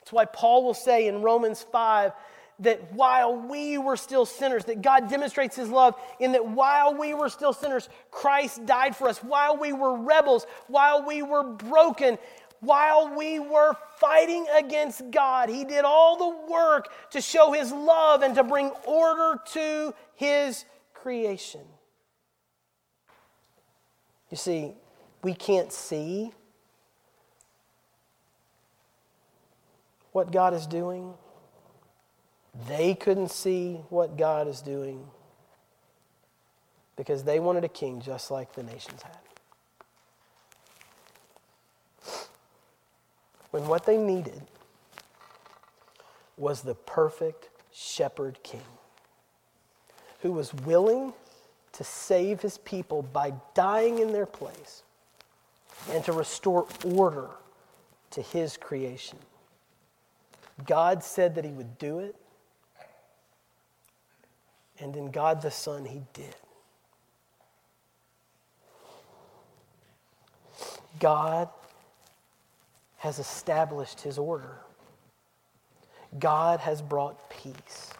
That's 0.00 0.12
why 0.12 0.26
Paul 0.26 0.64
will 0.64 0.74
say 0.74 1.08
in 1.08 1.22
Romans 1.22 1.64
5 1.72 2.12
that 2.60 2.92
while 2.92 3.34
we 3.34 3.78
were 3.78 3.96
still 3.96 4.24
sinners, 4.24 4.64
that 4.66 4.82
God 4.82 5.08
demonstrates 5.08 5.56
his 5.56 5.68
love 5.68 5.96
in 6.20 6.32
that 6.32 6.46
while 6.46 6.94
we 6.94 7.14
were 7.14 7.28
still 7.28 7.52
sinners, 7.52 7.88
Christ 8.10 8.64
died 8.66 8.94
for 8.94 9.08
us. 9.08 9.18
While 9.18 9.56
we 9.56 9.72
were 9.72 9.96
rebels, 9.96 10.46
while 10.68 11.04
we 11.04 11.22
were 11.22 11.42
broken, 11.42 12.18
while 12.62 13.12
we 13.16 13.40
were 13.40 13.74
fighting 13.96 14.46
against 14.56 15.10
God, 15.10 15.48
he 15.48 15.64
did 15.64 15.84
all 15.84 16.16
the 16.16 16.52
work 16.52 16.88
to 17.10 17.20
show 17.20 17.50
his 17.50 17.72
love 17.72 18.22
and 18.22 18.36
to 18.36 18.44
bring 18.44 18.70
order 18.86 19.40
to 19.52 19.92
his 20.14 20.64
creation. 20.94 21.62
You 24.30 24.36
see, 24.36 24.74
we 25.24 25.34
can't 25.34 25.72
see 25.72 26.32
what 30.12 30.30
God 30.30 30.54
is 30.54 30.68
doing. 30.68 31.14
They 32.68 32.94
couldn't 32.94 33.32
see 33.32 33.80
what 33.88 34.16
God 34.16 34.46
is 34.46 34.62
doing 34.62 35.04
because 36.94 37.24
they 37.24 37.40
wanted 37.40 37.64
a 37.64 37.68
king 37.68 38.00
just 38.00 38.30
like 38.30 38.52
the 38.52 38.62
nations 38.62 39.02
had. 39.02 39.21
When 43.52 43.66
what 43.68 43.84
they 43.84 43.98
needed 43.98 44.42
was 46.36 46.62
the 46.62 46.74
perfect 46.74 47.50
shepherd 47.70 48.42
king 48.42 48.62
who 50.20 50.32
was 50.32 50.52
willing 50.54 51.12
to 51.72 51.84
save 51.84 52.40
his 52.40 52.58
people 52.58 53.02
by 53.02 53.34
dying 53.54 53.98
in 53.98 54.12
their 54.12 54.26
place 54.26 54.82
and 55.90 56.02
to 56.04 56.12
restore 56.12 56.66
order 56.84 57.28
to 58.10 58.22
his 58.22 58.56
creation. 58.56 59.18
God 60.64 61.04
said 61.04 61.34
that 61.34 61.44
he 61.44 61.50
would 61.50 61.76
do 61.78 61.98
it, 61.98 62.16
and 64.78 64.96
in 64.96 65.10
God 65.10 65.42
the 65.42 65.50
Son, 65.50 65.84
he 65.84 66.02
did. 66.14 66.34
God 70.98 71.48
has 73.02 73.18
established 73.18 74.02
his 74.02 74.16
order. 74.16 74.58
God 76.20 76.60
has 76.60 76.80
brought 76.80 77.28
peace. 77.30 77.92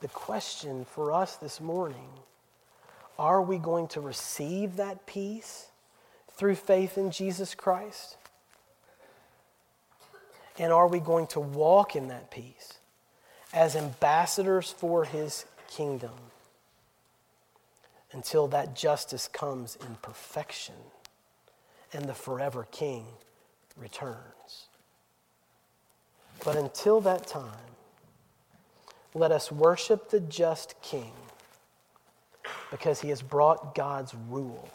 The 0.00 0.08
question 0.08 0.86
for 0.86 1.12
us 1.12 1.36
this 1.36 1.60
morning 1.60 2.08
are 3.18 3.42
we 3.42 3.58
going 3.58 3.88
to 3.88 4.00
receive 4.00 4.76
that 4.76 5.04
peace 5.04 5.66
through 6.30 6.54
faith 6.54 6.96
in 6.96 7.10
Jesus 7.10 7.54
Christ? 7.54 8.16
And 10.58 10.72
are 10.72 10.88
we 10.88 11.00
going 11.00 11.26
to 11.28 11.40
walk 11.40 11.94
in 11.96 12.08
that 12.08 12.30
peace 12.30 12.78
as 13.52 13.76
ambassadors 13.76 14.72
for 14.72 15.04
his 15.04 15.44
kingdom 15.68 16.14
until 18.10 18.48
that 18.48 18.74
justice 18.74 19.28
comes 19.28 19.76
in 19.76 19.96
perfection 20.00 20.76
and 21.96 22.06
the 22.06 22.14
forever 22.14 22.66
king 22.70 23.06
returns? 23.76 24.68
But 26.44 26.56
until 26.56 27.00
that 27.00 27.26
time, 27.26 27.50
let 29.14 29.32
us 29.32 29.50
worship 29.50 30.10
the 30.10 30.20
just 30.20 30.74
King 30.82 31.12
because 32.70 33.00
he 33.00 33.08
has 33.08 33.22
brought 33.22 33.74
God's 33.74 34.14
rule 34.28 34.68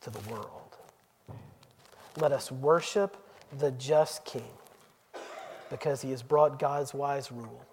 to 0.00 0.10
the 0.10 0.30
world. 0.30 0.76
Let 2.16 2.32
us 2.32 2.50
worship 2.50 3.16
the 3.58 3.70
just 3.72 4.24
King 4.24 4.50
because 5.68 6.00
he 6.00 6.10
has 6.10 6.22
brought 6.22 6.58
God's 6.58 6.94
wise 6.94 7.30
rule 7.30 7.64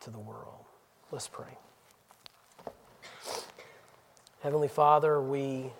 to 0.00 0.10
the 0.10 0.18
world. 0.18 0.64
Let's 1.12 1.28
pray. 1.28 1.56
Heavenly 4.40 4.68
Father, 4.68 5.20
we 5.22 5.70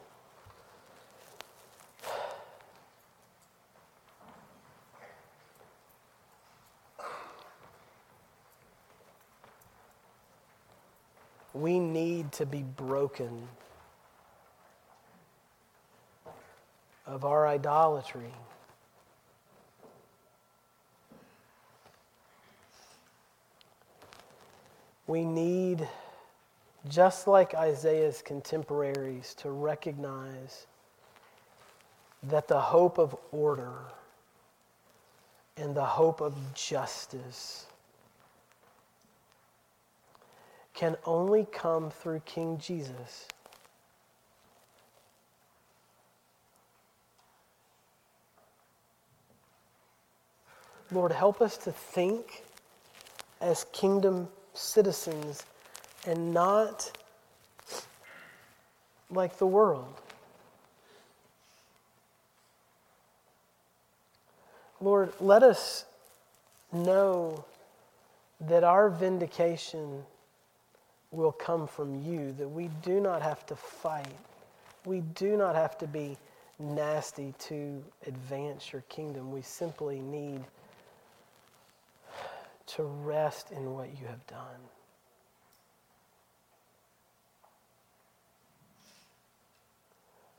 we 11.59 11.81
need 11.81 12.31
to 12.31 12.47
be 12.47 12.63
broken 12.63 13.49
of 17.05 17.25
our 17.25 17.49
idolatry. 17.49 18.33
We 25.09 25.25
need, 25.25 25.89
just 26.89 27.27
like 27.27 27.55
Isaiah's 27.55 28.23
contemporaries, 28.23 29.35
to 29.39 29.51
recognize 29.51 30.67
that 32.25 32.47
the 32.47 32.61
hope 32.61 32.99
of 32.99 33.17
order 33.33 33.79
and 35.57 35.75
the 35.75 35.85
hope 35.85 36.21
of 36.21 36.37
justice 36.55 37.67
can 40.79 40.97
only 41.05 41.45
come 41.51 41.91
through 41.91 42.21
King 42.21 42.57
Jesus. 42.57 43.27
Lord, 50.93 51.11
help 51.11 51.43
us 51.43 51.57
to 51.57 51.73
think 51.73 52.45
as 53.41 53.67
kingdom 53.73 54.29
citizens 54.55 55.45
and 56.07 56.33
not 56.33 56.93
like 59.11 59.37
the 59.39 59.49
world. 59.49 59.93
Lord, 64.81 65.13
let 65.19 65.43
us 65.43 65.87
know 66.73 67.45
that 68.41 68.63
our 68.63 68.89
vindication 68.89 70.05
will 71.11 71.33
come 71.33 71.67
from 71.67 72.03
you, 72.03 72.33
that 72.33 72.49
we 72.49 72.69
do 72.83 73.01
not 73.01 73.23
have 73.23 73.47
to 73.47 73.57
fight. 73.57 74.07
We 74.85 75.01
do 75.01 75.37
not 75.37 75.55
have 75.55 75.79
to 75.79 75.87
be 75.87 76.17
nasty 76.59 77.35
to 77.39 77.83
advance 78.07 78.73
your 78.73 78.83
kingdom. 78.89 79.33
We 79.33 79.43
simply 79.43 80.01
need 80.01 80.45
to 82.67 82.83
rest 82.83 83.51
in 83.51 83.73
what 83.75 83.89
you 83.99 84.07
have 84.07 84.27
done. 84.27 84.61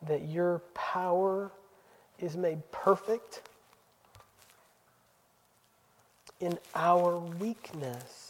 That 0.08 0.30
your 0.30 0.60
power 0.76 1.52
is 2.20 2.38
made 2.38 2.60
perfect 2.72 3.42
in 6.40 6.58
our 6.76 7.18
weakness. 7.18 8.29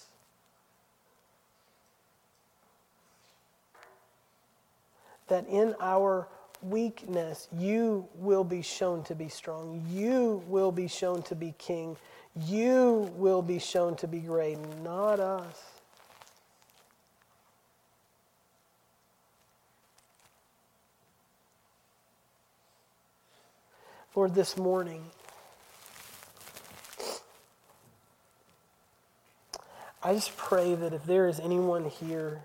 that 5.30 5.48
in 5.48 5.76
our 5.80 6.28
weakness, 6.62 7.48
you 7.58 8.08
will 8.16 8.44
be 8.44 8.62
shown 8.62 9.04
to 9.04 9.16
be 9.16 9.30
strong. 9.30 9.86
You 9.90 10.44
will 10.48 10.72
be 10.72 10.88
shown 10.88 11.22
to 11.24 11.36
be 11.36 11.54
king. 11.58 11.96
You 12.36 13.12
will 13.16 13.42
be 13.42 13.60
shown 13.60 13.96
to 13.98 14.08
be 14.08 14.20
great, 14.20 14.58
not 14.84 15.20
us. 15.20 15.64
Lord, 24.16 24.36
this 24.36 24.58
morning, 24.58 25.06
I 30.04 30.14
just 30.14 30.36
pray 30.36 30.76
that 30.76 30.94
if 30.94 31.06
there 31.06 31.28
is 31.28 31.40
anyone 31.40 31.86
here 31.86 32.42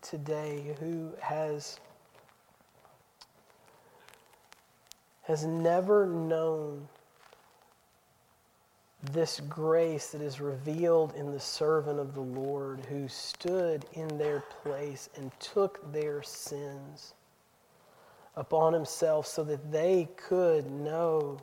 today 0.00 0.74
who 0.80 1.12
has 1.20 1.78
has 5.22 5.44
never 5.44 6.06
known 6.06 6.88
this 9.12 9.40
grace 9.48 10.10
that 10.10 10.20
is 10.20 10.40
revealed 10.40 11.14
in 11.16 11.32
the 11.32 11.40
servant 11.40 11.98
of 11.98 12.14
the 12.14 12.20
Lord 12.20 12.80
who 12.88 13.08
stood 13.08 13.84
in 13.94 14.06
their 14.16 14.44
place 14.62 15.08
and 15.16 15.32
took 15.40 15.92
their 15.92 16.22
sins 16.22 17.14
upon 18.36 18.72
himself 18.72 19.26
so 19.26 19.42
that 19.44 19.72
they 19.72 20.08
could 20.16 20.70
know 20.70 21.38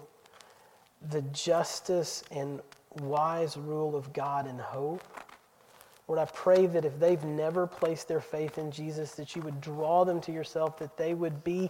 the 1.10 1.22
justice 1.24 2.24
and 2.32 2.62
wise 3.02 3.58
rule 3.58 3.96
of 3.96 4.12
God 4.14 4.48
and 4.48 4.60
hope. 4.60 5.04
Lord, 6.08 6.20
I 6.20 6.26
pray 6.26 6.66
that 6.66 6.86
if 6.86 7.00
they've 7.00 7.24
never 7.24 7.68
placed 7.68 8.08
their 8.08 8.22
faith 8.22 8.58
in 8.58 8.72
Jesus, 8.72 9.12
that 9.12 9.36
you 9.36 9.42
would 9.44 9.62
draw 9.62 10.04
them 10.04 10.20
to 10.22 10.32
yourself, 10.32 10.80
that 10.80 10.98
they 10.98 11.14
would 11.14 11.44
be 11.44 11.70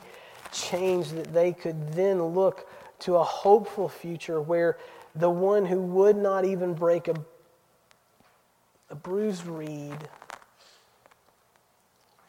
changed, 0.51 1.15
that 1.15 1.33
they 1.33 1.53
could 1.53 1.93
then 1.93 2.21
look 2.23 2.67
to 2.99 3.15
a 3.15 3.23
hopeful 3.23 3.87
future 3.87 4.41
where 4.41 4.77
the 5.15 5.29
one 5.29 5.65
who 5.65 5.79
would 5.81 6.15
not 6.15 6.45
even 6.45 6.73
break 6.73 7.07
a, 7.07 7.15
a 8.89 8.95
bruised 8.95 9.45
reed, 9.45 9.97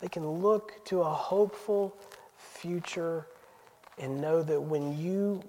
they 0.01 0.09
can 0.09 0.27
look 0.27 0.85
to 0.87 1.01
a 1.01 1.11
hopeful 1.11 1.97
future 2.37 3.27
and 3.99 4.21
know 4.21 4.43
that 4.43 4.61
when 4.61 4.97
you 4.99 5.43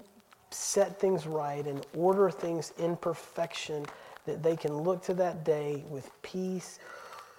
set 0.50 1.00
things 1.00 1.26
right 1.26 1.66
and 1.66 1.86
order 1.94 2.30
things 2.30 2.72
in 2.78 2.96
perfection, 2.96 3.86
that 4.26 4.42
they 4.42 4.56
can 4.56 4.76
look 4.78 5.02
to 5.02 5.14
that 5.14 5.44
day 5.44 5.84
with 5.88 6.10
peace 6.22 6.78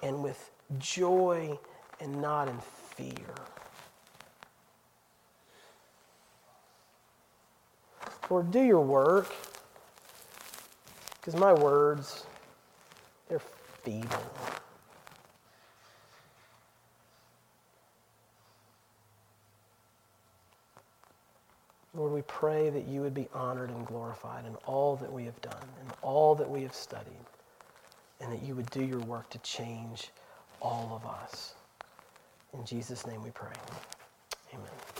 and 0.01 0.23
with 0.23 0.49
joy 0.79 1.57
and 1.99 2.21
not 2.21 2.47
in 2.47 2.57
fear. 2.95 3.35
Lord, 8.29 8.51
do 8.51 8.61
your 8.61 8.81
work. 8.81 9.33
Because 11.19 11.39
my 11.39 11.53
words, 11.53 12.25
they're 13.29 13.41
feeble. 13.83 14.07
Lord, 21.95 22.11
we 22.11 22.23
pray 22.23 22.69
that 22.71 22.87
you 22.87 23.01
would 23.01 23.13
be 23.13 23.27
honored 23.33 23.69
and 23.69 23.85
glorified 23.85 24.45
in 24.45 24.55
all 24.65 24.95
that 24.97 25.11
we 25.11 25.25
have 25.25 25.39
done 25.41 25.67
and 25.79 25.91
all 26.01 26.33
that 26.35 26.49
we 26.49 26.63
have 26.63 26.73
studied, 26.73 27.13
and 28.19 28.31
that 28.31 28.41
you 28.41 28.55
would 28.55 28.69
do 28.71 28.83
your 28.83 28.99
work 29.01 29.29
to 29.29 29.37
change 29.39 30.09
all 30.59 30.91
of 30.93 31.09
us. 31.09 31.53
In 32.53 32.65
Jesus' 32.65 33.05
name 33.05 33.23
we 33.23 33.29
pray. 33.29 33.53
Amen. 34.53 34.92